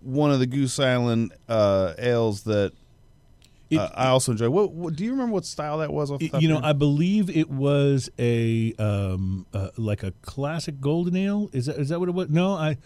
one 0.01 0.31
of 0.31 0.39
the 0.39 0.45
Goose 0.45 0.79
Island 0.79 1.33
uh, 1.47 1.93
ales 1.97 2.43
that 2.43 2.73
It- 3.69 3.77
uh, 3.77 3.89
I 3.93 4.07
also 4.07 4.31
enjoy. 4.31 4.49
What, 4.49 4.71
what 4.73 4.95
do 4.95 5.03
you 5.03 5.11
remember? 5.11 5.33
What 5.33 5.45
style 5.45 5.77
that 5.79 5.91
was? 5.93 6.11
Off 6.11 6.21
It- 6.21 6.41
you 6.41 6.47
know, 6.49 6.59
I 6.63 6.73
believe 6.73 7.29
it 7.29 7.49
was 7.49 8.09
a 8.19 8.73
um, 8.79 9.45
uh, 9.53 9.69
like 9.77 10.03
a 10.03 10.11
classic 10.21 10.79
golden 10.81 11.15
ale. 11.15 11.49
Is 11.53 11.67
that 11.67 11.77
is 11.77 11.89
that 11.89 11.99
what 11.99 12.09
it 12.09 12.15
was? 12.15 12.29
No, 12.29 12.53
I. 12.53 12.77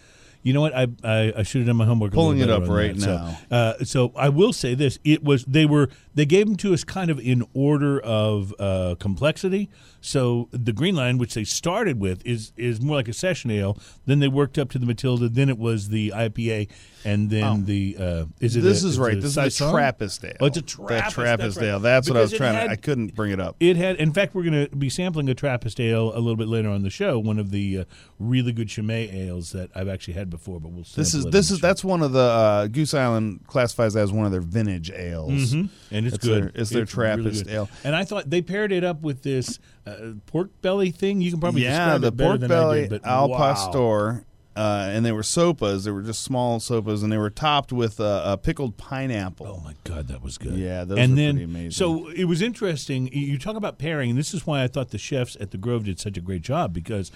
You 0.46 0.52
know 0.52 0.60
what? 0.60 0.76
I 0.76 0.88
I, 1.02 1.32
I 1.38 1.42
should 1.42 1.62
have 1.62 1.68
done 1.68 1.76
my 1.76 1.86
homework. 1.86 2.12
Pulling 2.12 2.38
it 2.40 2.50
up 2.50 2.68
right 2.68 2.94
that. 2.94 3.00
So, 3.48 3.56
uh, 3.56 3.84
so 3.84 4.12
I 4.14 4.28
will 4.28 4.52
say 4.52 4.74
this: 4.74 4.98
it 5.02 5.24
was 5.24 5.42
they 5.46 5.64
were 5.64 5.88
they 6.14 6.26
gave 6.26 6.44
them 6.46 6.56
to 6.56 6.74
us 6.74 6.84
kind 6.84 7.10
of 7.10 7.18
in 7.18 7.46
order 7.54 7.98
of 7.98 8.52
uh, 8.58 8.94
complexity. 9.00 9.70
So 10.04 10.48
the 10.52 10.72
Green 10.74 10.94
Line, 10.96 11.16
which 11.16 11.32
they 11.32 11.44
started 11.44 11.98
with, 11.98 12.24
is 12.26 12.52
is 12.58 12.80
more 12.80 12.96
like 12.96 13.08
a 13.08 13.14
session 13.14 13.50
ale. 13.50 13.78
Then 14.04 14.18
they 14.20 14.28
worked 14.28 14.58
up 14.58 14.70
to 14.72 14.78
the 14.78 14.84
Matilda. 14.84 15.28
Then 15.30 15.48
it 15.48 15.58
was 15.58 15.88
the 15.88 16.12
IPA, 16.14 16.68
and 17.06 17.30
then 17.30 17.44
Oh. 17.44 17.56
the 17.64 17.96
uh, 17.98 18.24
is 18.38 18.54
it? 18.54 18.60
this 18.60 18.84
a- 18.84 18.88
is 18.88 18.98
right. 18.98 19.14
this 19.14 19.24
is 19.24 19.34
the 19.34 19.42
Saison? 19.50 19.72
Trappist 19.72 20.22
ale. 20.24 20.32
Oh, 20.40 20.46
it's 20.46 20.58
a 20.58 20.60
That 20.60 20.66
Trappist, 20.68 21.14
Trappist 21.14 21.38
that's 21.38 21.56
right. 21.56 21.66
ale. 21.72 21.80
That's 21.80 22.08
what 22.10 22.18
I 22.18 22.20
was 22.20 22.32
trying 22.34 22.54
had- 22.54 22.66
to. 22.66 22.70
I 22.72 22.76
couldn't 22.76 23.14
bring 23.14 23.32
it 23.32 23.40
up. 23.40 23.56
It 23.60 23.76
had, 23.76 23.96
in 23.96 24.12
fact, 24.12 24.34
we're 24.34 24.42
going 24.44 24.68
to 24.68 24.76
be 24.76 24.90
sampling 24.90 25.28
a 25.30 25.34
Trappist 25.34 25.80
ale 25.80 26.12
a 26.14 26.20
little 26.20 26.36
bit 26.36 26.48
later 26.48 26.68
on 26.68 26.82
the 26.82 26.90
show. 26.90 27.18
One 27.18 27.38
of 27.38 27.50
the 27.50 27.78
uh, 27.78 27.84
really 28.18 28.52
good 28.52 28.68
Chimay 28.68 29.08
ales 29.10 29.52
that 29.52 29.70
I've 29.74 29.88
actually 29.88 30.14
had 30.14 30.28
before, 30.28 30.60
but 30.60 30.70
we'll. 30.72 30.84
This 30.94 31.14
is 31.14 31.24
this 31.26 31.50
is 31.50 31.60
that's 31.60 31.82
one 31.82 32.02
of 32.02 32.12
the 32.12 32.18
uh, 32.20 32.66
Goose 32.66 32.92
Island 32.92 33.40
classifies 33.46 33.96
as 33.96 34.12
one 34.12 34.26
of 34.26 34.32
their 34.32 34.42
vintage 34.42 34.90
ales. 34.90 35.54
Mhm. 35.54 35.70
and 35.90 36.06
it's, 36.06 36.16
It's 36.16 36.24
good. 36.26 36.42
their- 36.42 36.52
it's 36.54 36.68
their 36.70 36.80
really 36.80 36.86
Trappist 37.22 37.44
good. 37.46 37.54
ale. 37.54 37.70
And 37.84 37.96
I 37.96 38.04
thought 38.04 38.28
they 38.28 38.42
paired 38.42 38.70
it 38.70 38.84
up 38.84 39.00
with 39.00 39.22
this 39.22 39.58
uh, 39.86 40.12
pork 40.26 40.50
belly 40.62 40.90
thing. 40.90 41.20
You 41.20 41.30
can 41.30 41.40
probably 41.40 41.62
yeah, 41.62 41.98
the 41.98 42.12
pork 42.12 42.40
belly 42.40 42.88
al 43.04 43.28
wow. 43.28 43.36
pastor, 43.36 44.24
uh, 44.56 44.88
and 44.90 45.04
they 45.04 45.12
were 45.12 45.22
sopas. 45.22 45.84
They 45.84 45.90
were 45.90 46.02
just 46.02 46.22
small 46.22 46.60
sopas, 46.60 47.02
and 47.02 47.12
they 47.12 47.18
were 47.18 47.30
topped 47.30 47.72
with 47.72 48.00
uh, 48.00 48.22
a 48.24 48.36
pickled 48.36 48.76
pineapple. 48.76 49.46
Oh 49.46 49.60
my 49.64 49.74
god, 49.84 50.08
that 50.08 50.22
was 50.22 50.38
good. 50.38 50.54
Yeah, 50.54 50.84
those 50.84 50.98
and 50.98 51.12
were 51.12 51.16
then, 51.16 51.34
pretty 51.34 51.44
amazing. 51.44 51.70
So 51.72 52.08
it 52.08 52.24
was 52.24 52.42
interesting. 52.42 53.08
You- 53.12 53.38
talk 53.38 53.56
about 53.56 53.78
pairing, 53.78 54.10
and 54.10 54.18
this 54.18 54.32
is 54.32 54.46
why 54.46 54.62
I 54.62 54.68
thought 54.68 54.90
the 54.90 54.96
chefs 54.96 55.36
at 55.38 55.50
the 55.50 55.58
Grove 55.58 55.84
did 55.84 56.00
such 56.00 56.16
a 56.16 56.20
great 56.22 56.40
job 56.40 56.72
because 56.72 57.12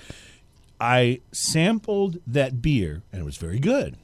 I 0.80 1.20
sampled 1.32 2.18
that 2.26 2.60
beer 2.62 3.02
and 3.12 3.20
it 3.20 3.24
was 3.24 3.36
very 3.36 3.58
good. 3.58 3.96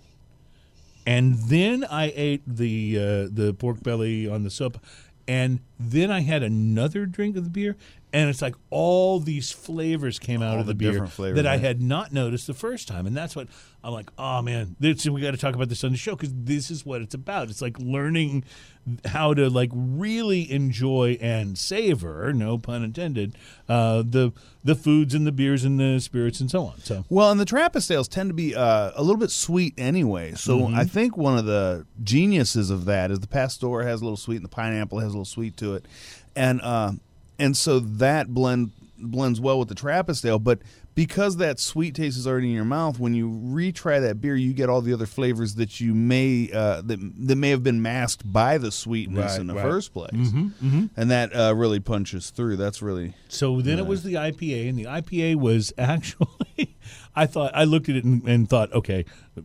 And 1.06 1.34
then 1.34 1.84
I 1.84 2.12
ate 2.16 2.42
the 2.46 2.96
uh, 2.96 3.28
the 3.30 3.54
pork 3.58 3.82
belly 3.82 4.26
on 4.26 4.42
the 4.42 4.50
soap, 4.50 4.78
and 5.28 5.60
then 5.78 6.10
I 6.10 6.20
had 6.20 6.42
another 6.42 7.04
drink 7.04 7.36
of 7.36 7.44
the 7.44 7.50
beer, 7.50 7.76
and 8.14 8.30
it's 8.30 8.40
like 8.40 8.54
all 8.70 9.18
these 9.18 9.50
flavors 9.50 10.20
came 10.20 10.40
out 10.40 10.54
All 10.54 10.60
of 10.60 10.66
the, 10.66 10.72
the 10.72 10.90
beer 10.92 11.32
that 11.32 11.46
I 11.48 11.56
had 11.56 11.82
not 11.82 12.12
noticed 12.12 12.46
the 12.46 12.54
first 12.54 12.86
time, 12.86 13.08
and 13.08 13.16
that's 13.16 13.34
what 13.34 13.48
I'm 13.82 13.92
like. 13.92 14.08
Oh 14.16 14.40
man, 14.40 14.76
this, 14.78 15.04
we 15.04 15.20
got 15.20 15.32
to 15.32 15.36
talk 15.36 15.56
about 15.56 15.68
this 15.68 15.82
on 15.82 15.90
the 15.90 15.98
show 15.98 16.14
because 16.14 16.32
this 16.32 16.70
is 16.70 16.86
what 16.86 17.02
it's 17.02 17.14
about. 17.14 17.50
It's 17.50 17.60
like 17.60 17.76
learning 17.80 18.44
how 19.06 19.34
to 19.34 19.50
like 19.50 19.70
really 19.74 20.50
enjoy 20.50 21.18
and 21.20 21.58
savor, 21.58 22.32
no 22.32 22.56
pun 22.56 22.84
intended, 22.84 23.36
uh, 23.68 24.04
the 24.06 24.32
the 24.62 24.76
foods 24.76 25.12
and 25.12 25.26
the 25.26 25.32
beers 25.32 25.64
and 25.64 25.80
the 25.80 25.98
spirits 25.98 26.38
and 26.38 26.48
so 26.48 26.66
on. 26.66 26.78
So 26.78 27.04
Well, 27.08 27.32
and 27.32 27.40
the 27.40 27.44
Trappist 27.44 27.90
ales 27.90 28.06
tend 28.06 28.30
to 28.30 28.34
be 28.34 28.54
uh, 28.54 28.92
a 28.94 29.02
little 29.02 29.18
bit 29.18 29.32
sweet 29.32 29.74
anyway. 29.76 30.34
So 30.34 30.54
Mm-hmm. 30.54 30.76
I 30.76 30.84
think 30.84 31.16
one 31.16 31.36
of 31.36 31.46
the 31.46 31.84
geniuses 32.04 32.70
of 32.70 32.84
that 32.84 33.10
is 33.10 33.18
the 33.18 33.26
Pastor 33.26 33.82
has 33.82 34.00
a 34.00 34.04
little 34.04 34.16
sweet, 34.16 34.36
and 34.36 34.44
the 34.44 34.48
pineapple 34.48 35.00
has 35.00 35.08
a 35.08 35.16
little 35.16 35.24
sweet 35.24 35.56
to 35.56 35.74
it, 35.74 35.86
and 36.36 36.60
uh, 36.62 36.92
and 37.38 37.56
so 37.56 37.78
that 37.80 38.28
blend 38.28 38.72
blends 38.98 39.40
well 39.40 39.58
with 39.58 39.68
the 39.68 39.74
Trappist 39.74 40.24
ale. 40.24 40.38
But 40.38 40.60
because 40.94 41.38
that 41.38 41.58
sweet 41.58 41.96
taste 41.96 42.16
is 42.16 42.26
already 42.26 42.46
in 42.50 42.54
your 42.54 42.64
mouth, 42.64 43.00
when 43.00 43.14
you 43.14 43.28
retry 43.28 44.00
that 44.00 44.20
beer, 44.20 44.36
you 44.36 44.52
get 44.52 44.68
all 44.68 44.80
the 44.80 44.92
other 44.92 45.06
flavors 45.06 45.56
that 45.56 45.80
you 45.80 45.92
may 45.94 46.48
uh, 46.52 46.82
that 46.82 46.98
that 47.26 47.36
may 47.36 47.50
have 47.50 47.62
been 47.64 47.82
masked 47.82 48.30
by 48.32 48.58
the 48.58 48.70
sweetness 48.70 49.32
Right, 49.32 49.40
in 49.40 49.46
the 49.48 49.54
right. 49.54 49.62
first 49.62 49.92
place, 49.92 50.10
and 50.12 51.10
that 51.10 51.34
uh, 51.34 51.54
really 51.54 51.80
punches 51.80 52.30
through. 52.30 52.56
That's 52.56 52.80
really 52.80 53.14
So 53.28 53.60
then 53.60 53.78
it 53.78 53.86
was 53.86 54.04
the 54.04 54.14
IPA, 54.14 54.68
and 54.68 54.78
the 54.78 54.84
IPA 54.84 55.36
was 55.36 55.72
actually. 55.78 56.76
I 57.16 57.26
thought 57.26 57.52
I 57.54 57.64
looked 57.64 57.88
at 57.88 57.96
it 57.96 58.04
and, 58.04 58.22
and 58.28 58.48
thought, 58.48 58.72
okay, 58.72 59.04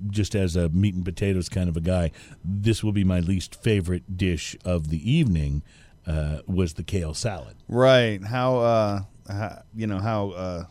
just 0.10 0.36
as 0.36 0.56
a 0.56 0.69
meat 0.69 0.93
and 0.95 1.06
potatoes 1.06 1.49
kind 1.49 1.69
of 1.69 1.78
a 1.78 1.82
guy, 1.82 2.12
this 2.43 2.84
will 2.84 2.91
be 2.91 3.04
my 3.04 3.19
least 3.19 3.56
favorite 3.62 4.17
dish 4.17 4.56
of 4.65 4.89
the 4.89 5.10
evening. 5.12 5.62
Uh, 6.10 6.41
was 6.48 6.74
the 6.74 6.84
kale 6.84 7.13
salad? 7.13 7.56
right. 7.67 8.24
How 8.24 8.58
uh, 8.58 9.02
how, 9.30 9.62
you 9.76 9.86
know 9.88 10.00
how 10.00 10.32
uh, 10.32 10.63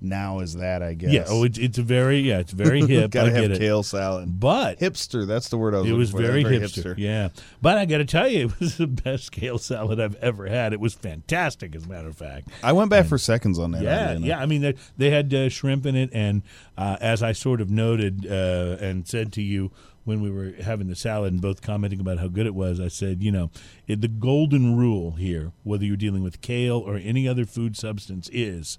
now 0.00 0.40
is 0.40 0.54
that? 0.56 0.82
I 0.82 0.94
guess. 0.94 1.10
Yeah. 1.10 1.24
Oh, 1.26 1.42
it's 1.44 1.58
it's 1.58 1.78
very 1.78 2.18
yeah, 2.18 2.38
it's 2.38 2.52
very 2.52 2.80
hip. 2.86 3.10
Gotta 3.10 3.28
I 3.28 3.32
get 3.32 3.42
have 3.42 3.50
it. 3.52 3.58
kale 3.58 3.82
salad. 3.82 4.38
But 4.38 4.78
Hipster, 4.78 5.26
that's 5.26 5.48
the 5.48 5.56
word 5.58 5.74
I 5.74 5.78
was 5.80 5.90
it 5.90 5.92
was 5.94 6.10
for. 6.10 6.18
very, 6.22 6.42
That's 6.44 6.76
hipster. 6.76 6.94
Yeah. 6.96 7.30
But 7.62 7.78
I 7.78 7.86
got 7.86 7.98
to 7.98 8.04
tell 8.04 8.28
you, 8.28 8.46
it 8.48 8.60
was 8.60 8.76
the 8.76 8.86
best 8.86 9.32
kale 9.32 9.58
salad 9.58 9.98
I've 10.00 10.16
ever 10.16 10.46
had. 10.46 10.72
It 10.72 10.80
was 10.80 10.94
fantastic, 10.94 11.74
as 11.74 11.86
a 11.86 11.88
matter 11.88 12.08
of 12.08 12.16
fact. 12.16 12.48
I 12.62 12.72
went 12.72 12.90
back 12.90 13.06
for 13.06 13.18
seconds 13.18 13.58
on 13.58 13.72
that. 13.72 13.82
Yeah, 13.82 14.10
oddly 14.12 14.28
yeah. 14.28 14.38
I 14.40 14.46
mean, 14.46 14.60
they, 14.60 14.74
they 14.96 15.10
had 15.10 15.32
uh, 15.34 15.48
shrimp 15.48 15.86
in 15.86 15.96
it, 15.96 16.10
and 16.12 16.42
uh, 16.78 16.98
as 17.00 17.22
I 17.22 17.32
sort 17.32 17.60
of 17.60 17.70
noted 17.70 18.26
uh, 18.30 18.76
and 18.80 19.08
said 19.08 19.32
to 19.34 19.42
you 19.42 19.72
when 20.04 20.20
we 20.20 20.30
were 20.30 20.52
having 20.62 20.86
the 20.86 20.94
salad 20.94 21.32
and 21.32 21.42
both 21.42 21.62
commenting 21.62 22.00
about 22.00 22.18
how 22.18 22.28
good 22.28 22.46
it 22.46 22.54
was, 22.54 22.80
I 22.80 22.88
said, 22.88 23.22
you 23.22 23.32
know, 23.32 23.50
it, 23.86 24.00
the 24.00 24.08
golden 24.08 24.76
rule 24.76 25.12
here, 25.12 25.52
whether 25.62 25.84
you're 25.84 25.96
dealing 25.96 26.22
with 26.22 26.40
kale 26.40 26.78
or 26.78 26.96
any 26.96 27.26
other 27.26 27.44
food 27.44 27.76
substance, 27.76 28.28
is 28.32 28.78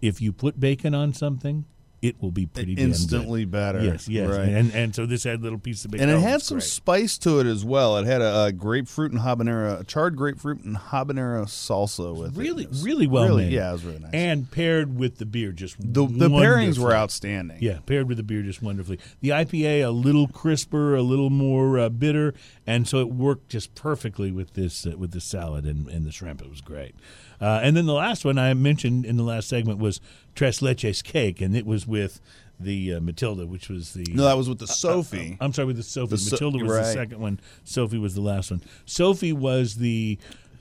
if 0.00 0.20
you 0.20 0.32
put 0.32 0.60
bacon 0.60 0.94
on 0.94 1.12
something, 1.12 1.64
it 2.06 2.22
will 2.22 2.30
be 2.30 2.46
pretty 2.46 2.74
damn 2.74 2.86
good. 2.86 2.90
Instantly 2.90 3.44
better. 3.44 3.82
Yes, 3.82 4.08
yes. 4.08 4.28
Right. 4.28 4.48
And 4.48 4.72
and 4.74 4.94
so 4.94 5.06
this 5.06 5.24
had 5.24 5.42
little 5.42 5.58
piece 5.58 5.84
of 5.84 5.90
bacon. 5.90 6.08
And 6.08 6.18
it 6.18 6.20
had 6.22 6.42
some 6.42 6.58
great. 6.58 6.68
spice 6.68 7.18
to 7.18 7.40
it 7.40 7.46
as 7.46 7.64
well. 7.64 7.96
It 7.96 8.06
had 8.06 8.22
a, 8.22 8.26
uh 8.26 8.50
grapefruit 8.50 9.12
and 9.12 9.20
habanero, 9.20 9.80
a 9.80 9.84
charred 9.84 10.16
grapefruit 10.16 10.62
and 10.62 10.76
habanero 10.76 11.44
salsa 11.46 12.16
with 12.16 12.36
really, 12.36 12.64
it. 12.64 12.70
It 12.70 12.84
really 12.84 13.06
well 13.06 13.24
really, 13.24 13.44
made. 13.44 13.52
Yeah, 13.52 13.70
it 13.70 13.72
was 13.72 13.84
really 13.84 13.98
nice. 13.98 14.10
And 14.12 14.50
paired 14.50 14.96
with 14.96 15.18
the 15.18 15.26
beer, 15.26 15.52
just 15.52 15.76
the 15.78 16.06
the 16.06 16.28
pairings 16.28 16.78
were 16.78 16.94
outstanding. 16.94 17.58
Yeah, 17.60 17.78
paired 17.86 18.08
with 18.08 18.18
the 18.18 18.22
beer 18.22 18.42
just 18.42 18.62
wonderfully. 18.62 18.98
The 19.20 19.30
IPA 19.30 19.86
a 19.86 19.90
little 19.90 20.28
crisper, 20.28 20.94
a 20.94 21.02
little 21.02 21.30
more 21.30 21.78
uh, 21.78 21.88
bitter, 21.88 22.34
and 22.66 22.86
so 22.86 22.98
it 22.98 23.08
worked 23.08 23.48
just 23.48 23.74
perfectly 23.74 24.30
with 24.30 24.54
this 24.54 24.86
uh, 24.86 24.96
with 24.96 25.12
the 25.12 25.20
salad 25.20 25.64
and, 25.64 25.88
and 25.88 26.06
the 26.06 26.12
shrimp. 26.12 26.40
It 26.40 26.50
was 26.50 26.60
great. 26.60 26.94
Uh, 27.40 27.60
and 27.62 27.76
then 27.76 27.86
the 27.86 27.94
last 27.94 28.24
one 28.24 28.38
I 28.38 28.54
mentioned 28.54 29.04
in 29.04 29.16
the 29.16 29.22
last 29.22 29.48
segment 29.48 29.78
was 29.78 30.00
Tres 30.34 30.60
Leches 30.60 31.02
cake, 31.02 31.40
and 31.40 31.56
it 31.56 31.66
was 31.66 31.86
with 31.86 32.20
the 32.58 32.94
uh, 32.94 33.00
Matilda, 33.00 33.46
which 33.46 33.68
was 33.68 33.92
the 33.92 34.06
No, 34.12 34.24
that 34.24 34.36
was 34.36 34.48
with 34.48 34.58
the 34.58 34.66
Sofie. 34.66 35.36
I'm 35.40 35.52
sorry, 35.52 35.66
with 35.66 35.76
the 35.76 35.82
Sofie. 35.82 36.10
The 36.10 36.18
So- 36.18 36.34
Matilda 36.36 36.64
was 36.64 36.72
the 36.72 36.92
second 36.92 37.20
one. 37.20 37.40
Sofie 37.66 38.00
was 38.00 38.14
the 38.14 38.22
last 38.22 38.50
one. 38.50 38.62
Sofie 38.86 39.32
was 39.34 39.76
the 39.76 40.18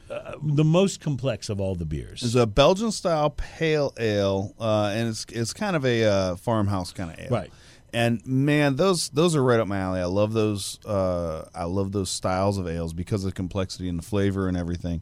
uh, 0.09 0.33
the 0.43 0.63
most 0.63 0.99
complex 1.01 1.49
of 1.49 1.59
all 1.59 1.73
the 1.73 1.85
beers. 1.85 2.21
It's 2.21 2.35
a 2.35 2.45
Belgian 2.45 2.91
style 2.91 3.31
pale 3.31 3.91
ale, 3.97 4.53
uh, 4.59 4.91
and 4.93 5.09
it's 5.09 5.25
it's 5.29 5.53
kind 5.53 5.75
of 5.75 5.85
a 5.85 6.03
uh, 6.03 6.35
farmhouse 6.35 6.91
kind 6.91 7.11
of 7.11 7.19
ale. 7.19 7.29
Right. 7.31 7.51
And 7.93 8.25
man, 8.27 8.75
those 8.75 9.07
those 9.09 9.35
are 9.38 9.41
right 9.43 9.59
up 9.59 9.67
my 9.67 9.79
alley. 9.79 10.01
I 10.01 10.05
love 10.05 10.33
those. 10.33 10.79
Uh, 10.85 11.45
I 11.55 11.63
love 11.63 11.91
those 11.93 12.09
styles 12.11 12.57
of 12.57 12.67
ales 12.67 12.91
because 12.93 13.23
of 13.23 13.31
the 13.31 13.35
complexity 13.35 13.88
and 13.88 13.97
the 13.97 14.03
flavor 14.03 14.47
and 14.49 14.57
everything. 14.57 15.01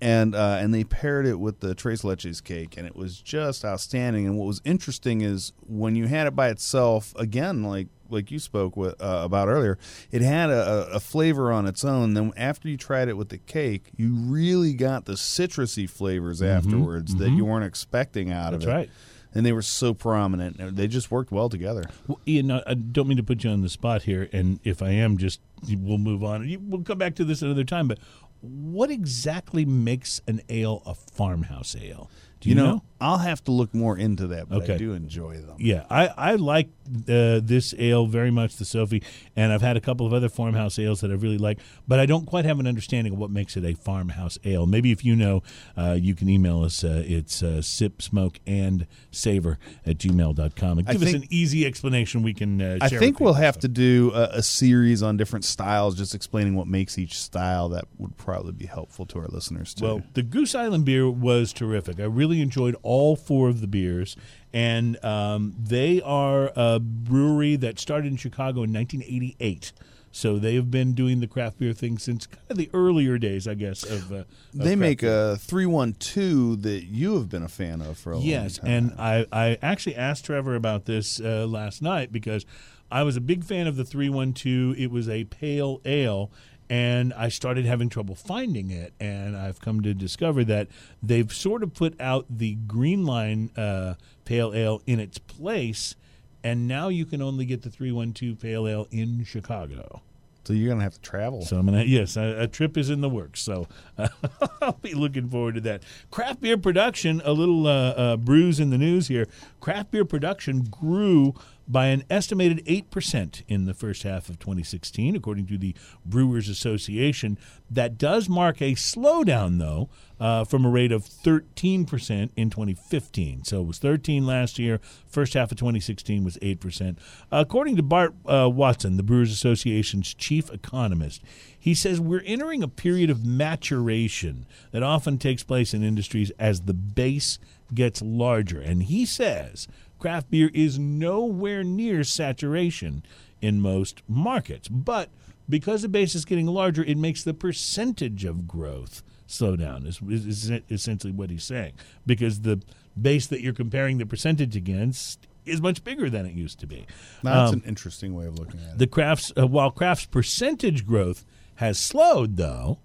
And 0.00 0.34
uh, 0.34 0.58
and 0.60 0.74
they 0.74 0.84
paired 0.84 1.24
it 1.26 1.38
with 1.40 1.60
the 1.60 1.74
Tres 1.74 2.02
Leches 2.02 2.42
cake, 2.42 2.76
and 2.76 2.86
it 2.86 2.94
was 2.96 3.20
just 3.20 3.64
outstanding. 3.64 4.26
And 4.26 4.36
what 4.36 4.46
was 4.46 4.60
interesting 4.64 5.20
is 5.22 5.52
when 5.66 5.96
you 5.96 6.06
had 6.06 6.26
it 6.26 6.36
by 6.36 6.48
itself, 6.48 7.14
again, 7.16 7.62
like 7.62 7.88
like 8.10 8.30
you 8.30 8.38
spoke 8.38 8.76
with 8.76 9.00
uh, 9.00 9.22
about 9.24 9.48
earlier, 9.48 9.78
it 10.10 10.20
had 10.20 10.50
a, 10.50 10.88
a 10.92 11.00
flavor 11.00 11.50
on 11.50 11.66
its 11.66 11.84
own. 11.84 12.12
Then 12.14 12.32
after 12.36 12.68
you 12.68 12.76
tried 12.76 13.08
it 13.08 13.16
with 13.16 13.30
the 13.30 13.38
cake, 13.38 13.90
you 13.96 14.14
really 14.14 14.74
got 14.74 15.06
the 15.06 15.14
citrusy 15.14 15.88
flavors 15.88 16.42
afterwards 16.42 17.14
that 17.16 17.30
you 17.30 17.44
weren't 17.44 17.64
expecting 17.64 18.30
out 18.30 18.52
Mm-hmm. 18.52 18.52
That's 18.52 18.64
of 18.64 18.70
it 18.70 18.74
right. 18.74 18.90
and 19.32 19.46
they 19.46 19.52
were 19.52 19.62
so 19.62 19.94
prominent. 19.94 20.76
They 20.76 20.86
just 20.86 21.10
worked 21.10 21.32
well 21.32 21.48
together. 21.48 21.84
Well, 22.06 22.20
Ian, 22.28 22.50
I 22.50 22.74
don't 22.74 23.08
mean 23.08 23.16
to 23.16 23.22
put 23.22 23.42
you 23.42 23.50
on 23.50 23.62
the 23.62 23.68
spot 23.70 24.02
here, 24.02 24.28
and 24.32 24.60
if 24.64 24.82
I 24.82 24.90
am, 24.90 25.16
just 25.16 25.40
we'll 25.78 25.98
move 25.98 26.22
on. 26.24 26.48
We'll 26.68 26.82
come 26.82 26.98
back 26.98 27.14
to 27.16 27.24
this 27.24 27.42
another 27.42 27.64
time. 27.64 27.88
But 27.88 27.98
what 28.40 28.90
exactly 28.90 29.64
makes 29.64 30.20
an 30.26 30.42
ale 30.48 30.82
a 30.86 30.94
farmhouse 30.94 31.76
ale? 31.80 32.10
Do 32.40 32.50
you, 32.50 32.56
You, 32.56 32.62
know? 32.62 32.70
know, 32.72 32.82
I'll 33.00 33.18
have 33.18 33.42
to 33.44 33.52
look 33.52 33.74
more 33.74 33.96
into 33.96 34.26
that, 34.28 34.50
but 34.50 34.62
Okay. 34.64 34.74
I 34.74 34.76
do 34.78 34.92
enjoy 34.92 35.38
them. 35.38 35.56
Yeah, 35.58 35.84
I, 35.88 36.08
I 36.08 36.34
like 36.34 36.68
uh, 37.08 37.40
this 37.42 37.74
ale 37.78 38.06
very 38.06 38.30
much, 38.30 38.56
the 38.56 38.64
Sofie, 38.64 39.02
and 39.34 39.50
I've 39.50 39.62
had 39.62 39.78
a 39.78 39.80
couple 39.80 40.06
of 40.06 40.12
other 40.12 40.28
farmhouse 40.28 40.78
ales 40.78 41.00
that 41.00 41.10
I 41.10 41.14
really 41.14 41.38
like, 41.38 41.58
but 41.88 42.00
I 42.00 42.06
don't 42.06 42.26
quite 42.26 42.44
have 42.44 42.60
an 42.60 42.66
understanding 42.66 43.14
of 43.14 43.18
what 43.18 43.30
makes 43.30 43.56
it 43.56 43.64
a 43.64 43.74
farmhouse 43.74 44.38
ale. 44.44 44.66
Maybe 44.66 44.90
if 44.92 45.04
you 45.04 45.16
know, 45.16 45.42
uh, 45.76 45.96
you 45.98 46.14
can 46.14 46.28
email 46.28 46.62
us. 46.62 46.84
Uh, 46.84 47.02
it's 47.06 47.42
uh, 47.42 47.62
sip, 47.62 48.02
smoke, 48.02 48.40
and 48.46 48.86
savor 49.10 49.58
at 49.86 49.96
gmail.com. 49.98 50.78
And 50.78 50.86
give 50.86 51.02
us 51.02 51.14
an 51.14 51.24
easy 51.30 51.64
explanation 51.64 52.22
we 52.22 52.34
can 52.34 52.60
uh, 52.60 52.78
I 52.82 52.88
think 52.90 53.20
we'll 53.20 53.34
have 53.34 53.58
to 53.60 53.68
do 53.68 54.12
a, 54.14 54.38
a 54.38 54.42
series 54.42 55.02
on 55.02 55.16
different 55.16 55.46
styles, 55.54 55.96
just 55.96 56.14
explaining 56.14 56.54
what 56.54 56.66
makes 56.66 56.98
each 56.98 57.18
style. 57.18 57.68
That 57.70 57.86
would 57.98 58.16
probably 58.16 58.52
be 58.52 58.66
helpful 58.66 59.06
to 59.06 59.18
our 59.20 59.28
listeners 59.28 59.72
too. 59.72 59.84
Well, 59.84 60.02
the 60.12 60.22
Goose 60.22 60.54
Island 60.54 60.84
beer 60.84 61.08
was 61.08 61.52
terrific. 61.52 61.98
I 61.98 62.04
really 62.04 62.40
enjoyed 62.42 62.76
all 62.82 63.16
four 63.16 63.48
of 63.48 63.60
the 63.62 63.66
beers, 63.66 64.16
and 64.52 65.02
um, 65.04 65.54
they 65.58 66.02
are 66.02 66.52
a 66.54 66.78
brewery 66.80 67.56
that 67.56 67.78
started 67.78 68.08
in 68.12 68.16
Chicago 68.16 68.62
in 68.64 68.72
1988. 68.72 69.72
So 70.10 70.38
they 70.38 70.54
have 70.54 70.70
been 70.70 70.92
doing 70.94 71.18
the 71.18 71.26
craft 71.26 71.58
beer 71.58 71.72
thing 71.72 71.98
since 71.98 72.26
kind 72.28 72.38
of 72.48 72.56
the 72.56 72.70
earlier 72.72 73.18
days, 73.18 73.48
I 73.48 73.54
guess. 73.54 73.82
Of, 73.82 74.12
uh, 74.12 74.14
of 74.18 74.26
they 74.52 74.76
make 74.76 75.00
beer. 75.00 75.32
a 75.32 75.36
three 75.36 75.66
one 75.66 75.94
two 75.94 76.54
that 76.56 76.84
you 76.84 77.16
have 77.16 77.28
been 77.28 77.42
a 77.42 77.48
fan 77.48 77.80
of 77.80 77.98
for 77.98 78.12
a 78.12 78.18
Yes, 78.20 78.58
long 78.62 78.66
time. 78.68 78.84
Yes, 78.90 78.92
and 78.92 79.00
I, 79.00 79.26
I 79.32 79.58
actually 79.60 79.96
asked 79.96 80.24
Trevor 80.26 80.54
about 80.54 80.84
this 80.84 81.18
uh, 81.20 81.46
last 81.48 81.82
night 81.82 82.12
because 82.12 82.46
I 82.94 83.02
was 83.02 83.16
a 83.16 83.20
big 83.20 83.42
fan 83.42 83.66
of 83.66 83.74
the 83.74 83.84
312. 83.84 84.78
It 84.78 84.88
was 84.88 85.08
a 85.08 85.24
pale 85.24 85.80
ale, 85.84 86.30
and 86.70 87.12
I 87.14 87.28
started 87.28 87.64
having 87.64 87.88
trouble 87.88 88.14
finding 88.14 88.70
it. 88.70 88.94
And 89.00 89.36
I've 89.36 89.60
come 89.60 89.80
to 89.82 89.92
discover 89.94 90.44
that 90.44 90.68
they've 91.02 91.32
sort 91.32 91.64
of 91.64 91.74
put 91.74 92.00
out 92.00 92.24
the 92.30 92.54
Green 92.54 93.04
Line 93.04 93.50
uh, 93.56 93.94
pale 94.24 94.54
ale 94.54 94.80
in 94.86 95.00
its 95.00 95.18
place, 95.18 95.96
and 96.44 96.68
now 96.68 96.86
you 96.86 97.04
can 97.04 97.20
only 97.20 97.44
get 97.46 97.62
the 97.62 97.68
312 97.68 98.38
pale 98.38 98.68
ale 98.68 98.86
in 98.92 99.24
Chicago. 99.24 100.02
so 100.44 100.52
you're 100.52 100.68
gonna 100.68 100.84
have 100.84 100.94
to 100.94 101.00
travel. 101.00 101.42
So 101.42 101.56
I'm 101.58 101.66
gonna 101.66 101.82
yes, 101.82 102.16
a, 102.16 102.42
a 102.42 102.46
trip 102.46 102.76
is 102.76 102.90
in 102.90 103.00
the 103.00 103.08
works. 103.08 103.40
So 103.42 103.66
uh, 103.98 104.06
I'll 104.62 104.78
be 104.80 104.94
looking 104.94 105.28
forward 105.28 105.56
to 105.56 105.60
that. 105.62 105.82
Craft 106.12 106.42
beer 106.42 106.58
production, 106.58 107.20
a 107.24 107.32
little 107.32 107.66
uh, 107.66 107.90
uh, 107.90 108.16
brews 108.18 108.60
in 108.60 108.70
the 108.70 108.78
news 108.78 109.08
here. 109.08 109.26
Craft 109.58 109.90
beer 109.90 110.04
production 110.04 110.62
grew 110.62 111.34
by 111.66 111.86
an 111.86 112.04
estimated 112.10 112.62
eight 112.66 112.90
percent 112.90 113.42
in 113.48 113.64
the 113.64 113.74
first 113.74 114.02
half 114.02 114.28
of 114.28 114.38
2016, 114.38 115.16
according 115.16 115.46
to 115.46 115.58
the 115.58 115.74
Brewers 116.04 116.48
Association. 116.48 117.38
That 117.70 117.98
does 117.98 118.28
mark 118.28 118.60
a 118.60 118.72
slowdown, 118.72 119.58
though, 119.58 119.88
uh, 120.20 120.44
from 120.44 120.64
a 120.64 120.70
rate 120.70 120.92
of 120.92 121.04
13 121.04 121.86
percent 121.86 122.32
in 122.36 122.50
2015. 122.50 123.44
So 123.44 123.62
it 123.62 123.66
was 123.66 123.78
13 123.78 124.26
last 124.26 124.58
year. 124.58 124.80
First 125.06 125.34
half 125.34 125.50
of 125.50 125.58
2016 125.58 126.24
was 126.24 126.38
eight 126.42 126.60
percent, 126.60 126.98
according 127.30 127.76
to 127.76 127.82
Bart 127.82 128.14
uh, 128.26 128.48
Watson, 128.48 128.96
the 128.96 129.02
Brewers 129.02 129.32
Association's 129.32 130.14
chief 130.14 130.52
economist. 130.52 131.22
He 131.58 131.74
says 131.74 132.00
we're 132.00 132.22
entering 132.26 132.62
a 132.62 132.68
period 132.68 133.08
of 133.08 133.24
maturation 133.24 134.46
that 134.70 134.82
often 134.82 135.18
takes 135.18 135.42
place 135.42 135.72
in 135.72 135.82
industries 135.82 136.30
as 136.38 136.62
the 136.62 136.74
base 136.74 137.38
gets 137.72 138.02
larger. 138.02 138.60
And 138.60 138.82
he 138.84 139.06
says 139.06 139.68
craft 139.98 140.30
beer 140.30 140.50
is 140.52 140.78
nowhere 140.78 141.64
near 141.64 142.04
saturation 142.04 143.04
in 143.40 143.60
most 143.60 144.02
markets. 144.08 144.68
But 144.68 145.08
because 145.48 145.82
the 145.82 145.88
base 145.88 146.14
is 146.14 146.24
getting 146.24 146.46
larger, 146.46 146.82
it 146.84 146.96
makes 146.98 147.22
the 147.22 147.34
percentage 147.34 148.24
of 148.24 148.46
growth 148.48 149.02
slow 149.26 149.56
down. 149.56 149.86
Is, 149.86 150.00
is, 150.08 150.50
essentially 150.70 151.12
what 151.12 151.30
he's 151.30 151.44
saying 151.44 151.72
because 152.06 152.40
the 152.42 152.60
base 153.00 153.26
that 153.28 153.40
you're 153.40 153.52
comparing 153.54 153.98
the 153.98 154.06
percentage 154.06 154.56
against 154.56 155.26
is 155.46 155.60
much 155.60 155.82
bigger 155.84 156.08
than 156.08 156.24
it 156.26 156.32
used 156.32 156.58
to 156.60 156.66
be. 156.66 156.86
That's 157.22 157.52
Um, 157.52 157.60
an 157.60 157.68
interesting 157.68 158.14
way 158.14 158.26
of 158.26 158.38
looking 158.38 158.60
at 158.60 158.72
it. 158.74 158.78
the 158.78 158.86
crafts 158.86 159.32
uh, 159.36 159.46
while 159.46 159.70
crafts 159.70 160.06
percentage 160.06 160.86
growth 160.86 161.24
has 161.56 161.78
slowed 161.78 162.36
though 162.36 162.78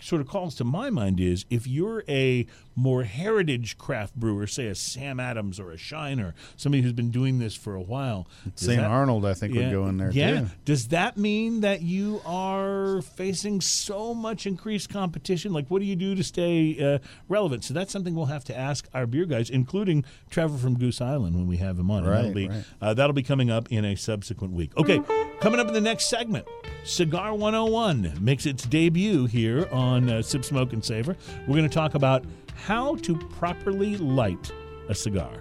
sort 0.00 0.20
of 0.20 0.28
calls 0.28 0.54
to 0.56 0.64
my 0.64 0.90
mind 0.90 1.20
is 1.20 1.44
if 1.50 1.66
you're 1.66 2.04
a 2.08 2.46
more 2.74 3.04
heritage 3.04 3.78
craft 3.78 4.14
brewer, 4.14 4.46
say 4.46 4.66
a 4.66 4.74
Sam 4.74 5.18
Adams 5.18 5.58
or 5.58 5.70
a 5.70 5.78
Shiner, 5.78 6.34
somebody 6.56 6.82
who's 6.82 6.92
been 6.92 7.10
doing 7.10 7.38
this 7.38 7.54
for 7.54 7.74
a 7.74 7.80
while, 7.80 8.28
that- 8.76 8.78
Arnold, 8.80 9.24
I 9.24 9.32
think, 9.34 9.54
would 9.54 9.70
go 9.70 9.86
in 9.86 9.96
there, 9.96 10.10
yeah. 10.10 10.40
too. 10.40 10.46
Does 10.64 10.88
that 10.88 11.16
mean 11.16 11.62
that 11.62 11.80
you 11.80 12.20
are 12.26 13.00
facing 13.02 13.60
so 13.62 14.12
much 14.12 14.46
increased 14.46 14.90
competition? 14.90 15.52
Like, 15.52 15.68
what 15.68 15.80
do 15.80 15.86
you 15.86 15.96
do 15.96 16.14
to 16.14 16.22
stay 16.22 16.94
uh, 16.94 16.98
relevant? 17.28 17.64
So 17.64 17.72
that's 17.72 17.92
something 17.92 18.14
we'll 18.14 18.26
have 18.26 18.44
to 18.44 18.56
ask 18.56 18.86
our 18.92 19.06
beer 19.06 19.24
guys, 19.24 19.48
including 19.48 20.04
Trevor 20.28 20.58
from 20.58 20.78
Goose 20.78 21.00
Island 21.00 21.34
when 21.34 21.46
we 21.46 21.56
have 21.56 21.78
him 21.78 21.90
on. 21.90 22.04
Right, 22.04 22.16
that'll 22.16 22.34
be 22.34 22.48
right. 22.48 22.64
uh, 22.82 22.94
that'll 22.94 23.14
be 23.14 23.22
coming 23.22 23.50
up 23.50 23.72
in 23.72 23.84
a 23.84 23.96
subsequent 23.96 24.52
week. 24.52 24.76
Okay, 24.76 25.00
coming 25.40 25.60
up 25.60 25.68
in 25.68 25.74
the 25.74 25.80
next 25.80 26.10
segment, 26.10 26.46
Cigar 26.84 27.34
101 27.34 28.18
makes 28.20 28.44
its 28.44 28.64
debut 28.64 29.26
here 29.26 29.66
on 29.72 29.85
uh, 29.94 30.22
Sip, 30.22 30.44
Smoke, 30.44 30.72
and 30.72 30.84
Savor. 30.84 31.16
We're 31.46 31.56
going 31.56 31.68
to 31.68 31.74
talk 31.74 31.94
about 31.94 32.24
how 32.54 32.96
to 32.96 33.16
properly 33.16 33.96
light 33.96 34.52
a 34.88 34.94
cigar. 34.94 35.40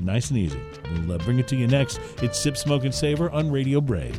Nice 0.00 0.30
and 0.30 0.38
easy. 0.38 0.60
We'll 0.92 1.12
uh, 1.12 1.18
bring 1.18 1.38
it 1.38 1.48
to 1.48 1.56
you 1.56 1.66
next. 1.66 2.00
It's 2.22 2.38
Sip, 2.38 2.56
Smoke, 2.56 2.84
and 2.84 2.94
Savor 2.94 3.30
on 3.30 3.50
Radio 3.50 3.80
Brave. 3.80 4.18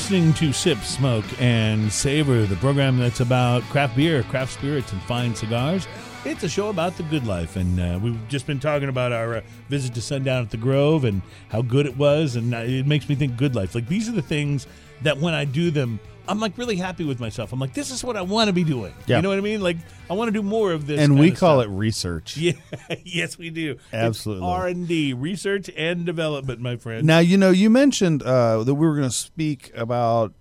Listening 0.00 0.32
to 0.32 0.50
Sip, 0.50 0.78
Smoke, 0.78 1.26
and 1.38 1.92
Savor, 1.92 2.46
the 2.46 2.56
program 2.56 2.96
that's 2.96 3.20
about 3.20 3.62
craft 3.64 3.94
beer, 3.94 4.22
craft 4.22 4.54
spirits, 4.54 4.92
and 4.92 5.02
fine 5.02 5.34
cigars. 5.34 5.86
It's 6.24 6.42
a 6.42 6.48
show 6.48 6.70
about 6.70 6.96
the 6.96 7.02
good 7.02 7.26
life, 7.26 7.56
and 7.56 7.78
uh, 7.78 7.98
we've 8.02 8.18
just 8.26 8.46
been 8.46 8.58
talking 8.58 8.88
about 8.88 9.12
our 9.12 9.36
uh, 9.36 9.40
visit 9.68 9.92
to 9.92 10.00
Sundown 10.00 10.42
at 10.42 10.50
the 10.50 10.56
Grove 10.56 11.04
and 11.04 11.20
how 11.50 11.60
good 11.60 11.84
it 11.84 11.98
was, 11.98 12.36
and 12.36 12.54
uh, 12.54 12.60
it 12.60 12.86
makes 12.86 13.10
me 13.10 13.14
think 13.14 13.36
good 13.36 13.54
life. 13.54 13.74
Like 13.74 13.88
these 13.88 14.08
are 14.08 14.12
the 14.12 14.22
things 14.22 14.66
that 15.02 15.18
when 15.18 15.34
I 15.34 15.44
do 15.44 15.70
them, 15.70 16.00
I'm 16.28 16.38
like 16.40 16.56
really 16.58 16.76
happy 16.76 17.04
with 17.04 17.20
myself. 17.20 17.52
I'm 17.52 17.58
like, 17.58 17.74
this 17.74 17.90
is 17.90 18.04
what 18.04 18.16
I 18.16 18.22
want 18.22 18.48
to 18.48 18.52
be 18.52 18.64
doing. 18.64 18.94
Yeah. 19.06 19.16
You 19.16 19.22
know 19.22 19.28
what 19.30 19.38
I 19.38 19.42
mean? 19.42 19.60
Like 19.60 19.78
I 20.08 20.14
want 20.14 20.28
to 20.28 20.32
do 20.32 20.42
more 20.42 20.72
of 20.72 20.86
this. 20.86 21.00
and 21.00 21.18
we 21.18 21.30
call 21.30 21.60
stuff. 21.60 21.72
it 21.72 21.76
research. 21.76 22.36
Yeah, 22.36 22.52
yes, 23.04 23.38
we 23.38 23.50
do. 23.50 23.78
Absolutely. 23.92 24.46
R 24.46 24.66
and 24.68 24.86
D, 24.86 25.12
research 25.12 25.70
and 25.76 26.04
development, 26.06 26.60
my 26.60 26.76
friend. 26.76 27.06
Now, 27.06 27.18
you 27.18 27.36
know, 27.36 27.50
you 27.50 27.70
mentioned 27.70 28.22
uh, 28.22 28.64
that 28.64 28.74
we 28.74 28.86
were 28.86 28.96
going 28.96 29.08
to 29.08 29.14
speak 29.14 29.72
about 29.74 30.32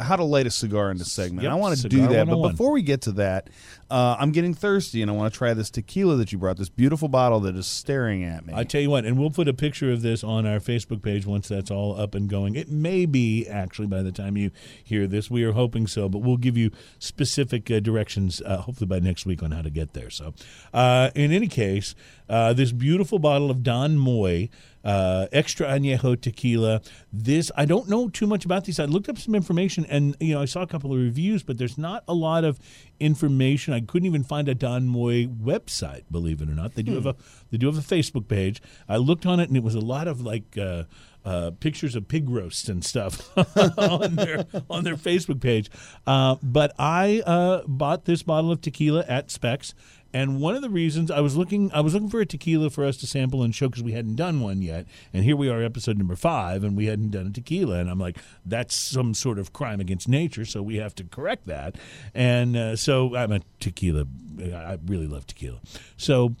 how 0.00 0.16
to 0.16 0.24
light 0.24 0.46
a 0.46 0.50
cigar 0.50 0.90
in 0.90 0.98
this 0.98 1.12
segment. 1.12 1.42
Yep, 1.42 1.52
I 1.52 1.54
want 1.56 1.78
to 1.78 1.88
do 1.88 2.06
that, 2.08 2.26
but 2.26 2.50
before 2.50 2.72
we 2.72 2.82
get 2.82 3.02
to 3.02 3.12
that, 3.12 3.48
uh, 3.90 4.16
I'm 4.18 4.32
getting 4.32 4.52
thirsty 4.52 5.00
and 5.00 5.10
I 5.10 5.14
want 5.14 5.32
to 5.32 5.38
try 5.38 5.54
this 5.54 5.70
tequila 5.70 6.16
that 6.16 6.30
you 6.32 6.38
brought, 6.38 6.58
this 6.58 6.68
beautiful 6.68 7.08
bottle 7.08 7.40
that 7.40 7.56
is 7.56 7.66
staring 7.66 8.22
at 8.24 8.46
me. 8.46 8.52
I 8.54 8.64
tell 8.64 8.80
you 8.80 8.90
what, 8.90 9.04
and 9.04 9.18
we'll 9.18 9.30
put 9.30 9.48
a 9.48 9.54
picture 9.54 9.90
of 9.90 10.02
this 10.02 10.22
on 10.22 10.46
our 10.46 10.58
Facebook 10.58 11.02
page 11.02 11.24
once 11.24 11.48
that's 11.48 11.70
all 11.70 11.98
up 11.98 12.14
and 12.14 12.28
going. 12.28 12.54
It 12.54 12.68
may 12.68 13.06
be 13.06 13.46
actually 13.48 13.86
by 13.86 14.02
the 14.02 14.12
time 14.12 14.36
you 14.36 14.50
hear 14.84 15.06
this. 15.06 15.30
We 15.30 15.42
are 15.44 15.52
hoping 15.52 15.86
so, 15.86 16.08
but 16.08 16.18
we'll 16.18 16.36
give 16.36 16.56
you 16.56 16.70
specific 16.98 17.70
uh, 17.70 17.80
directions 17.80 18.42
uh, 18.44 18.58
hopefully 18.58 18.88
by 18.88 18.98
next 18.98 19.24
week 19.24 19.42
on 19.42 19.52
how 19.52 19.62
to 19.62 19.70
get 19.70 19.94
there. 19.94 20.10
So, 20.10 20.34
uh, 20.74 21.10
in 21.14 21.32
any 21.32 21.48
case, 21.48 21.94
uh, 22.28 22.52
this 22.52 22.72
beautiful 22.72 23.18
bottle 23.18 23.50
of 23.50 23.62
Don 23.62 23.96
Moy. 23.96 24.50
Uh, 24.84 25.26
extra 25.32 25.66
añejo 25.66 26.18
tequila. 26.18 26.80
This 27.12 27.50
I 27.56 27.66
don't 27.66 27.88
know 27.88 28.08
too 28.08 28.26
much 28.26 28.44
about 28.46 28.64
these. 28.64 28.78
I 28.78 28.84
looked 28.84 29.08
up 29.08 29.18
some 29.18 29.34
information, 29.34 29.84
and 29.86 30.16
you 30.20 30.34
know 30.34 30.40
I 30.40 30.44
saw 30.46 30.62
a 30.62 30.66
couple 30.66 30.92
of 30.92 30.98
reviews, 30.98 31.42
but 31.42 31.58
there's 31.58 31.76
not 31.76 32.04
a 32.06 32.14
lot 32.14 32.44
of 32.44 32.58
information. 33.00 33.74
I 33.74 33.80
couldn't 33.80 34.06
even 34.06 34.24
find 34.24 34.48
a 34.48 34.54
Don 34.54 34.86
Moy 34.86 35.26
website. 35.26 36.04
Believe 36.10 36.40
it 36.40 36.48
or 36.48 36.54
not, 36.54 36.74
they 36.74 36.82
do 36.82 36.94
have 36.94 37.06
a 37.06 37.16
they 37.50 37.58
do 37.58 37.66
have 37.66 37.78
a 37.78 37.80
Facebook 37.80 38.28
page. 38.28 38.60
I 38.88 38.96
looked 38.96 39.26
on 39.26 39.40
it, 39.40 39.48
and 39.48 39.56
it 39.56 39.62
was 39.62 39.74
a 39.74 39.80
lot 39.80 40.08
of 40.08 40.20
like. 40.20 40.56
Uh, 40.56 40.84
uh, 41.24 41.50
pictures 41.60 41.94
of 41.94 42.08
pig 42.08 42.30
roasts 42.30 42.70
and 42.70 42.82
stuff 42.82 43.36
on 43.76 44.14
their 44.14 44.46
on 44.70 44.84
their 44.84 44.94
Facebook 44.94 45.40
page, 45.42 45.70
uh, 46.06 46.36
but 46.42 46.72
I 46.78 47.22
uh, 47.26 47.62
bought 47.66 48.06
this 48.06 48.22
bottle 48.22 48.50
of 48.50 48.62
tequila 48.62 49.04
at 49.06 49.30
Spec's, 49.30 49.74
and 50.12 50.40
one 50.40 50.54
of 50.54 50.62
the 50.62 50.70
reasons 50.70 51.10
I 51.10 51.20
was 51.20 51.36
looking 51.36 51.70
I 51.72 51.80
was 51.80 51.94
looking 51.94 52.10
for 52.10 52.20
a 52.20 52.26
tequila 52.26 52.70
for 52.70 52.84
us 52.84 52.96
to 52.98 53.06
sample 53.06 53.42
and 53.42 53.54
show 53.54 53.68
because 53.68 53.82
we 53.82 53.92
hadn't 53.92 54.16
done 54.16 54.40
one 54.40 54.62
yet, 54.62 54.86
and 55.12 55.24
here 55.24 55.36
we 55.36 55.48
are, 55.48 55.62
episode 55.62 55.98
number 55.98 56.16
five, 56.16 56.64
and 56.64 56.76
we 56.76 56.86
hadn't 56.86 57.10
done 57.10 57.26
a 57.26 57.30
tequila, 57.30 57.78
and 57.78 57.90
I'm 57.90 57.98
like, 57.98 58.18
that's 58.44 58.74
some 58.74 59.14
sort 59.14 59.38
of 59.38 59.52
crime 59.52 59.80
against 59.80 60.08
nature, 60.08 60.44
so 60.44 60.62
we 60.62 60.76
have 60.76 60.94
to 60.96 61.04
correct 61.04 61.46
that, 61.46 61.76
and 62.14 62.56
uh, 62.56 62.76
so 62.76 63.14
I'm 63.16 63.32
a 63.32 63.40
tequila. 63.60 64.06
I 64.40 64.78
really 64.86 65.06
love 65.06 65.26
tequila, 65.26 65.60
so. 65.96 66.34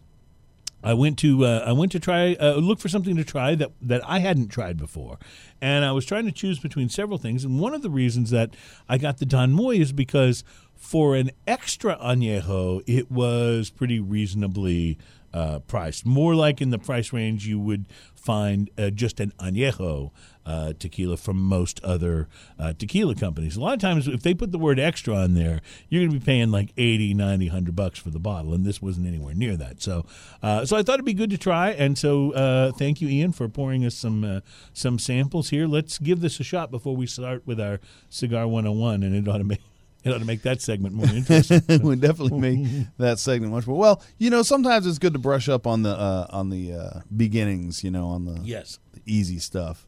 I 0.82 0.94
went 0.94 1.18
to 1.18 1.44
uh, 1.44 1.64
I 1.66 1.72
went 1.72 1.92
to 1.92 2.00
try 2.00 2.34
uh, 2.34 2.54
look 2.54 2.78
for 2.78 2.88
something 2.88 3.16
to 3.16 3.24
try 3.24 3.54
that 3.56 3.72
that 3.82 4.02
I 4.08 4.20
hadn't 4.20 4.48
tried 4.48 4.76
before, 4.76 5.18
and 5.60 5.84
I 5.84 5.92
was 5.92 6.06
trying 6.06 6.24
to 6.26 6.32
choose 6.32 6.58
between 6.58 6.88
several 6.88 7.18
things. 7.18 7.44
And 7.44 7.60
one 7.60 7.74
of 7.74 7.82
the 7.82 7.90
reasons 7.90 8.30
that 8.30 8.54
I 8.88 8.98
got 8.98 9.18
the 9.18 9.26
Don 9.26 9.52
Moy 9.52 9.76
is 9.76 9.92
because 9.92 10.44
for 10.76 11.16
an 11.16 11.32
extra 11.46 11.96
añejo, 11.98 12.82
it 12.86 13.10
was 13.10 13.70
pretty 13.70 13.98
reasonably 13.98 14.98
uh, 15.32 15.60
priced, 15.60 16.06
more 16.06 16.34
like 16.34 16.60
in 16.60 16.70
the 16.70 16.78
price 16.78 17.12
range 17.12 17.46
you 17.46 17.58
would 17.58 17.86
find 18.14 18.70
uh, 18.76 18.90
just 18.90 19.20
an 19.20 19.32
añejo 19.38 20.10
uh, 20.44 20.72
tequila 20.78 21.16
from 21.16 21.38
most 21.38 21.82
other 21.84 22.28
uh, 22.58 22.72
tequila 22.72 23.14
companies. 23.14 23.56
A 23.56 23.60
lot 23.60 23.74
of 23.74 23.80
times, 23.80 24.08
if 24.08 24.22
they 24.22 24.34
put 24.34 24.50
the 24.50 24.58
word 24.58 24.78
extra 24.78 25.14
on 25.14 25.34
there, 25.34 25.60
you're 25.88 26.02
going 26.02 26.12
to 26.12 26.18
be 26.18 26.24
paying 26.24 26.50
like 26.50 26.72
80, 26.76 27.14
90, 27.14 27.46
100 27.46 27.76
bucks 27.76 27.98
for 27.98 28.10
the 28.10 28.18
bottle, 28.18 28.54
and 28.54 28.64
this 28.64 28.80
wasn't 28.80 29.06
anywhere 29.06 29.34
near 29.34 29.56
that. 29.56 29.82
So, 29.82 30.06
uh, 30.42 30.64
so 30.64 30.76
I 30.76 30.82
thought 30.82 30.94
it'd 30.94 31.04
be 31.04 31.14
good 31.14 31.30
to 31.30 31.38
try, 31.38 31.70
and 31.70 31.98
so 31.98 32.32
uh, 32.32 32.72
thank 32.72 33.00
you, 33.00 33.08
Ian, 33.08 33.32
for 33.32 33.48
pouring 33.48 33.84
us 33.84 33.94
some 33.94 34.42
some 34.72 34.98
samples 34.98 35.50
here. 35.50 35.66
Let's 35.66 35.98
give 35.98 36.20
this 36.20 36.40
a 36.40 36.44
shot 36.44 36.70
before 36.70 36.96
we 36.96 37.06
start 37.06 37.46
with 37.46 37.60
our 37.60 37.80
cigar 38.08 38.46
101, 38.46 39.02
and 39.02 39.14
it 39.14 39.28
ought 39.28 39.38
to 39.38 39.44
make. 39.44 39.60
It 40.04 40.10
ought 40.10 40.18
to 40.18 40.24
make 40.24 40.42
that 40.42 40.62
segment 40.62 40.94
more 40.94 41.06
interesting. 41.06 41.62
it 41.68 41.82
would 41.82 42.00
definitely 42.00 42.38
make 42.38 42.86
that 42.98 43.18
segment 43.18 43.52
much 43.52 43.66
more. 43.66 43.76
Well, 43.76 44.02
you 44.18 44.30
know, 44.30 44.42
sometimes 44.42 44.86
it's 44.86 44.98
good 44.98 45.12
to 45.12 45.18
brush 45.18 45.48
up 45.48 45.66
on 45.66 45.82
the 45.82 45.90
uh, 45.90 46.26
on 46.30 46.50
the 46.50 46.72
uh, 46.72 47.00
beginnings. 47.14 47.82
You 47.82 47.90
know, 47.90 48.06
on 48.06 48.24
the, 48.24 48.40
yes. 48.42 48.78
the 48.92 49.02
easy 49.06 49.38
stuff. 49.38 49.86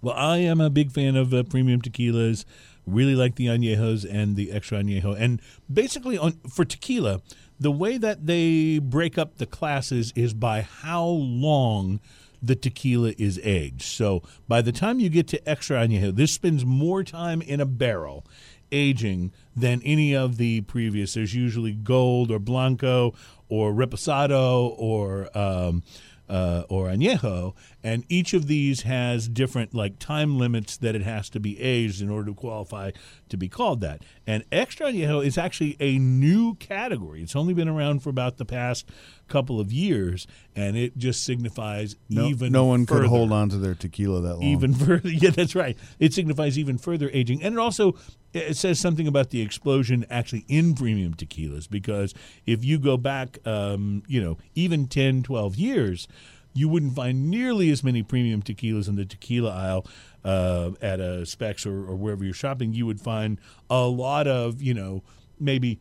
Well, 0.00 0.14
I 0.14 0.38
am 0.38 0.60
a 0.60 0.70
big 0.70 0.92
fan 0.92 1.16
of 1.16 1.34
uh, 1.34 1.42
premium 1.44 1.80
tequilas. 1.80 2.44
Really 2.86 3.14
like 3.14 3.36
the 3.36 3.46
añejos 3.46 4.06
and 4.08 4.36
the 4.36 4.52
extra 4.52 4.78
añejo. 4.78 5.18
And 5.18 5.40
basically, 5.72 6.16
on 6.18 6.32
for 6.48 6.64
tequila, 6.64 7.20
the 7.58 7.72
way 7.72 7.98
that 7.98 8.26
they 8.26 8.78
break 8.78 9.18
up 9.18 9.38
the 9.38 9.46
classes 9.46 10.12
is 10.14 10.34
by 10.34 10.60
how 10.60 11.06
long 11.06 12.00
the 12.42 12.54
tequila 12.54 13.14
is 13.16 13.40
aged. 13.42 13.82
So 13.82 14.22
by 14.46 14.60
the 14.60 14.72
time 14.72 15.00
you 15.00 15.08
get 15.08 15.26
to 15.28 15.48
extra 15.48 15.78
añejo, 15.78 16.14
this 16.14 16.32
spends 16.32 16.64
more 16.64 17.02
time 17.02 17.40
in 17.40 17.60
a 17.60 17.66
barrel 17.66 18.26
aging 18.72 19.32
than 19.56 19.80
any 19.82 20.14
of 20.14 20.36
the 20.36 20.62
previous. 20.62 21.14
There's 21.14 21.34
usually 21.34 21.72
gold 21.72 22.30
or 22.30 22.38
blanco 22.38 23.14
or 23.48 23.72
reposado 23.72 24.74
or 24.78 25.36
um, 25.36 25.82
uh, 26.26 26.62
or 26.70 26.86
añejo, 26.88 27.54
and 27.82 28.02
each 28.08 28.32
of 28.32 28.46
these 28.46 28.80
has 28.82 29.28
different 29.28 29.74
like 29.74 29.98
time 29.98 30.38
limits 30.38 30.78
that 30.78 30.94
it 30.94 31.02
has 31.02 31.28
to 31.28 31.38
be 31.38 31.60
aged 31.60 32.00
in 32.00 32.08
order 32.08 32.28
to 32.30 32.34
qualify 32.34 32.90
to 33.28 33.36
be 33.36 33.46
called 33.46 33.82
that. 33.82 34.00
And 34.26 34.42
extra 34.50 34.86
añejo 34.86 35.24
is 35.24 35.36
actually 35.36 35.76
a 35.80 35.98
new 35.98 36.54
category. 36.54 37.22
It's 37.22 37.36
only 37.36 37.52
been 37.52 37.68
around 37.68 38.00
for 38.02 38.08
about 38.08 38.38
the 38.38 38.46
past 38.46 38.88
couple 39.28 39.60
of 39.60 39.70
years, 39.70 40.26
and 40.56 40.78
it 40.78 40.96
just 40.96 41.24
signifies 41.26 41.96
No, 42.08 42.24
even 42.24 42.52
no 42.52 42.64
one 42.64 42.86
further 42.86 43.02
could 43.02 43.10
hold 43.10 43.30
on 43.30 43.50
to 43.50 43.58
their 43.58 43.74
tequila 43.74 44.22
that 44.22 44.36
long. 44.36 44.44
even 44.44 44.72
further. 44.86 45.10
Yeah, 45.10 45.28
that's 45.30 45.54
right. 45.54 45.76
It 45.98 46.14
signifies 46.14 46.58
even 46.58 46.78
further 46.78 47.10
aging, 47.12 47.42
and 47.42 47.54
it 47.54 47.58
also 47.58 47.96
it 48.34 48.56
says 48.56 48.80
something 48.80 49.06
about 49.06 49.30
the 49.30 49.40
explosion 49.40 50.04
actually 50.10 50.44
in 50.48 50.74
premium 50.74 51.14
tequilas 51.14 51.70
because 51.70 52.12
if 52.46 52.64
you 52.64 52.78
go 52.78 52.96
back, 52.96 53.38
um, 53.46 54.02
you 54.08 54.20
know, 54.20 54.36
even 54.54 54.86
10, 54.88 55.22
12 55.22 55.56
years, 55.56 56.08
you 56.52 56.68
wouldn't 56.68 56.94
find 56.94 57.30
nearly 57.30 57.70
as 57.70 57.84
many 57.84 58.02
premium 58.02 58.42
tequilas 58.42 58.88
in 58.88 58.96
the 58.96 59.04
tequila 59.04 59.50
aisle 59.50 59.86
uh, 60.24 60.70
at 60.82 61.00
a 61.00 61.24
Spec's 61.24 61.64
or, 61.64 61.88
or 61.88 61.96
wherever 61.96 62.24
you're 62.24 62.34
shopping. 62.34 62.72
You 62.72 62.86
would 62.86 63.00
find 63.00 63.38
a 63.70 63.82
lot 63.82 64.26
of, 64.26 64.60
you 64.60 64.74
know, 64.74 65.02
maybe 65.38 65.78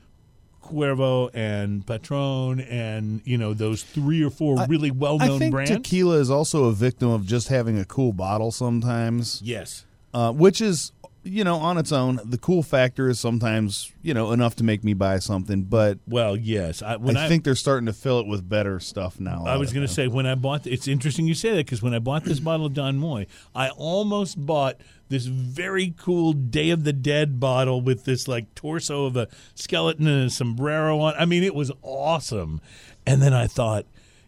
Cuervo 0.64 1.30
and 1.34 1.86
Patron 1.86 2.62
and 2.62 3.22
you 3.26 3.38
know 3.38 3.54
those 3.54 3.84
three 3.84 4.24
or 4.24 4.30
four 4.30 4.66
really 4.68 4.92
well-known 4.92 5.50
brands. 5.50 5.72
tequila 5.72 6.16
is 6.20 6.32
also 6.32 6.66
a 6.66 6.72
victim 6.72 7.10
of 7.10 7.26
just 7.26 7.50
having 7.50 7.78
a 7.78 7.84
cool 7.84 8.14
bottle 8.14 8.50
sometimes, 8.50 9.42
yes. 9.44 9.86
uh, 10.14 10.32
which 10.32 10.62
is 10.62 10.94
you 11.24 11.44
know 11.44 11.58
on 11.58 11.78
its 11.78 11.92
own. 11.92 12.20
The 12.24 12.38
cool 12.38 12.64
factor 12.64 13.10
is 13.10 13.20
sometimes 13.20 13.92
you 14.02 14.14
know 14.14 14.32
enough 14.32 14.56
to 14.58 14.64
make 14.64 14.84
me 14.84 14.94
buy 14.94 15.20
something, 15.20 15.64
but 15.64 16.00
Well, 16.08 16.36
yes. 16.36 16.82
I, 16.82 16.98
when 16.98 17.18
I, 17.18 17.28
think 17.28 17.44
they're 17.44 17.56
starting 17.56 17.86
to 17.86 17.94
fill 17.94 18.20
it 18.20 18.28
with 18.28 18.48
better 18.48 18.80
stuff 18.80 19.20
now. 19.20 19.44
I 19.46 19.58
was 19.58 19.74
going 19.74 19.86
to 19.86 19.92
say 19.92 20.08
when 20.08 20.26
I 20.26 20.36
bought. 20.36 20.68
It's 20.68 20.88
interesting 20.88 21.28
you 21.28 21.34
say 21.34 21.52
that 21.52 21.66
because 21.66 21.82
when 21.82 21.94
I 21.94 22.00
bought 22.00 22.24
this 22.24 22.40
bottle 22.40 22.66
of 22.66 22.74
Don 22.74 22.98
Moy, 22.98 23.28
I 23.56 23.70
almost 23.70 24.46
bought 24.46 24.78
this 25.10 25.26
very 25.26 25.94
cool 25.98 26.34
Day 26.34 26.70
of 26.70 26.84
the 26.84 26.94
Dead 26.94 27.40
bottle 27.40 27.82
with 27.82 28.06
this 28.06 28.28
like 28.28 28.54
torso 28.56 29.06
of 29.06 29.16
a 29.16 29.28
skeleton 29.56 30.08
and 30.08 30.28
a 30.28 30.30
sombrero 30.30 31.00
on. 31.00 31.14
I 31.18 31.26
mean, 31.26 31.44
it 31.44 31.56
was 31.56 31.72
awesome. 31.82 32.62
And 33.06 33.22
then 33.22 33.34
I 33.34 33.48
thought. 33.48 33.86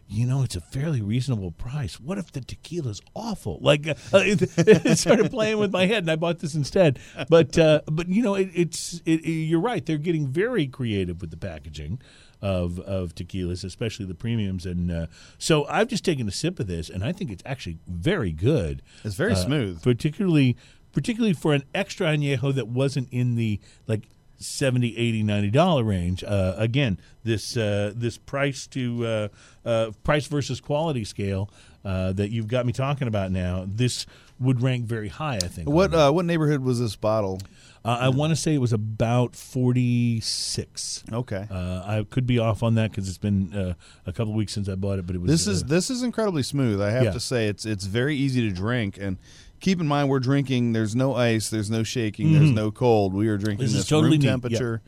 You 0.08 0.24
know, 0.26 0.42
it's 0.44 0.54
a 0.54 0.60
fairly 0.60 1.02
reasonable 1.02 1.50
price. 1.50 1.98
What 1.98 2.16
if 2.16 2.30
the 2.30 2.40
tequila's 2.40 3.00
awful? 3.14 3.58
Like, 3.60 3.88
uh, 3.88 3.94
it, 4.14 4.40
it 4.56 4.98
started 4.98 5.30
playing 5.32 5.58
with 5.58 5.72
my 5.72 5.86
head, 5.86 6.04
and 6.04 6.10
I 6.10 6.14
bought 6.16 6.38
this 6.38 6.54
instead. 6.54 7.00
But, 7.28 7.58
uh, 7.58 7.80
but 7.86 8.08
you 8.08 8.22
know, 8.22 8.36
it, 8.36 8.50
it's 8.54 9.00
it, 9.04 9.24
you're 9.26 9.60
right. 9.60 9.84
They're 9.84 9.98
getting 9.98 10.28
very 10.28 10.68
creative 10.68 11.20
with 11.20 11.30
the 11.32 11.36
packaging 11.36 12.00
of 12.40 12.78
of 12.80 13.14
tequilas, 13.16 13.64
especially 13.64 14.06
the 14.06 14.14
premiums. 14.14 14.64
And 14.64 14.92
uh, 14.92 15.06
so 15.38 15.64
I've 15.66 15.88
just 15.88 16.04
taken 16.04 16.28
a 16.28 16.32
sip 16.32 16.60
of 16.60 16.68
this, 16.68 16.88
and 16.88 17.02
I 17.02 17.10
think 17.10 17.32
it's 17.32 17.42
actually 17.44 17.78
very 17.88 18.30
good. 18.32 18.82
It's 19.04 19.16
very 19.16 19.32
Uh, 19.32 19.36
smooth. 19.36 19.82
particularly 19.82 20.56
particularly 20.92 21.34
for 21.34 21.52
an 21.52 21.62
extra 21.74 22.06
añejo 22.06 22.54
that 22.54 22.68
wasn't 22.68 23.08
in 23.10 23.34
the 23.34 23.60
like 23.88 24.04
70 24.38 24.96
80 24.96 25.22
90 25.22 25.50
dollar 25.50 25.84
range 25.84 26.22
uh, 26.24 26.54
again 26.56 26.98
this 27.24 27.56
uh, 27.56 27.92
this 27.94 28.18
price 28.18 28.66
to 28.68 29.06
uh, 29.06 29.28
uh, 29.64 29.90
price 30.04 30.26
versus 30.26 30.60
quality 30.60 31.04
scale 31.04 31.50
uh, 31.84 32.12
that 32.12 32.30
you've 32.30 32.48
got 32.48 32.66
me 32.66 32.72
talking 32.72 33.08
about 33.08 33.30
now 33.30 33.64
this 33.66 34.06
would 34.38 34.60
rank 34.60 34.84
very 34.84 35.08
high 35.08 35.36
i 35.36 35.48
think 35.48 35.68
What 35.68 35.94
uh, 35.94 36.10
what 36.12 36.24
neighborhood 36.26 36.60
was 36.62 36.78
this 36.80 36.96
bottle? 36.96 37.40
Uh, 37.86 37.98
I 38.02 38.08
want 38.08 38.30
to 38.30 38.36
say 38.36 38.54
it 38.54 38.58
was 38.58 38.72
about 38.72 39.36
46. 39.36 41.04
Okay. 41.12 41.46
Uh, 41.50 41.82
I 41.84 42.06
could 42.08 42.26
be 42.26 42.38
off 42.38 42.62
on 42.62 42.74
that 42.74 42.90
because 42.90 43.08
it's 43.08 43.18
been 43.18 43.54
uh, 43.54 43.74
a 44.06 44.12
couple 44.12 44.32
weeks 44.34 44.52
since 44.52 44.68
I 44.68 44.74
bought 44.74 44.98
it, 44.98 45.06
but 45.06 45.16
it 45.16 45.20
was. 45.20 45.30
This 45.30 45.46
is 45.46 45.62
uh, 45.62 45.66
this 45.66 45.90
is 45.90 46.02
incredibly 46.02 46.42
smooth. 46.42 46.80
I 46.80 46.90
have 46.90 47.04
Yeah. 47.04 47.10
to 47.12 47.20
say 47.20 47.46
it's 47.48 47.64
it's 47.64 47.84
very 47.86 48.16
easy 48.16 48.40
to 48.48 48.54
drink 48.54 48.98
and 49.00 49.18
keep 49.60 49.80
in 49.80 49.86
mind 49.86 50.08
we're 50.08 50.18
drinking 50.20 50.72
there's 50.72 50.94
no 50.96 51.14
ice, 51.14 51.48
there's 51.50 51.70
no 51.70 51.82
shaking, 51.82 52.32
there's 52.32 52.50
no 52.50 52.70
cold. 52.70 53.14
We 53.14 53.28
are 53.28 53.38
drinking 53.38 53.66
Mm-hmm. 53.66 53.74
This 53.74 53.82
this, 53.84 53.88
totally 53.88 54.12
room 54.16 54.20
neat, 54.20 54.26
temperature. 54.28 54.82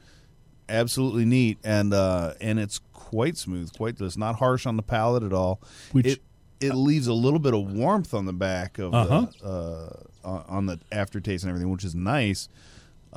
Absolutely 0.69 1.25
neat 1.25 1.59
and 1.65 1.95
uh 1.95 2.35
and 2.41 2.59
it's 2.59 2.81
quite 2.93 3.37
smooth, 3.39 3.73
quite 3.77 3.99
it's 4.01 4.17
not 4.19 4.37
harsh 4.37 4.67
on 4.67 4.77
the 4.77 4.83
palate 4.83 5.23
at 5.23 5.33
all. 5.33 5.61
Which- 5.93 6.07
it 6.07 6.23
it 6.61 6.75
leaves 6.75 7.07
a 7.07 7.13
little 7.15 7.39
bit 7.39 7.55
of 7.55 7.71
warmth 7.73 8.13
on 8.13 8.27
the 8.27 8.33
back 8.33 8.79
of 8.79 8.93
Uh-huh. 8.93 9.27
the, 9.41 10.29
uh 10.29 10.43
on 10.49 10.67
the 10.67 10.79
aftertaste 10.93 11.45
and 11.45 11.51
everything, 11.51 11.71
which 11.71 11.85
is 11.85 11.95
nice. 11.95 12.49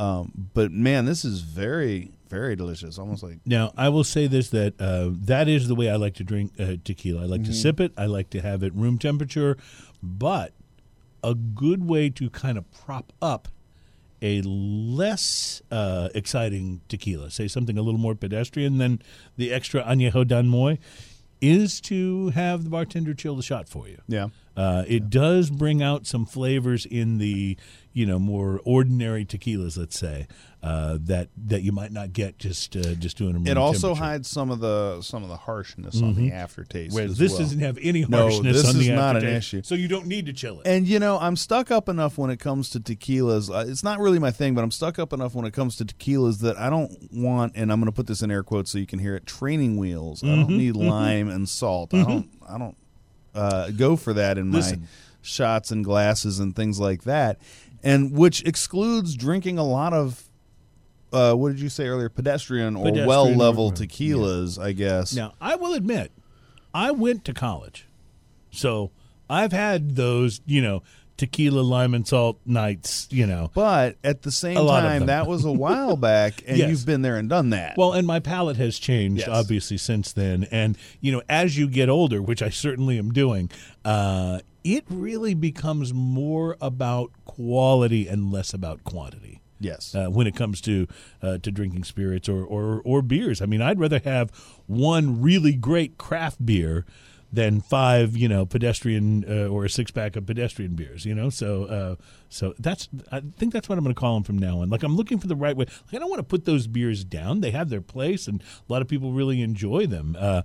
Um, 0.02 0.32
but 0.54 0.72
man, 0.72 1.06
this 1.06 1.24
is 1.24 1.42
very 1.42 2.12
very 2.30 2.56
delicious. 2.56 2.98
Almost 2.98 3.24
like 3.24 3.40
Now, 3.46 3.72
I 3.78 3.90
will 3.90 4.04
say 4.06 4.26
this: 4.28 4.50
that 4.50 4.74
uh, 4.80 5.10
that 5.26 5.48
is 5.48 5.68
the 5.68 5.76
way 5.76 5.90
I 5.90 5.98
like 5.98 6.16
to 6.16 6.24
drink 6.24 6.54
uh, 6.60 6.76
tequila. 6.84 7.24
I 7.24 7.26
like 7.26 7.42
Mm-hmm. 7.42 7.52
to 7.52 7.58
sip 7.58 7.80
it. 7.80 7.92
I 7.98 8.06
like 8.06 8.30
to 8.32 8.42
have 8.42 8.64
it 8.64 8.74
room 8.74 8.98
temperature, 8.98 9.58
but 10.02 10.54
a 11.24 11.36
good 11.36 11.88
way 11.88 12.10
to 12.10 12.30
kind 12.30 12.58
of 12.58 12.66
prop 12.72 13.14
up 13.22 13.48
a 14.24 14.42
less 14.44 15.62
uh, 15.72 16.10
exciting 16.16 16.82
tequila, 16.88 17.30
say 17.32 17.48
something 17.48 17.78
a 17.78 17.82
little 17.82 18.00
more 18.00 18.16
pedestrian 18.16 18.78
than 18.78 19.02
the 19.38 19.52
extra 19.52 19.84
añejo 19.84 20.28
Don 20.28 20.48
Moy, 20.48 20.78
is 21.42 21.82
to 21.82 22.30
have 22.30 22.64
the 22.64 22.70
bartender 22.70 23.14
chill 23.14 23.36
the 23.36 23.44
shot 23.44 23.68
for 23.68 23.88
you. 23.88 24.00
yeah. 24.08 24.28
Uh, 24.56 24.84
it 24.88 25.10
does 25.10 25.50
bring 25.50 25.82
out 25.82 26.06
some 26.06 26.26
flavors 26.26 26.86
in 26.86 27.18
the 27.20 27.58
you 27.94 28.06
know 28.06 28.20
more 28.20 28.60
ordinary 28.66 29.26
tequilas, 29.26 29.78
let's 29.78 29.98
say 30.00 30.28
uh, 30.64 30.98
that 31.02 31.30
that 31.38 31.62
you 31.62 31.72
might 31.72 31.92
not 31.92 32.12
get 32.14 32.38
just 32.38 32.76
uh, 32.76 32.94
just 32.96 33.18
doing 33.18 33.34
them. 33.34 33.48
It 33.48 33.58
also 33.58 33.96
hides 33.96 34.30
some 34.30 34.50
of 34.52 34.60
the 34.60 35.02
some 35.02 35.24
of 35.24 35.30
the 35.30 35.38
harshness 35.38 36.02
on 36.02 36.16
the 36.16 36.32
aftertaste. 36.34 36.94
Whereas 36.94 37.12
as 37.12 37.18
this 37.18 37.32
well. 37.32 37.42
doesn't 37.42 37.60
have 37.60 37.78
any 37.82 38.02
harshness. 38.02 38.44
No, 38.44 38.52
this 38.54 38.68
on 38.70 38.76
the 38.76 38.82
is 38.82 38.90
not 38.90 39.12
an 39.16 39.24
aftertaste, 39.24 39.54
issue. 39.54 39.62
so 39.64 39.76
you 39.76 39.88
don't 39.88 40.08
need 40.08 40.26
to 40.26 40.34
chill 40.34 40.60
it. 40.60 40.68
And 40.68 40.86
you 40.88 41.00
know, 41.00 41.18
I'm 41.18 41.36
stuck 41.38 41.72
up 41.72 41.88
enough 41.90 42.18
when 42.18 42.30
it 42.30 42.40
comes 42.42 42.70
to 42.72 42.80
tequilas. 42.82 43.50
Uh, 43.54 43.66
It's 43.70 43.84
not 43.84 44.00
really 44.00 44.20
my 44.20 44.32
thing, 44.32 44.54
but 44.54 44.64
I'm 44.64 44.72
stuck 44.72 45.00
up 45.00 45.14
enough 45.14 45.34
when 45.34 45.46
it 45.46 45.52
comes 45.54 45.76
to 45.78 45.86
tequilas 45.86 46.40
that 46.42 46.58
I 46.58 46.70
don't 46.70 46.92
want. 47.14 47.54
And 47.56 47.72
I'm 47.72 47.80
going 47.80 47.92
to 47.92 47.96
put 47.96 48.08
this 48.08 48.22
in 48.22 48.32
air 48.32 48.44
quotes 48.44 48.72
so 48.72 48.78
you 48.78 48.86
can 48.88 49.00
hear 49.00 49.16
it. 49.16 49.26
Training 49.26 49.78
wheels. 49.78 50.24
I 50.24 50.28
Mm-hmm, 50.28 50.42
don't 50.42 50.58
need 50.58 50.76
lime 50.76 51.30
and 51.30 51.48
salt. 51.48 51.94
I 51.94 52.04
don't. 52.04 52.30
I 52.48 52.58
don't 52.58 52.76
uh, 53.34 53.72
go 53.72 53.96
for 53.96 54.14
that 54.14 54.38
in 54.38 54.50
my 54.50 54.80
shots 55.22 55.72
and 55.72 55.84
glasses 55.86 56.40
and 56.40 56.56
things 56.56 56.80
like 56.80 57.04
that. 57.04 57.40
And 57.84 58.12
which 58.12 58.44
excludes 58.44 59.16
drinking 59.16 59.58
a 59.58 59.64
lot 59.64 59.94
of. 59.94 60.24
Uh, 61.14 61.34
what 61.34 61.50
did 61.50 61.60
you 61.60 61.68
say 61.70 61.88
earlier? 61.88 62.08
Pedestrian 62.10 62.76
or 62.76 62.86
Pedestrian 62.86 63.08
well 63.08 63.30
level 63.30 63.66
or- 63.68 63.72
tequilas, 63.74 64.62
I 64.62 64.72
guess. 64.72 65.14
Now, 65.14 65.34
I 65.42 65.56
will 65.56 65.74
admit, 65.74 66.12
I 66.74 66.92
went 66.92 67.26
to 67.26 67.34
college, 67.34 67.86
so 68.50 68.92
I've 69.30 69.52
had 69.52 69.96
those, 69.96 70.40
you 70.46 70.62
know, 70.62 70.84
tequila, 71.22 71.62
lime, 71.62 71.94
and 71.94 72.06
salt 72.08 72.40
nights. 72.46 73.08
You 73.12 73.28
know, 73.28 73.52
But 73.54 73.98
at 74.04 74.24
the 74.24 74.32
same 74.32 74.58
A 74.58 74.62
lot 74.62 74.84
of 74.84 74.90
time, 74.92 75.06
that 75.06 75.28
was 75.28 75.46
a 75.46 75.52
while 75.52 75.96
back, 75.96 76.44
and 76.48 76.58
Yes. 76.58 76.70
you've 76.70 76.86
been 76.86 77.02
there 77.04 77.16
and 77.18 77.30
done 77.30 77.52
that. 77.52 77.78
Well, 77.78 77.94
and 77.94 78.06
my 78.08 78.20
palate 78.20 78.58
has 78.58 78.80
changed 78.80 79.20
Yes. 79.22 79.30
obviously 79.30 79.78
since 79.78 80.12
then, 80.12 80.48
and 80.52 80.78
you 81.00 81.12
know, 81.12 81.22
as 81.30 81.58
you 81.58 81.68
get 81.68 81.88
older, 81.90 82.22
which 82.22 82.42
I 82.42 82.50
certainly 82.50 82.98
am 82.98 83.12
doing, 83.14 83.50
uh, 83.86 84.40
it 84.64 84.84
really 84.90 85.34
becomes 85.34 85.94
more 85.94 86.58
about 86.62 87.12
quality 87.26 88.08
and 88.08 88.32
less 88.32 88.54
about 88.54 88.84
quantity. 88.84 89.42
yes. 89.60 89.94
Uh, 89.96 90.08
when 90.10 90.26
it 90.28 90.36
comes 90.36 90.60
to 90.62 90.88
uh, 91.22 91.38
to 91.38 91.52
drinking 91.52 91.84
spirits 91.84 92.28
or, 92.28 92.44
or 92.44 92.82
or 92.84 93.02
beers, 93.04 93.42
I 93.42 93.46
mean, 93.46 93.62
I'd 93.62 93.80
rather 93.80 94.00
have 94.04 94.32
one 94.66 95.22
really 95.22 95.54
great 95.54 95.98
craft 96.00 96.44
beer 96.46 96.86
than 97.32 97.62
five, 97.62 98.18
you 98.18 98.28
know, 98.28 98.46
pedestrian 98.46 99.26
uh, 99.28 99.48
or 99.48 99.66
a 99.66 99.70
six 99.70 99.92
pack 99.92 100.16
of 100.16 100.26
pedestrian 100.26 100.76
beers. 100.76 101.06
You 101.06 101.16
know, 101.16 101.30
so 101.30 101.66
uh, 101.66 101.96
so 102.30 102.54
that's 102.60 102.90
I 103.12 103.22
think 103.38 103.54
that's 103.54 103.70
what 103.70 103.78
I'm 103.78 103.84
going 103.84 103.96
to 103.96 104.00
call 104.00 104.16
them 104.16 104.24
from 104.24 104.38
now 104.38 104.60
on. 104.60 104.70
Like 104.70 104.84
I'm 104.84 104.96
looking 104.96 105.20
for 105.20 105.28
the 105.28 105.36
right 105.36 105.56
way. 105.56 105.66
Like 105.66 105.96
I 105.96 106.00
don't 106.00 106.10
want 106.10 106.20
to 106.20 106.24
put 106.24 106.46
those 106.46 106.68
beers 106.68 107.04
down. 107.04 107.42
They 107.42 107.52
have 107.52 107.70
their 107.70 107.82
place, 107.82 108.28
and 108.28 108.42
a 108.42 108.72
lot 108.72 108.82
of 108.82 108.88
people 108.88 109.14
really 109.14 109.42
enjoy 109.42 109.88
them. 109.88 110.16
Uh, 110.20 110.42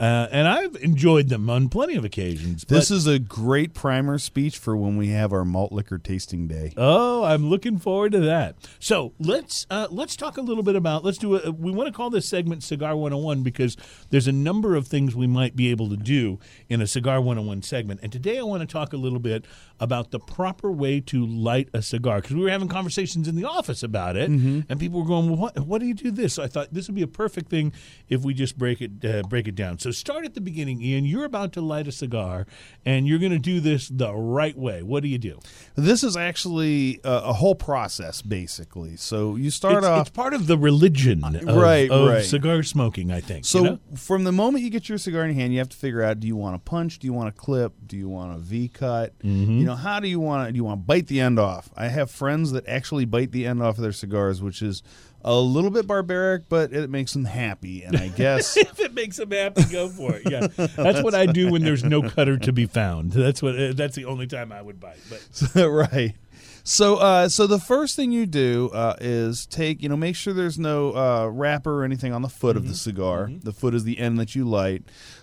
uh, 0.00 0.28
and 0.32 0.48
I've 0.48 0.76
enjoyed 0.76 1.28
them 1.28 1.50
on 1.50 1.68
plenty 1.68 1.94
of 1.94 2.06
occasions. 2.06 2.64
This 2.64 2.90
is 2.90 3.06
a 3.06 3.18
great 3.18 3.74
primer 3.74 4.18
speech 4.18 4.56
for 4.56 4.74
when 4.74 4.96
we 4.96 5.08
have 5.08 5.30
our 5.30 5.44
malt 5.44 5.72
liquor 5.72 5.98
tasting 5.98 6.48
day. 6.48 6.72
Oh, 6.78 7.22
I'm 7.22 7.50
looking 7.50 7.78
forward 7.78 8.12
to 8.12 8.20
that. 8.20 8.56
So 8.78 9.12
let's 9.18 9.66
uh, 9.68 9.88
let's 9.90 10.16
talk 10.16 10.38
a 10.38 10.40
little 10.40 10.62
bit 10.62 10.74
about. 10.74 11.04
Let's 11.04 11.18
do. 11.18 11.36
A, 11.36 11.50
we 11.52 11.70
want 11.70 11.88
to 11.88 11.92
call 11.92 12.08
this 12.08 12.26
segment 12.26 12.62
Cigar 12.62 12.96
101 12.96 13.42
because 13.42 13.76
there's 14.08 14.26
a 14.26 14.32
number 14.32 14.74
of 14.74 14.86
things 14.86 15.14
we 15.14 15.26
might 15.26 15.54
be 15.54 15.70
able 15.70 15.90
to 15.90 15.98
do 15.98 16.38
in 16.70 16.80
a 16.80 16.86
Cigar 16.86 17.20
101 17.20 17.60
segment. 17.60 18.00
And 18.02 18.10
today 18.10 18.38
I 18.38 18.42
want 18.42 18.62
to 18.62 18.66
talk 18.66 18.94
a 18.94 18.96
little 18.96 19.18
bit 19.18 19.44
about 19.80 20.12
the 20.12 20.18
proper 20.18 20.72
way 20.72 21.00
to 21.00 21.26
light 21.26 21.68
a 21.74 21.82
cigar 21.82 22.22
because 22.22 22.34
we 22.34 22.42
were 22.42 22.50
having 22.50 22.68
conversations 22.68 23.28
in 23.28 23.36
the 23.36 23.44
office 23.44 23.82
about 23.82 24.16
it, 24.16 24.30
and 24.30 24.80
people 24.80 25.00
were 25.00 25.06
going, 25.06 25.28
well, 25.28 25.36
"What? 25.36 25.58
What 25.60 25.80
do 25.82 25.86
you 25.86 25.94
do 25.94 26.10
this?" 26.10 26.34
So 26.34 26.42
I 26.42 26.46
thought 26.46 26.72
this 26.72 26.88
would 26.88 26.94
be 26.96 27.02
a 27.02 27.06
perfect 27.06 27.50
thing 27.50 27.74
if 28.08 28.22
we 28.22 28.32
just 28.32 28.56
break 28.56 28.80
it 28.80 29.04
uh, 29.04 29.22
break 29.28 29.46
it 29.46 29.54
down. 29.54 29.78
So 29.78 29.89
start 29.92 30.24
at 30.24 30.34
the 30.34 30.40
beginning, 30.40 30.82
Ian. 30.82 31.04
You're 31.04 31.24
about 31.24 31.52
to 31.54 31.60
light 31.60 31.86
a 31.88 31.92
cigar, 31.92 32.46
and 32.84 33.06
you're 33.06 33.18
going 33.18 33.32
to 33.32 33.38
do 33.38 33.60
this 33.60 33.88
the 33.88 34.12
right 34.14 34.56
way. 34.56 34.82
What 34.82 35.02
do 35.02 35.08
you 35.08 35.18
do? 35.18 35.38
This 35.76 36.02
is 36.02 36.16
actually 36.16 37.00
a, 37.04 37.12
a 37.12 37.32
whole 37.32 37.54
process, 37.54 38.22
basically. 38.22 38.96
So 38.96 39.36
you 39.36 39.50
start 39.50 39.78
it's, 39.78 39.86
off. 39.86 40.08
it's 40.08 40.16
part 40.16 40.34
of 40.34 40.46
the 40.46 40.58
religion 40.58 41.24
of, 41.24 41.42
Right, 41.44 41.90
of 41.90 42.08
right. 42.08 42.24
cigar 42.24 42.62
smoking, 42.62 43.10
I 43.10 43.20
think. 43.20 43.44
So 43.44 43.58
you 43.58 43.64
know? 43.70 43.78
from 43.96 44.24
the 44.24 44.32
moment 44.32 44.64
you 44.64 44.70
get 44.70 44.88
your 44.88 44.98
cigar 44.98 45.24
in 45.24 45.30
your 45.30 45.40
hand, 45.40 45.52
you 45.52 45.58
have 45.58 45.68
to 45.70 45.76
figure 45.76 46.02
out: 46.02 46.20
do 46.20 46.26
you 46.26 46.36
want 46.36 46.56
a 46.56 46.58
punch? 46.58 46.98
Do 46.98 47.06
you 47.06 47.12
want 47.12 47.28
a 47.28 47.32
clip? 47.32 47.72
Do 47.86 47.96
you 47.96 48.08
want 48.08 48.34
a 48.34 48.38
V 48.38 48.68
cut? 48.68 49.18
Mm-hmm. 49.20 49.58
You 49.58 49.64
know, 49.64 49.76
how 49.76 50.00
do 50.00 50.08
you 50.08 50.20
want 50.20 50.48
to? 50.48 50.52
Do 50.52 50.56
you 50.56 50.64
want 50.64 50.80
to 50.80 50.86
bite 50.86 51.06
the 51.06 51.20
end 51.20 51.38
off? 51.38 51.70
I 51.76 51.88
have 51.88 52.10
friends 52.10 52.52
that 52.52 52.66
actually 52.66 53.04
bite 53.04 53.32
the 53.32 53.46
end 53.46 53.62
off 53.62 53.76
of 53.76 53.82
their 53.82 53.92
cigars, 53.92 54.42
which 54.42 54.62
is 54.62 54.82
a 55.24 55.34
little 55.34 55.70
bit 55.70 55.86
barbaric, 55.86 56.48
but 56.48 56.72
it 56.72 56.88
makes 56.90 57.12
them 57.12 57.24
happy. 57.24 57.82
And 57.82 57.96
I 57.96 58.08
guess 58.08 58.56
if 58.56 58.80
it 58.80 58.94
makes 58.94 59.16
them 59.16 59.30
happy, 59.30 59.64
go 59.64 59.88
for 59.88 60.14
it. 60.14 60.30
Yeah, 60.30 60.46
that's 60.76 61.02
what 61.02 61.14
I 61.14 61.26
do 61.26 61.50
when 61.50 61.62
there's 61.62 61.84
no 61.84 62.02
cutter 62.08 62.36
to 62.38 62.52
be 62.52 62.66
found. 62.66 63.12
That's 63.12 63.42
what. 63.42 63.58
uh, 63.58 63.72
That's 63.74 63.96
the 63.96 64.04
only 64.06 64.26
time 64.26 64.52
I 64.52 64.62
would 64.62 64.80
bite. 64.80 64.98
But 65.08 65.68
right. 65.68 66.14
So, 66.62 66.96
uh, 66.96 67.28
so 67.30 67.46
the 67.46 67.58
first 67.58 67.96
thing 67.96 68.12
you 68.12 68.26
do 68.26 68.70
uh, 68.74 68.94
is 69.00 69.46
take, 69.46 69.82
you 69.82 69.88
know, 69.88 69.96
make 69.96 70.14
sure 70.14 70.34
there's 70.34 70.58
no 70.58 70.94
uh, 70.94 71.26
wrapper 71.28 71.80
or 71.80 71.84
anything 71.84 72.12
on 72.12 72.20
the 72.22 72.28
foot 72.28 72.56
of 72.56 72.68
the 72.68 72.74
cigar. 72.74 73.30
The 73.42 73.52
foot 73.52 73.74
is 73.74 73.84
the 73.84 73.98
end 73.98 74.18
that 74.18 74.34
you 74.34 74.44
light. 74.44 74.82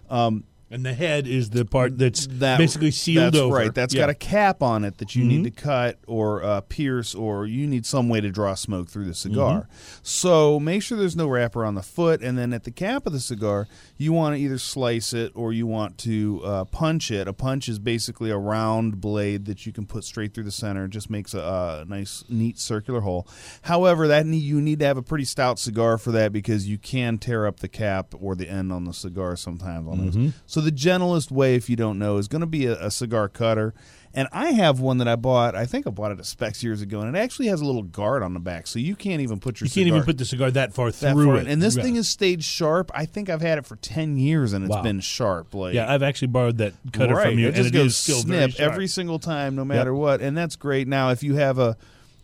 Um, 0.10 0.46
and 0.70 0.86
the 0.86 0.94
head 0.94 1.28
is 1.28 1.50
the 1.52 1.66
part 1.66 1.98
that's 1.98 2.28
that 2.28 2.58
basically 2.58 2.92
sealed 2.92 3.34
that's 3.34 3.38
over. 3.38 3.56
right. 3.56 3.74
That's 3.74 3.94
Yeah. 3.94 4.02
Mm-hmm. 4.02 4.08
got 4.08 4.10
a 4.10 4.16
cap 4.16 4.62
on 4.64 4.84
it 4.84 4.98
that 4.98 5.16
you 5.16 5.24
need 5.24 5.44
to 5.46 5.52
cut 5.52 5.98
or 6.08 6.44
uh, 6.44 6.62
pierce, 6.62 7.16
or 7.16 7.46
you 7.46 7.66
need 7.68 7.86
some 7.86 8.10
way 8.10 8.20
to 8.22 8.30
draw 8.30 8.54
smoke 8.54 8.90
through 8.90 9.06
the 9.06 9.14
cigar. 9.16 9.62
Mm-hmm. 9.62 10.00
So 10.04 10.60
make 10.60 10.84
sure 10.84 10.98
there's 10.98 11.16
no 11.16 11.28
wrapper 11.28 11.64
on 11.66 11.76
the 11.76 11.82
foot, 11.84 12.22
and 12.22 12.38
then 12.38 12.54
at 12.54 12.64
the 12.64 12.72
cap 12.72 13.06
of 13.08 13.14
the 13.14 13.20
cigar, 13.20 13.68
you 13.98 14.14
want 14.14 14.36
to 14.36 14.42
either 14.42 14.58
slice 14.58 15.14
it 15.14 15.32
or 15.36 15.54
you 15.54 15.66
want 15.66 15.98
to 16.00 16.42
uh, 16.44 16.66
punch 16.66 17.12
it. 17.12 17.28
A 17.28 17.34
punch 17.34 17.68
is 17.68 17.80
basically 17.80 18.30
a 18.30 18.38
round 18.38 19.02
blade 19.02 19.46
that 19.46 19.66
you 19.66 19.74
can 19.74 19.86
put 19.86 20.04
straight 20.04 20.34
through 20.34 20.44
the 20.44 20.52
center. 20.52 20.86
It 20.86 20.92
just 20.92 21.10
makes 21.10 21.34
a, 21.34 21.44
uh 21.44 21.86
nice, 21.88 22.24
neat 22.30 22.60
circular 22.60 23.02
hole. 23.02 23.28
However, 23.64 24.08
that 24.08 24.26
need, 24.26 24.38
you 24.40 24.62
need 24.62 24.80
to 24.80 24.86
have 24.86 24.98
a 24.98 25.02
pretty 25.02 25.26
stout 25.26 25.60
cigar 25.60 25.98
for 25.98 26.12
that 26.12 26.32
because 26.32 26.68
you 26.68 26.78
can 26.78 27.18
tear 27.18 27.48
up 27.48 27.60
the 27.60 27.68
cap 27.68 28.14
or 28.20 28.36
the 28.36 28.50
end 28.50 28.72
on 28.72 28.86
the 28.86 28.94
cigar 28.94 29.36
sometimes 29.36 29.88
on 29.88 30.06
those. 30.06 30.34
So 30.46 30.62
the 30.62 30.72
gentlest 30.72 31.32
way, 31.32 31.56
if 31.56 31.70
you 31.70 31.76
don't 31.76 31.98
know, 31.98 32.18
is 32.18 32.28
going 32.28 32.42
to 32.42 32.48
be 32.48 32.66
a, 32.66 32.74
a 32.86 32.92
cigar 32.92 33.28
cutter. 33.30 33.74
And 34.14 34.28
I 34.32 34.52
have 34.52 34.80
one 34.80 34.98
that 34.98 35.08
I 35.08 35.16
bought. 35.16 35.56
I 35.56 35.66
think 35.66 35.86
I 35.86 35.90
bought 35.92 36.12
it 36.12 36.20
at 36.20 36.26
Spec's 36.26 36.64
years 36.64 36.82
ago, 36.82 37.02
and 37.02 37.16
it 37.16 37.20
actually 37.20 37.48
has 37.48 37.62
a 37.62 37.66
little 37.66 37.84
guard 37.84 38.24
on 38.24 38.34
the 38.34 38.40
back, 38.40 38.66
so 38.68 38.80
you 38.80 38.96
can't 38.96 39.22
even 39.22 39.40
put 39.40 39.60
your 39.60 39.66
You 39.66 39.70
can't 39.72 39.86
cigar 39.86 39.98
even 39.98 40.06
put 40.06 40.18
the 40.18 40.26
cigar 40.26 40.50
that 40.52 40.74
far 40.74 40.92
that 40.92 41.14
through 41.14 41.26
far 41.26 41.38
it. 41.38 41.48
And 41.48 41.62
this 41.62 41.76
Yeah. 41.76 41.84
thing 41.84 41.96
has 41.96 42.08
stayed 42.08 42.44
sharp. 42.44 42.90
I 42.96 43.06
think 43.06 43.30
I've 43.30 43.42
had 43.42 43.58
it 43.58 43.66
for 43.66 43.76
ten 43.76 44.18
years, 44.18 44.54
and 44.54 44.66
it's 44.66 44.74
Wow. 44.76 44.82
been 44.82 45.00
sharp. 45.02 45.54
Like 45.54 45.76
Yeah, 45.76 45.92
I've 45.92 46.04
actually 46.04 46.30
borrowed 46.30 46.58
that 46.58 46.74
cutter 46.94 47.16
right. 47.16 47.30
from 47.30 47.40
you, 47.40 47.46
It 47.48 47.56
and 47.56 47.56
just 47.58 47.70
it 47.70 47.74
goes 47.74 48.08
is 48.10 48.22
snip 48.24 48.60
every 48.60 48.88
single 48.88 49.20
time, 49.20 49.56
no 49.56 49.66
matter 49.66 49.94
what, 49.94 50.22
and 50.22 50.36
that's 50.38 50.56
great. 50.56 50.88
Now, 50.88 51.10
if 51.12 51.22
you 51.24 51.36
have 51.36 51.60
a 51.60 51.78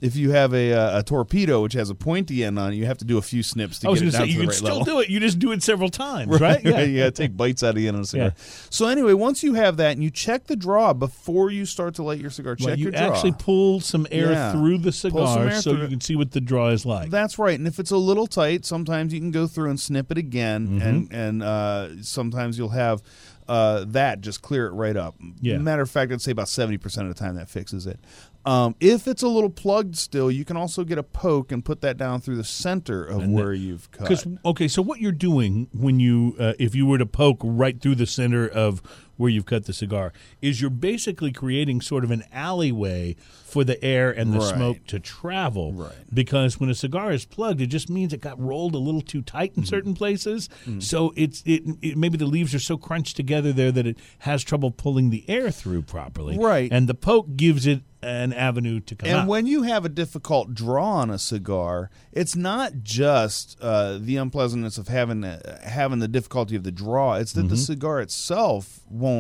if 0.04 0.16
you 0.18 0.32
have 0.32 0.54
a, 0.54 0.74
uh, 0.74 1.00
a 1.00 1.04
torpedo 1.04 1.64
which 1.64 1.74
has 1.74 1.90
a 1.90 1.96
pointy 1.96 2.44
end 2.44 2.60
on 2.60 2.74
it, 2.74 2.76
you 2.76 2.86
have 2.86 2.98
to 3.00 3.06
do 3.06 3.18
a 3.18 3.22
few 3.22 3.42
snips 3.42 3.80
to 3.80 3.88
I 3.88 3.92
was 3.92 4.02
get 4.02 4.06
going 4.06 4.10
it 4.10 4.12
to 4.12 4.18
down 4.18 4.28
say 4.28 4.28
to 4.28 4.32
you 4.34 4.38
the 4.38 4.42
can 4.44 4.50
right 4.50 4.56
still 4.58 4.78
level. 4.80 4.86
do 4.94 5.00
it. 5.00 5.10
You 5.10 5.20
just 5.20 5.40
do 5.40 5.52
it 5.54 5.64
several 5.64 5.90
times, 5.90 6.40
right? 6.42 6.64
Yeah, 6.64 6.82
you 6.82 7.10
take 7.12 7.36
bites 7.38 7.64
out 7.64 7.70
of 7.70 7.76
the 7.76 7.88
end 7.88 7.96
of 7.96 8.04
the 8.04 8.08
cigar. 8.08 8.26
Yeah. 8.36 8.44
So 8.70 8.88
anyway, 8.88 9.14
once 9.14 9.42
you 9.44 9.54
have 9.54 9.78
that, 9.78 9.94
and 9.94 10.04
you 10.04 10.10
check 10.12 10.46
the 10.48 10.56
draw 10.56 10.94
before 10.94 11.50
you 11.52 11.66
start 11.66 11.96
to 11.96 12.04
light 12.04 12.20
your 12.20 12.30
cigar. 12.30 12.56
Check 12.56 12.68
Well, 12.68 12.78
you 12.78 12.84
your 12.84 12.92
draw. 12.92 13.02
actually 13.14 13.32
pull 13.40 13.80
some 13.80 14.06
air 14.12 14.32
Yeah. 14.32 14.52
through 14.52 14.80
the 14.80 14.92
cigar 14.92 15.52
so 15.54 15.72
through 15.74 15.82
you 15.84 15.88
can 15.88 16.02
see 16.02 16.16
what 16.16 16.32
the 16.32 16.42
draw 16.42 16.68
is 16.70 16.86
like. 16.86 17.10
That's 17.10 17.40
right, 17.40 17.58
and 17.58 17.68
if 17.68 17.80
it's 17.80 17.92
a 17.92 17.98
little 17.98 18.28
tight, 18.28 18.66
sometimes 18.66 19.14
you 19.14 19.20
can 19.20 19.32
go 19.32 19.48
through 19.48 19.70
and 19.70 19.80
snip 19.80 20.12
it 20.12 20.18
again, 20.18 20.68
Mm-hmm. 20.68 20.82
and 20.82 21.14
and 21.14 21.44
uh, 21.44 22.04
sometimes 22.04 22.58
you'll 22.58 22.70
have 22.70 23.02
uh, 23.48 23.84
that 23.88 24.22
just 24.22 24.42
clear 24.42 24.68
it 24.68 24.72
right 24.72 24.96
up. 24.96 25.16
Yeah. 25.42 25.58
Matter 25.58 25.82
of 25.82 25.90
fact, 25.92 26.12
I'd 26.12 26.22
say 26.22 26.32
about 26.32 26.48
seventy 26.50 26.78
percent 26.78 27.08
of 27.10 27.16
the 27.16 27.20
time 27.20 27.36
that 27.36 27.50
fixes 27.50 27.86
it. 27.88 28.00
Um, 28.46 28.76
if 28.80 29.08
it's 29.08 29.24
a 29.24 29.28
little 29.28 29.50
plugged 29.50 29.96
still, 29.96 30.30
you 30.30 30.44
can 30.44 30.58
also 30.58 30.84
get 30.84 30.98
a 30.98 31.04
poke 31.04 31.52
and 31.52 31.64
put 31.64 31.82
that 31.82 31.98
down 31.98 32.20
through 32.20 32.36
the 32.36 32.44
center 32.44 33.06
of 33.06 33.22
And 33.22 33.34
where 33.34 33.54
you've 33.54 33.90
cut. 33.92 34.10
Because 34.10 34.28
okay, 34.46 34.68
so 34.68 34.82
what 34.82 35.00
you're 35.00 35.12
doing 35.14 35.70
when 35.74 36.00
you, 36.00 36.36
uh, 36.40 36.54
if 36.60 36.76
you 36.76 36.86
were 36.86 36.98
to 36.98 37.06
poke 37.06 37.40
right 37.42 37.80
through 37.80 37.96
the 37.96 38.06
center 38.06 38.48
of 38.48 38.82
where 39.24 39.32
you've 39.32 39.46
cut 39.46 39.66
the 39.66 39.74
cigar, 39.74 40.12
is 40.42 40.60
you're 40.62 40.70
basically 40.70 41.32
creating 41.32 41.80
sort 41.82 42.04
of 42.04 42.12
an 42.12 42.24
alleyway 42.32 43.16
for 43.46 43.64
the 43.64 43.82
air 43.84 44.12
and 44.12 44.34
the 44.34 44.40
Right. 44.40 44.56
smoke 44.56 44.78
to 44.88 45.00
travel. 45.00 45.74
Right. 45.74 45.92
Because 46.14 46.60
when 46.60 46.70
a 46.70 46.76
cigar 46.76 47.12
is 47.12 47.24
plugged, 47.24 47.62
it 47.62 47.68
just 47.68 47.90
means 47.90 48.12
it 48.14 48.20
got 48.22 48.40
rolled 48.40 48.76
a 48.76 48.80
little 48.80 49.02
too 49.02 49.22
tight 49.22 49.52
Mm-hmm. 49.52 49.62
in 49.62 49.66
certain 49.68 49.94
places. 49.94 50.50
So 50.80 51.14
it's 51.16 51.42
it, 51.46 51.64
it 51.82 51.98
maybe 51.98 52.18
the 52.18 52.26
leaves 52.26 52.54
are 52.56 52.60
so 52.60 52.78
crunched 52.78 53.16
together 53.16 53.54
there 53.54 53.72
that 53.72 53.86
it 53.88 53.98
has 54.20 54.44
trouble 54.44 54.72
pulling 54.72 55.10
the 55.12 55.24
air 55.30 55.52
through 55.52 55.84
properly. 55.84 56.38
Right. 56.38 56.70
And 56.72 56.90
the 56.90 56.94
poke 56.96 57.36
gives 57.38 57.66
it 57.68 57.82
an 58.02 58.34
avenue 58.34 58.80
to 58.82 58.96
come 58.98 59.08
out. 59.08 59.12
And 59.14 59.22
out. 59.22 59.28
when 59.30 59.46
you 59.48 59.64
have 59.64 59.86
a 59.86 59.90
difficult 59.90 60.54
draw 60.54 60.96
on 61.04 61.10
a 61.10 61.18
cigar, 61.20 61.90
it's 62.12 62.36
not 62.36 62.72
just 62.84 63.58
uh, 63.62 63.98
the 63.98 64.18
unpleasantness 64.18 64.78
of 64.78 64.88
having 64.90 65.24
uh, 65.24 65.60
having 65.64 66.00
the 66.00 66.10
difficulty 66.18 66.56
of 66.58 66.64
the 66.64 66.72
draw. 66.84 67.14
It's 67.22 67.32
that 67.34 67.44
the 67.44 67.56
Mm-hmm. 67.56 67.72
cigar 67.74 68.02
itself 68.02 68.82
won't 68.90 69.13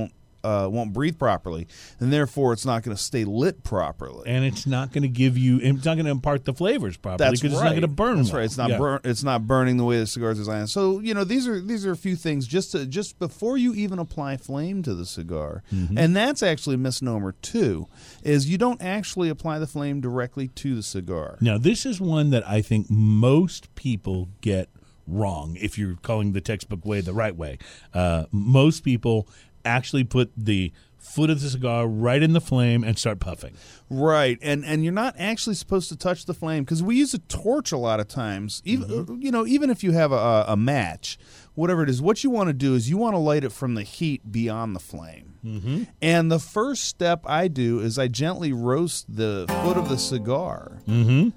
uh, 0.45 0.67
won't 0.69 0.91
breathe 0.91 1.17
properly, 1.17 1.65
and 2.01 2.11
therefore 2.11 2.51
it's 2.51 2.65
not 2.65 2.83
going 2.83 2.93
to 2.93 3.01
stay 3.01 3.23
lit 3.23 3.63
properly. 3.63 4.23
and 4.29 4.43
it's 4.43 4.67
not 4.67 4.91
going 4.91 5.01
to 5.03 5.07
give 5.07 5.37
you 5.37 5.57
it's 5.61 5.85
not 5.85 5.95
going 5.95 6.03
to 6.03 6.11
impart 6.11 6.43
the 6.43 6.53
flavors 6.53 6.97
properly 6.97 7.31
because 7.31 7.43
right. 7.43 7.51
it's 7.53 7.63
not 7.63 7.69
going 7.69 7.81
to 7.81 7.87
burn 7.87 8.17
That's 8.17 8.29
well. 8.31 8.39
right. 8.39 8.45
It's 8.45 8.57
not 8.57 8.69
Yeah. 8.71 8.77
burn. 8.77 8.99
It's 9.05 9.23
not 9.23 9.47
burning 9.47 9.77
the 9.77 9.85
way 9.85 9.99
the 9.99 10.05
cigar 10.05 10.31
is 10.31 10.39
designed. 10.39 10.69
So 10.69 10.99
you 10.99 11.13
know 11.13 11.23
these 11.23 11.47
are 11.47 11.61
these 11.61 11.85
are 11.85 11.91
a 11.91 11.95
few 11.95 12.17
things 12.17 12.45
just 12.45 12.73
to, 12.73 12.85
just 12.85 13.19
before 13.19 13.57
you 13.57 13.73
even 13.73 13.99
apply 13.99 14.35
flame 14.35 14.83
to 14.83 14.93
the 14.93 15.05
cigar, 15.05 15.63
Mm-hmm. 15.73 15.97
and 15.97 16.13
that's 16.13 16.43
actually 16.43 16.75
a 16.75 16.79
misnomer 16.79 17.31
too. 17.41 17.87
Is 18.23 18.49
you 18.49 18.57
don't 18.57 18.81
actually 18.83 19.29
apply 19.29 19.59
the 19.59 19.67
flame 19.67 20.01
directly 20.01 20.49
to 20.49 20.75
the 20.75 20.83
cigar. 20.83 21.37
Now, 21.39 21.57
this 21.57 21.85
is 21.85 22.01
one 22.01 22.31
that 22.31 22.45
I 22.45 22.61
think 22.61 22.87
most 22.89 23.73
people 23.75 24.27
get 24.41 24.67
wrong 25.07 25.57
if 25.61 25.77
you're 25.77 25.95
calling 26.01 26.33
the 26.33 26.41
textbook 26.41 26.85
way 26.85 26.99
the 27.01 27.13
right 27.13 27.35
way. 27.35 27.59
Uh, 27.93 28.25
most 28.31 28.83
people 28.83 29.27
actually 29.65 30.03
put 30.03 30.31
the 30.37 30.71
foot 30.97 31.29
of 31.29 31.41
the 31.41 31.49
cigar 31.49 31.85
right 31.85 32.23
in 32.23 32.31
the 32.31 32.39
flame 32.41 32.83
and 32.83 32.97
start 32.97 33.19
puffing. 33.19 33.55
Right, 33.89 34.39
and 34.41 34.63
and 34.63 34.83
you're 34.83 34.93
not 34.93 35.15
actually 35.19 35.55
supposed 35.55 35.89
to 35.89 35.97
touch 35.97 36.25
the 36.25 36.33
flame 36.33 36.63
because 36.63 36.81
we 36.81 36.95
use 36.95 37.13
a 37.13 37.19
torch 37.19 37.71
a 37.71 37.77
lot 37.77 37.99
of 37.99 38.07
times. 38.07 38.61
Even 38.65 38.87
Mm-hmm. 38.89 39.21
you 39.21 39.31
know, 39.31 39.45
even 39.45 39.69
if 39.69 39.83
you 39.83 39.91
have 39.91 40.11
a, 40.11 40.45
a 40.47 40.55
match, 40.55 41.17
whatever 41.55 41.83
it 41.83 41.89
is, 41.89 42.01
what 42.01 42.23
you 42.23 42.29
want 42.29 42.47
to 42.47 42.53
do 42.53 42.73
is 42.73 42.89
you 42.89 42.97
want 42.97 43.13
to 43.15 43.19
light 43.19 43.43
it 43.43 43.51
from 43.51 43.75
the 43.75 43.83
heat 43.83 44.31
beyond 44.31 44.75
the 44.75 44.79
flame. 44.79 45.35
Mm-hmm. 45.45 45.83
And 46.01 46.31
the 46.31 46.39
first 46.39 46.85
step 46.85 47.21
I 47.25 47.49
do 47.49 47.79
is 47.79 47.99
I 47.99 48.07
gently 48.07 48.53
roast 48.53 49.13
the 49.13 49.45
foot 49.63 49.77
of 49.77 49.89
the 49.89 49.97
cigar. 49.97 50.79
Mm-hmm. 50.87 51.29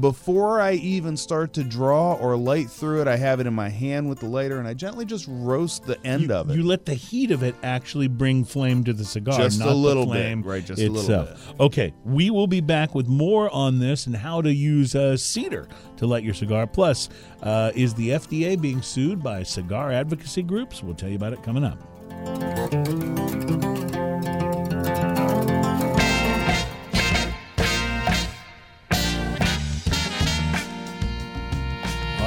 Before 0.00 0.60
I 0.60 0.72
even 0.74 1.16
start 1.16 1.52
to 1.54 1.62
draw 1.64 2.14
or 2.14 2.36
light 2.36 2.68
through 2.68 3.02
it, 3.02 3.08
I 3.08 3.16
have 3.16 3.38
it 3.40 3.46
in 3.46 3.54
my 3.54 3.68
hand 3.68 4.08
with 4.08 4.20
the 4.20 4.26
lighter, 4.26 4.58
and 4.58 4.66
I 4.66 4.74
gently 4.74 5.04
just 5.04 5.26
roast 5.28 5.84
the 5.84 6.04
end 6.04 6.22
You, 6.22 6.32
of 6.34 6.50
it. 6.50 6.56
you 6.56 6.62
let 6.64 6.84
the 6.84 6.94
heat 6.94 7.30
of 7.30 7.42
it 7.42 7.54
actually 7.62 8.08
bring 8.08 8.44
flame 8.44 8.82
to 8.84 8.92
the 8.92 9.04
cigar, 9.04 9.38
Just 9.38 9.60
a 9.60 9.66
not 9.66 9.76
little 9.76 10.06
the 10.06 10.12
bit, 10.14 10.20
flame 10.22 10.42
right, 10.42 10.64
just 10.64 10.80
a 10.82 10.88
little 10.88 11.22
itself. 11.24 11.54
Okay, 11.60 11.92
we 12.04 12.30
will 12.30 12.46
be 12.46 12.60
back 12.60 12.94
with 12.94 13.06
more 13.06 13.48
on 13.50 13.78
this 13.78 14.06
and 14.06 14.16
how 14.16 14.40
to 14.42 14.52
use 14.52 14.94
uh, 14.94 15.16
cedar 15.16 15.68
to 15.96 16.06
light 16.06 16.24
your 16.24 16.34
cigar. 16.34 16.66
Plus, 16.66 17.08
uh, 17.42 17.70
is 17.74 17.94
the 17.94 18.10
FDA 18.10 18.60
being 18.60 18.82
sued 18.82 19.22
by 19.22 19.42
cigar 19.42 19.92
advocacy 19.92 20.42
groups? 20.42 20.82
We'll 20.82 20.94
tell 20.96 21.08
you 21.08 21.16
about 21.16 21.32
it 21.34 21.42
coming 21.42 21.62
up. 21.64 21.78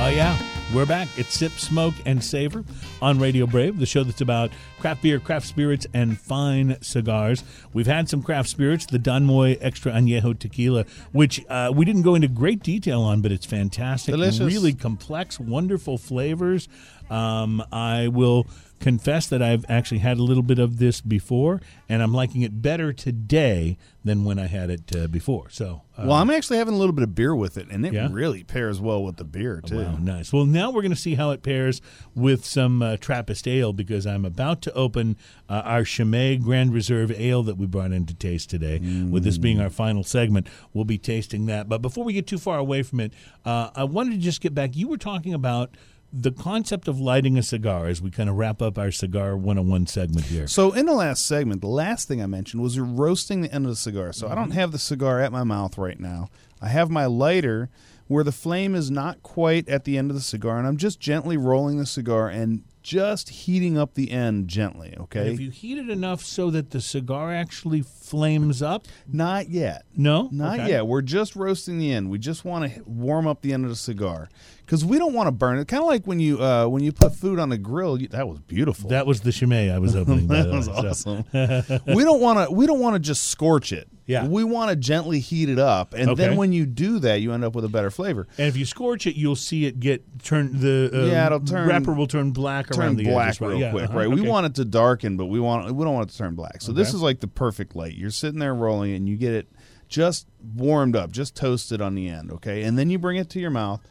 Oh, 0.08 0.10
yeah. 0.10 0.42
We're 0.74 0.86
back. 0.86 1.10
It's 1.18 1.34
Sip, 1.34 1.52
Smoke, 1.52 1.94
and 2.06 2.24
Savor 2.24 2.64
on 3.02 3.20
Radio 3.20 3.46
Brave, 3.46 3.78
the 3.78 3.86
show 3.86 4.06
that's 4.06 4.22
about 4.22 4.52
craft 4.80 5.02
beer, 5.02 5.20
craft 5.20 5.46
spirits, 5.46 5.86
and 5.94 6.18
fine 6.18 6.78
cigars. 6.82 7.44
We've 7.74 7.88
had 7.88 8.08
some 8.08 8.24
craft 8.24 8.48
spirits, 8.48 8.86
the 8.86 9.00
Don 9.00 9.26
Moy 9.26 9.58
Extra 9.60 9.92
Añejo 9.92 10.40
Tequila, 10.40 10.86
which 11.12 11.46
uh, 11.50 11.74
we 11.76 11.84
didn't 11.84 12.04
go 12.04 12.16
into 12.16 12.30
great 12.30 12.64
detail 12.64 13.02
on, 13.02 13.20
but 13.20 13.34
it's 13.34 13.46
fantastic. 13.46 14.14
Delicious. 14.14 14.40
Really 14.40 14.74
complex, 14.74 15.42
wonderful 15.42 15.98
flavors. 15.98 16.70
Um, 17.10 17.62
I 17.74 18.08
will 18.08 18.48
confess 18.80 19.28
that 19.28 19.42
I've 19.42 19.66
actually 19.70 20.00
had 20.00 20.18
a 20.18 20.24
little 20.24 20.44
bit 20.44 20.60
of 20.60 20.78
this 20.78 21.02
before, 21.02 21.62
and 21.90 22.04
I'm 22.04 22.14
liking 22.14 22.42
it 22.42 22.62
better 22.62 22.94
today 22.94 23.78
than 24.06 24.24
when 24.24 24.40
I 24.40 24.48
had 24.48 24.70
it 24.70 24.96
uh, 24.96 25.08
before. 25.08 25.50
So, 25.50 25.82
uh, 25.98 26.04
Well, 26.06 26.14
I'm 26.14 26.30
actually 26.30 26.58
having 26.60 26.74
a 26.74 26.78
little 26.78 26.94
bit 26.94 27.04
of 27.04 27.14
beer 27.14 27.36
with 27.36 27.58
it, 27.58 27.68
and 27.70 27.86
it 27.86 27.92
Yeah? 27.94 28.08
really 28.12 28.44
pairs 28.44 28.80
well 28.80 29.04
with 29.04 29.18
the 29.18 29.24
beer 29.26 29.62
too. 29.66 29.78
Wow, 29.80 29.98
nice. 29.98 30.32
Well, 30.32 30.46
now 30.46 30.72
we're 30.72 30.82
going 30.82 30.94
to 30.94 30.96
see 30.98 31.16
how 31.16 31.32
it 31.32 31.44
pairs 31.44 31.82
with 32.16 32.46
some 32.46 32.82
uh, 32.82 32.98
Trappist 32.98 33.48
ale 33.48 33.74
because 33.74 34.06
I'm 34.08 34.24
about 34.24 34.62
to 34.64 34.74
open 34.74 35.18
uh, 35.50 35.62
our 35.66 35.84
Chimay 35.84 36.38
Grand 36.38 36.74
Reserve 36.74 37.12
ale 37.12 37.44
that 37.44 37.58
we 37.58 37.66
brought 37.66 37.92
in 37.92 38.06
to 38.06 38.14
taste 38.14 38.50
today. 38.50 38.80
With 39.10 39.24
this 39.24 39.38
being 39.38 39.60
our 39.60 39.70
final 39.70 40.04
segment, 40.04 40.48
we'll 40.74 40.86
be 40.86 40.98
tasting 40.98 41.48
that. 41.48 41.68
But 41.68 41.82
before 41.82 42.06
we 42.06 42.14
get 42.14 42.28
too 42.28 42.38
far 42.38 42.58
away 42.60 42.84
from 42.84 43.00
it, 43.02 43.12
uh, 43.44 43.72
I 43.76 43.84
wanted 43.84 44.12
to 44.12 44.18
just 44.18 44.40
get 44.40 44.54
back. 44.54 44.76
You 44.76 44.88
were 44.88 44.98
talking 44.98 45.34
about 45.34 45.72
the 46.12 46.32
concept 46.32 46.88
of 46.88 47.00
lighting 47.00 47.38
a 47.38 47.44
cigar 47.44 47.88
as 47.88 48.02
we 48.02 48.10
kind 48.10 48.30
of 48.30 48.36
wrap 48.36 48.62
up 48.62 48.78
our 48.78 48.92
Cigar 48.92 49.36
101 49.36 49.88
segment 49.88 50.28
here. 50.28 50.48
So 50.48 50.72
in 50.72 50.86
the 50.86 50.94
last 50.94 51.26
segment, 51.26 51.62
the 51.62 51.68
last 51.68 52.08
thing 52.08 52.22
I 52.22 52.26
mentioned 52.26 52.62
was 52.64 52.80
roasting 52.80 53.42
the 53.42 53.54
end 53.54 53.66
of 53.66 53.72
the 53.72 53.76
cigar. 53.76 54.14
So 54.14 54.28
I 54.28 54.36
don't 54.36 54.46
mm-hmm. 54.46 54.60
have 54.60 54.72
the 54.72 54.80
cigar 54.80 55.20
at 55.20 55.32
my 55.32 55.44
mouth 55.44 55.78
right 55.78 56.00
now. 56.00 56.30
I 56.62 56.70
have 56.70 56.90
my 56.90 57.06
lighter 57.06 57.70
where 58.08 58.24
the 58.24 58.32
flame 58.32 58.74
is 58.74 58.90
not 58.90 59.22
quite 59.22 59.68
at 59.68 59.84
the 59.84 59.98
end 59.98 60.10
of 60.10 60.16
the 60.16 60.24
cigar, 60.24 60.58
and 60.58 60.66
I'm 60.66 60.78
just 60.78 61.00
gently 61.00 61.36
rolling 61.36 61.78
the 61.78 61.86
cigar 61.86 62.30
and 62.30 62.64
just 62.88 63.28
heating 63.30 63.78
up 63.78 63.96
the 63.96 64.12
end 64.12 64.48
gently. 64.48 64.96
Okay, 64.98 65.34
if 65.34 65.42
you 65.42 65.50
heat 65.52 65.78
it 65.78 65.90
enough 65.90 66.24
so 66.24 66.50
that 66.52 66.70
the 66.72 66.80
cigar 66.80 67.34
actually 67.34 67.82
flames 67.82 68.62
up, 68.62 68.86
not 69.12 69.50
yet. 69.50 69.84
no, 69.96 70.30
Not 70.32 70.60
Okay. 70.62 70.70
yet. 70.70 70.88
We're 70.88 71.02
just 71.02 71.36
roasting 71.36 71.80
the 71.80 71.92
end. 71.92 72.10
We 72.10 72.18
just 72.18 72.46
want 72.46 72.74
to 72.74 72.82
warm 72.86 73.28
up 73.28 73.42
the 73.42 73.52
end 73.52 73.66
of 73.66 73.70
the 73.70 73.76
cigar 73.76 74.30
because 74.66 74.86
we 74.86 74.98
don't 74.98 75.14
want 75.14 75.28
to 75.28 75.32
burn 75.32 75.60
it. 75.60 75.68
Kind 75.68 75.84
of 75.84 75.88
like 75.88 76.06
when 76.08 76.22
you 76.22 76.42
uh, 76.42 76.68
when 76.68 76.82
you 76.82 76.94
put 76.94 77.14
food 77.14 77.40
on 77.40 77.50
the 77.50 77.58
grill. 77.58 78.00
You, 78.02 78.08
that 78.10 78.28
was 78.28 78.40
beautiful. 78.40 78.90
That 78.90 79.06
was 79.06 79.20
the 79.22 79.32
Chimay 79.34 79.70
I 79.70 79.80
was 79.80 79.94
opening. 79.94 80.28
that 80.30 80.48
was 80.48 80.70
way, 80.70 80.76
so- 80.94 81.24
awesome. 81.34 81.82
we 81.94 82.04
don't 82.06 82.22
want 82.22 82.48
to. 82.48 82.56
We 82.56 82.66
don't 82.68 82.80
want 82.80 82.96
to 82.96 83.00
just 83.00 83.26
scorch 83.26 83.74
it. 83.74 83.90
Yeah. 84.06 84.26
We 84.26 84.46
want 84.46 84.70
to 84.70 84.78
gently 84.78 85.20
heat 85.20 85.50
it 85.50 85.60
up, 85.60 85.94
and 85.94 86.12
Okay. 86.12 86.28
then 86.28 86.38
when 86.38 86.54
you 86.54 86.66
do 86.66 87.00
that, 87.00 87.20
you 87.20 87.34
end 87.34 87.44
up 87.44 87.54
with 87.54 87.66
a 87.66 87.70
better 87.70 87.92
flavor. 87.92 88.26
And 88.38 88.48
if 88.48 88.56
you 88.56 88.64
scorch 88.66 89.06
it, 89.06 89.18
you'll 89.18 89.36
see 89.36 89.66
it 89.66 89.82
get 89.82 90.24
turn 90.24 90.62
the 90.62 90.90
uh, 90.94 91.06
Yeah, 91.08 91.26
it'll 91.26 91.42
turn- 91.42 91.68
wrapper 91.68 91.92
will 91.92 92.08
turn 92.08 92.32
black 92.32 92.68
Turn 92.78 92.96
black 92.96 93.30
edges, 93.30 93.42
real 93.42 93.60
Yeah, 93.60 93.72
quick, 93.72 93.90
uh-huh, 93.90 93.98
right? 93.98 94.10
We 94.10 94.22
want 94.22 94.46
it 94.46 94.56
to 94.56 94.66
darken, 94.66 95.18
but 95.18 95.26
we 95.26 95.40
want 95.40 95.74
we 95.76 95.84
don't 95.84 95.94
want 95.94 96.10
it 96.10 96.12
to 96.14 96.18
turn 96.18 96.36
black. 96.36 96.62
So 96.62 96.72
this 96.72 96.94
is 96.94 97.02
like 97.02 97.20
the 97.20 97.28
perfect 97.28 97.76
light. 97.76 97.96
You're 97.96 98.12
sitting 98.12 98.40
there 98.40 98.54
rolling 98.54 98.92
it, 98.92 98.96
and 98.98 99.10
you 99.10 99.18
get 99.18 99.34
it 99.34 99.48
just 99.88 100.28
warmed 100.56 100.96
up, 100.96 101.12
just 101.12 101.36
toasted 101.36 101.82
on 101.82 101.96
the 101.96 102.08
end, 102.08 102.32
okay? 102.32 102.64
And 102.64 102.78
then 102.78 102.90
you 102.90 103.00
bring 103.00 103.18
it 103.18 103.30
to 103.32 103.40
your 103.40 103.52
mouth. 103.52 103.82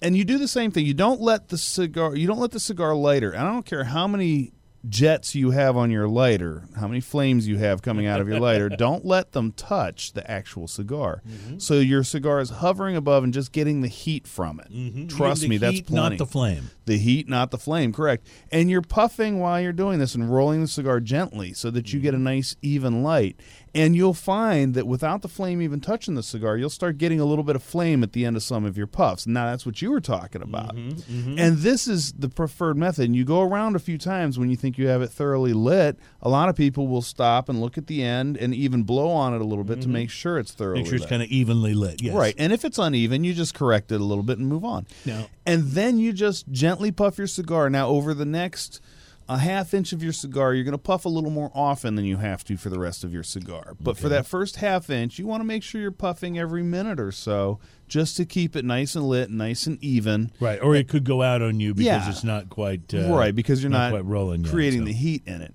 And 0.00 0.16
you 0.16 0.24
do 0.24 0.38
the 0.38 0.48
same 0.48 0.70
thing. 0.70 0.86
You 0.86 0.94
don't 0.94 1.20
let 1.20 1.48
the 1.48 1.58
cigar 1.58 2.14
you 2.14 2.28
don't 2.28 2.38
let 2.38 2.52
the 2.52 2.60
cigar 2.60 2.94
lighter. 2.94 3.32
And 3.32 3.42
I 3.42 3.50
don't 3.50 3.66
care 3.66 3.84
how 3.84 4.06
many 4.06 4.52
jets 4.88 5.34
you 5.34 5.50
have 5.50 5.76
on 5.76 5.90
your 5.90 6.06
lighter, 6.08 6.64
how 6.76 6.86
many 6.86 7.00
flames 7.00 7.48
you 7.48 7.58
have 7.58 7.82
coming 7.82 8.06
out 8.06 8.20
of 8.20 8.28
your 8.28 8.38
lighter, 8.38 8.68
don't 8.78 9.04
let 9.04 9.32
them 9.32 9.52
touch 9.52 10.12
the 10.12 10.28
actual 10.30 10.68
cigar. 10.68 11.22
Mm-hmm. 11.28 11.58
So 11.58 11.74
your 11.74 12.04
cigar 12.04 12.40
is 12.40 12.50
hovering 12.50 12.96
above 12.96 13.24
and 13.24 13.32
just 13.34 13.52
getting 13.52 13.80
the 13.80 13.88
heat 13.88 14.26
from 14.26 14.60
it. 14.60 14.72
Mhm. 14.72 15.08
Trust 15.08 15.48
me, 15.48 15.56
that's 15.56 15.80
plenty. 15.80 16.16
not 16.16 16.18
the 16.18 16.26
flame. 16.26 16.70
The 16.86 16.98
heat, 16.98 17.28
not 17.28 17.50
the 17.50 17.58
flame, 17.58 17.92
correct. 17.92 18.26
And 18.52 18.70
you're 18.70 18.82
puffing 18.82 19.40
while 19.40 19.60
you're 19.60 19.72
doing 19.72 19.98
this 19.98 20.14
and 20.14 20.32
rolling 20.32 20.60
the 20.60 20.68
cigar 20.68 21.00
gently 21.00 21.52
so 21.52 21.70
that 21.70 21.92
you 21.92 22.00
get 22.00 22.14
a 22.14 22.18
nice 22.18 22.56
even 22.62 23.02
light. 23.02 23.38
And 23.74 23.94
you'll 23.94 24.14
find 24.14 24.74
that 24.74 24.86
without 24.86 25.22
the 25.22 25.28
flame 25.28 25.60
even 25.62 25.80
touching 25.80 26.14
the 26.14 26.22
cigar, 26.22 26.56
you'll 26.56 26.70
start 26.70 26.98
getting 26.98 27.20
a 27.20 27.24
little 27.24 27.44
bit 27.44 27.56
of 27.56 27.62
flame 27.62 28.02
at 28.02 28.12
the 28.12 28.24
end 28.24 28.36
of 28.36 28.42
some 28.42 28.64
of 28.64 28.76
your 28.76 28.86
puffs. 28.86 29.26
Now 29.26 29.46
that's 29.46 29.66
what 29.66 29.82
you 29.82 29.90
were 29.90 30.00
talking 30.00 30.42
about. 30.42 30.74
Mm-hmm, 30.74 30.98
mm-hmm. 30.98 31.38
And 31.38 31.58
this 31.58 31.86
is 31.86 32.12
the 32.12 32.28
preferred 32.28 32.76
method. 32.76 33.04
And 33.06 33.16
you 33.16 33.24
go 33.24 33.42
around 33.42 33.76
a 33.76 33.78
few 33.78 33.98
times 33.98 34.38
when 34.38 34.50
you 34.50 34.56
think 34.56 34.78
you 34.78 34.88
have 34.88 35.02
it 35.02 35.08
thoroughly 35.08 35.52
lit. 35.52 35.98
A 36.22 36.28
lot 36.28 36.48
of 36.48 36.56
people 36.56 36.88
will 36.88 37.02
stop 37.02 37.48
and 37.48 37.60
look 37.60 37.78
at 37.78 37.86
the 37.86 38.02
end 38.02 38.36
and 38.36 38.54
even 38.54 38.82
blow 38.82 39.10
on 39.10 39.34
it 39.34 39.40
a 39.40 39.44
little 39.44 39.64
bit 39.64 39.76
to 39.76 39.80
mm-hmm. 39.82 39.92
make 39.92 40.10
sure 40.10 40.38
it's 40.38 40.52
thoroughly 40.52 40.80
Make 40.80 40.88
sure 40.88 40.96
it's 40.96 41.06
kind 41.06 41.22
of 41.22 41.28
evenly 41.28 41.74
lit. 41.74 42.02
Yes. 42.02 42.14
Right. 42.14 42.34
And 42.38 42.52
if 42.52 42.64
it's 42.64 42.78
uneven, 42.78 43.24
you 43.24 43.34
just 43.34 43.54
correct 43.54 43.92
it 43.92 44.00
a 44.00 44.04
little 44.04 44.24
bit 44.24 44.38
and 44.38 44.48
move 44.48 44.64
on. 44.64 44.86
Now- 45.04 45.28
And 45.46 45.64
then 45.68 45.98
you 45.98 46.12
just 46.12 46.50
gently 46.50 46.92
puff 46.92 47.18
your 47.18 47.26
cigar. 47.26 47.70
Now, 47.70 47.88
over 47.88 48.14
the 48.14 48.26
next 48.26 48.80
a 49.28 49.36
half 49.38 49.74
inch 49.74 49.92
of 49.92 50.02
your 50.02 50.12
cigar, 50.12 50.54
you're 50.54 50.64
going 50.64 50.72
to 50.72 50.78
puff 50.78 51.04
a 51.04 51.08
little 51.08 51.30
more 51.30 51.50
often 51.54 51.96
than 51.96 52.04
you 52.06 52.16
have 52.16 52.42
to 52.44 52.56
for 52.56 52.70
the 52.70 52.78
rest 52.78 53.04
of 53.04 53.12
your 53.12 53.22
cigar. 53.22 53.74
But 53.78 53.98
for 53.98 54.08
that 54.08 54.24
first 54.26 54.56
half 54.56 54.88
inch, 54.88 55.18
you 55.18 55.26
want 55.26 55.40
to 55.40 55.44
make 55.44 55.62
sure 55.62 55.80
you're 55.80 55.90
puffing 55.90 56.38
every 56.38 56.62
minute 56.62 56.98
or 56.98 57.12
so 57.12 57.58
just 57.88 58.16
to 58.16 58.24
keep 58.24 58.56
it 58.56 58.64
nice 58.64 58.94
and 58.94 59.06
lit, 59.06 59.30
nice 59.30 59.66
and 59.66 59.82
even. 59.84 60.30
Right. 60.40 60.58
Or 60.62 60.74
it 60.74 60.88
could 60.88 61.04
go 61.04 61.22
out 61.22 61.42
on 61.42 61.60
you 61.60 61.74
because 61.74 61.86
Yeah. 62.04 62.08
it's 62.10 62.24
not 62.24 62.48
quite 62.48 62.94
uh, 62.94 63.12
right, 63.14 63.34
because 63.34 63.62
you're 63.62 63.70
not, 63.70 63.90
quite 63.92 64.04
rolling 64.06 64.44
yet, 64.44 64.52
creating 64.52 64.80
so. 64.80 64.86
the 64.86 64.92
heat 64.94 65.22
in 65.26 65.42
it. 65.42 65.54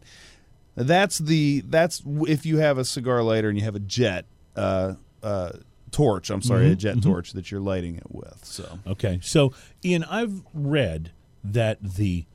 That's 0.76 1.18
the 1.20 1.64
that's 1.68 2.02
if 2.28 2.46
you 2.46 2.58
have 2.58 2.78
a 2.78 2.86
cigar 2.86 3.22
lighter 3.24 3.50
and 3.50 3.58
you 3.58 3.64
have 3.66 3.76
a 3.76 3.80
jet 3.80 4.26
uh, 4.56 4.94
uh, 5.22 5.52
torch. 5.92 6.30
I'm 6.30 6.42
sorry, 6.42 6.64
Mm-hmm. 6.66 6.74
a 6.74 6.76
jet 6.76 7.02
torch 7.04 7.34
that 7.34 7.52
you're 7.52 7.62
lighting 7.62 7.96
it 7.96 8.10
with. 8.10 8.40
So 8.44 8.80
Okay. 8.88 9.20
So, 9.22 9.54
Ian, 9.86 10.04
I've 10.04 10.42
read 10.54 11.12
that 11.44 11.78
the 11.84 12.26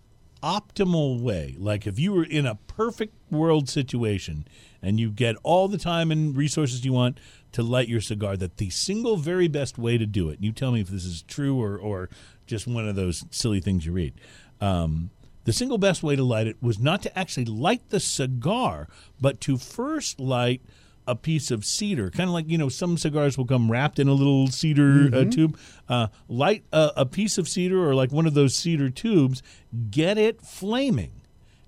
optimal 0.42 1.20
way, 1.20 1.54
like 1.58 1.86
if 1.86 1.98
you 1.98 2.12
were 2.12 2.24
in 2.24 2.46
a 2.46 2.54
perfect 2.54 3.14
world 3.30 3.68
situation 3.68 4.46
and 4.82 4.98
you 5.00 5.10
get 5.10 5.36
all 5.42 5.68
the 5.68 5.78
time 5.78 6.10
and 6.10 6.36
resources 6.36 6.84
you 6.84 6.92
want 6.92 7.18
to 7.52 7.62
light 7.62 7.88
your 7.88 8.00
cigar, 8.00 8.36
that 8.36 8.56
the 8.58 8.70
single 8.70 9.16
very 9.16 9.48
best 9.48 9.78
way 9.78 9.98
to 9.98 10.06
do 10.06 10.28
it, 10.28 10.38
you 10.40 10.52
tell 10.52 10.72
me 10.72 10.80
if 10.80 10.88
this 10.88 11.04
is 11.04 11.22
true 11.22 11.60
or, 11.60 11.76
or 11.76 12.08
just 12.46 12.66
one 12.66 12.88
of 12.88 12.96
those 12.96 13.24
silly 13.30 13.60
things 13.60 13.86
you 13.86 13.92
read. 13.92 14.14
Um, 14.60 15.10
the 15.44 15.52
single 15.52 15.78
best 15.78 16.02
way 16.02 16.14
to 16.14 16.24
light 16.24 16.46
it 16.46 16.62
was 16.62 16.78
not 16.78 17.02
to 17.02 17.18
actually 17.18 17.46
light 17.46 17.88
the 17.88 18.00
cigar, 18.00 18.88
but 19.20 19.40
to 19.42 19.56
first 19.56 20.20
light 20.20 20.62
a 21.08 21.16
piece 21.16 21.50
of 21.50 21.64
cedar, 21.64 22.10
kind 22.10 22.28
of 22.28 22.34
like 22.34 22.48
you 22.48 22.58
know 22.58 22.68
some 22.68 22.96
cigars 22.98 23.36
will 23.36 23.46
come 23.46 23.70
wrapped 23.70 23.98
in 23.98 24.06
a 24.08 24.12
little 24.12 24.46
cedar 24.48 25.10
uh, 25.12 25.24
tube. 25.24 25.58
Uh, 25.88 26.08
light 26.28 26.62
a, 26.72 26.92
a 26.98 27.06
piece 27.06 27.38
of 27.38 27.48
cedar 27.48 27.84
or 27.88 27.94
like 27.94 28.12
one 28.12 28.26
of 28.26 28.34
those 28.34 28.54
cedar 28.54 28.90
tubes, 28.90 29.42
get 29.90 30.18
it 30.18 30.40
flaming, 30.42 31.12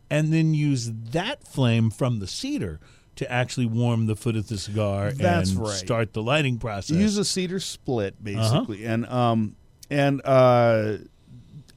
and 0.08 0.32
then 0.32 0.54
use 0.54 0.90
that 0.92 1.42
flame 1.48 1.90
from 1.90 2.18
the 2.20 2.26
cedar 2.26 2.78
to 3.16 3.30
actually 3.30 3.66
warm 3.66 4.06
the 4.06 4.16
foot 4.16 4.36
of 4.36 4.48
the 4.48 4.56
cigar 4.56 5.10
That's 5.12 5.50
and 5.50 5.60
right. 5.60 5.72
start 5.76 6.12
the 6.12 6.22
lighting 6.22 6.58
process. 6.58 6.96
use 6.96 7.18
a 7.18 7.24
cedar 7.24 7.60
split 7.60 8.14
Uh-huh. 8.14 8.60
basically, 8.60 8.84
and 8.84 9.06
um 9.06 9.56
and 9.90 10.20
uh. 10.24 10.98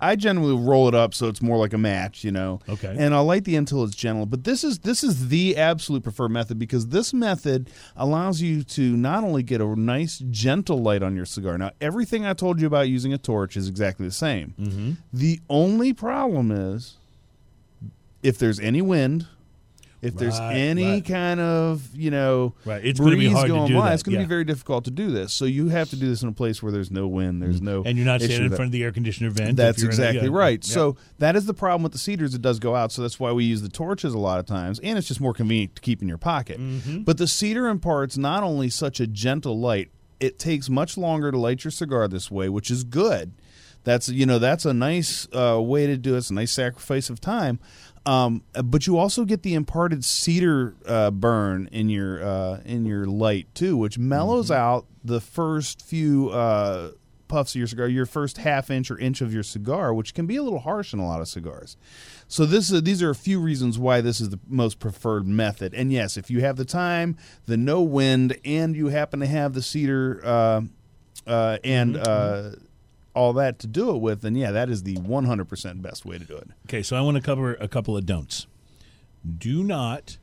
I 0.04 0.16
generally 0.18 0.56
roll 0.56 0.89
it 0.89 0.95
up 0.95 1.14
so 1.14 1.28
it's 1.28 1.41
more 1.41 1.58
like 1.58 1.72
a 1.72 1.78
match, 1.78 2.24
you 2.24 2.32
know. 2.32 2.60
Okay. 2.68 2.93
And 2.97 3.16
I'll 3.16 3.24
light 3.24 3.45
the 3.45 3.56
end 3.56 3.70
until 3.70 3.86
it's 3.86 3.95
gentle. 3.95 4.26
But 4.26 4.43
this 4.43 4.64
is 4.64 4.80
this 4.80 5.04
is 5.04 5.30
the 5.30 5.56
absolute 5.56 6.04
preferred 6.04 6.30
method 6.30 6.60
because 6.60 6.88
this 6.88 7.14
method 7.14 7.70
allows 7.95 8.41
you 8.41 8.64
to 8.64 8.97
not 8.97 9.24
only 9.24 9.43
get 9.43 9.62
a 9.62 9.80
nice 9.80 10.22
gentle 10.30 10.80
light 10.80 11.01
on 11.01 11.16
your 11.16 11.26
cigar. 11.26 11.58
Now 11.58 11.72
everything 11.80 12.26
I 12.26 12.34
told 12.34 12.60
you 12.60 12.68
about 12.68 12.89
using 12.89 13.14
a 13.14 13.18
torch 13.18 13.56
is 13.56 13.70
exactly 13.70 14.06
the 14.06 14.12
same. 14.12 14.54
Mm-hmm. 14.60 14.91
The 15.14 15.39
only 15.49 15.93
problem 15.93 16.51
is 16.51 16.97
if 18.22 18.38
there's 18.38 18.60
any 18.60 18.82
wind, 18.82 19.28
if 20.04 20.16
there's 20.16 20.38
Right, 20.39 20.56
any 20.56 20.86
right. 20.91 21.06
kind 21.06 21.39
of 21.39 21.88
you 21.95 22.12
know 22.12 22.54
Right, 22.66 22.84
it's 22.86 22.99
gonna 22.99 23.12
be 23.12 23.28
breeze 23.30 23.41
to 23.41 23.47
going 23.47 23.68
do 23.70 23.76
by, 23.80 23.88
that, 23.89 23.93
it's 23.93 24.04
going 24.04 24.14
to 24.16 24.20
yeah. 24.20 24.26
be 24.26 24.30
very 24.30 24.43
difficult 24.43 24.86
to 24.86 24.91
do 24.91 25.10
this. 25.12 25.34
So 25.34 25.45
you 25.45 25.70
have 25.70 25.89
to 25.91 25.95
do 25.95 26.08
this 26.10 26.22
in 26.22 26.30
a 26.30 26.34
place 26.34 26.62
where 26.62 26.72
there's 26.72 26.91
no 26.91 27.08
wind, 27.08 27.41
there's 27.41 27.62
no 27.62 27.80
Mm-hmm. 27.80 27.88
and 27.88 27.97
you're 27.97 28.06
not 28.06 28.22
standing 28.22 28.43
in 28.51 28.56
front 28.56 28.68
of 28.68 28.72
the 28.74 28.84
air 28.84 28.91
conditioner 28.91 29.30
vent. 29.32 29.56
that's 29.58 29.80
you're 29.82 29.89
a- 29.89 29.93
exactly 29.93 30.30
yeah, 30.30 30.36
right. 30.38 30.68
yeah. 30.68 30.74
So 30.74 30.97
that 31.20 31.36
is 31.36 31.45
the 31.45 31.54
problem 31.54 31.82
with 31.84 31.91
the 31.93 31.97
cedars; 31.97 32.34
it 32.36 32.41
does 32.41 32.60
go 32.60 32.76
out. 32.76 32.91
So 32.91 33.01
that's 33.01 33.20
why 33.20 33.32
we 33.32 33.45
use 33.45 33.62
the 33.62 33.70
torches 33.70 34.14
a 34.14 34.20
lot 34.20 34.39
of 34.39 34.45
times, 34.45 34.80
and 34.82 34.97
it's 34.97 35.08
just 35.08 35.22
more 35.22 35.34
convenient 35.34 35.76
to 35.78 35.82
keep 35.82 36.01
in 36.01 36.08
your 36.08 36.18
pocket. 36.18 36.60
Mm-hmm. 36.60 37.04
But 37.04 37.18
the 37.18 37.28
cedar 37.28 37.68
imparts 37.68 38.18
not 38.18 38.43
only 38.43 38.70
such 38.70 38.99
a 38.99 39.08
gentle 39.08 39.60
light; 39.60 39.89
it 40.20 40.38
takes 40.38 40.70
much 40.70 40.97
longer 40.97 41.32
to 41.32 41.38
light 41.38 41.64
your 41.64 41.72
cigar 41.72 42.08
this 42.08 42.30
way, 42.30 42.49
which 42.49 42.70
is 42.70 42.84
good. 42.84 43.32
That's 43.86 44.08
you 44.10 44.26
know 44.26 44.39
that's 44.39 44.66
a 44.66 44.74
nice 44.74 45.28
uh, 45.34 45.60
way 45.62 45.88
to 45.88 45.97
do 45.97 46.14
it. 46.16 46.20
It's 46.20 46.30
a 46.30 46.34
nice 46.34 46.51
sacrifice 46.51 47.10
of 47.10 47.20
time. 47.20 47.60
Um, 48.06 48.43
but 48.64 48.86
you 48.86 48.97
also 48.97 49.24
get 49.24 49.43
the 49.43 49.54
imparted 49.54 50.04
cedar 50.04 50.76
uh, 50.86 51.10
burn 51.12 51.70
in 51.72 51.88
your 51.89 52.24
uh, 52.24 52.60
in 52.66 52.86
your 52.86 53.06
light 53.06 53.47
too, 53.54 53.78
which 53.78 53.97
mellows 53.97 54.49
Mm-hmm. 54.49 54.62
out 54.62 54.86
the 55.06 55.22
first 55.22 55.82
few 55.82 56.30
uh, 56.30 56.91
puffs 57.30 57.56
of 57.56 57.60
your 57.60 57.68
cigar, 57.68 57.88
your 57.88 58.06
first 58.06 58.38
half 58.38 58.70
inch 58.70 58.91
or 58.91 58.97
inch 58.99 59.22
of 59.22 59.34
your 59.34 59.43
cigar, 59.43 59.93
which 59.93 60.14
can 60.14 60.28
be 60.28 60.36
a 60.36 60.43
little 60.43 60.60
harsh 60.60 60.93
in 60.93 60.99
a 60.99 61.08
lot 61.08 61.22
of 61.22 61.28
cigars. 61.28 61.78
So 62.28 62.45
this 62.45 62.70
is, 62.72 62.84
these 62.84 63.01
are 63.01 63.10
a 63.10 63.16
few 63.16 63.39
reasons 63.39 63.80
why 63.80 64.01
this 64.01 64.20
is 64.20 64.30
the 64.30 64.39
most 64.47 64.80
preferred 64.80 65.26
method. 65.26 65.74
And 65.74 65.91
yes, 65.91 66.18
if 66.18 66.30
you 66.30 66.41
have 66.41 66.58
the 66.58 66.66
time, 66.66 67.18
the 67.45 67.58
no 67.58 67.82
wind, 67.82 68.38
and 68.43 68.76
you 68.76 68.88
happen 68.88 69.20
to 69.22 69.28
have 69.28 69.54
the 69.54 69.62
cedar 69.62 70.22
uh, 70.24 70.62
uh, 71.26 71.58
and 71.64 71.97
uh, 71.97 72.51
all 73.14 73.34
that 73.34 73.59
to 73.59 73.68
do 73.68 73.95
it 73.95 73.99
with, 73.99 74.22
then 74.22 74.36
yeah, 74.36 74.51
that 74.51 74.70
is 74.70 74.84
the 74.84 74.95
100% 74.97 75.82
best 75.82 76.05
way 76.05 76.18
to 76.18 76.26
do 76.26 76.36
it. 76.36 76.49
Okay, 76.68 76.82
so 76.82 76.95
I 76.95 77.01
want 77.01 77.16
to 77.16 77.22
cover 77.22 77.55
a 77.55 77.68
couple 77.68 77.95
of 77.95 78.05
don'ts. 78.05 78.47
Do 79.38 79.64
not 79.64 80.18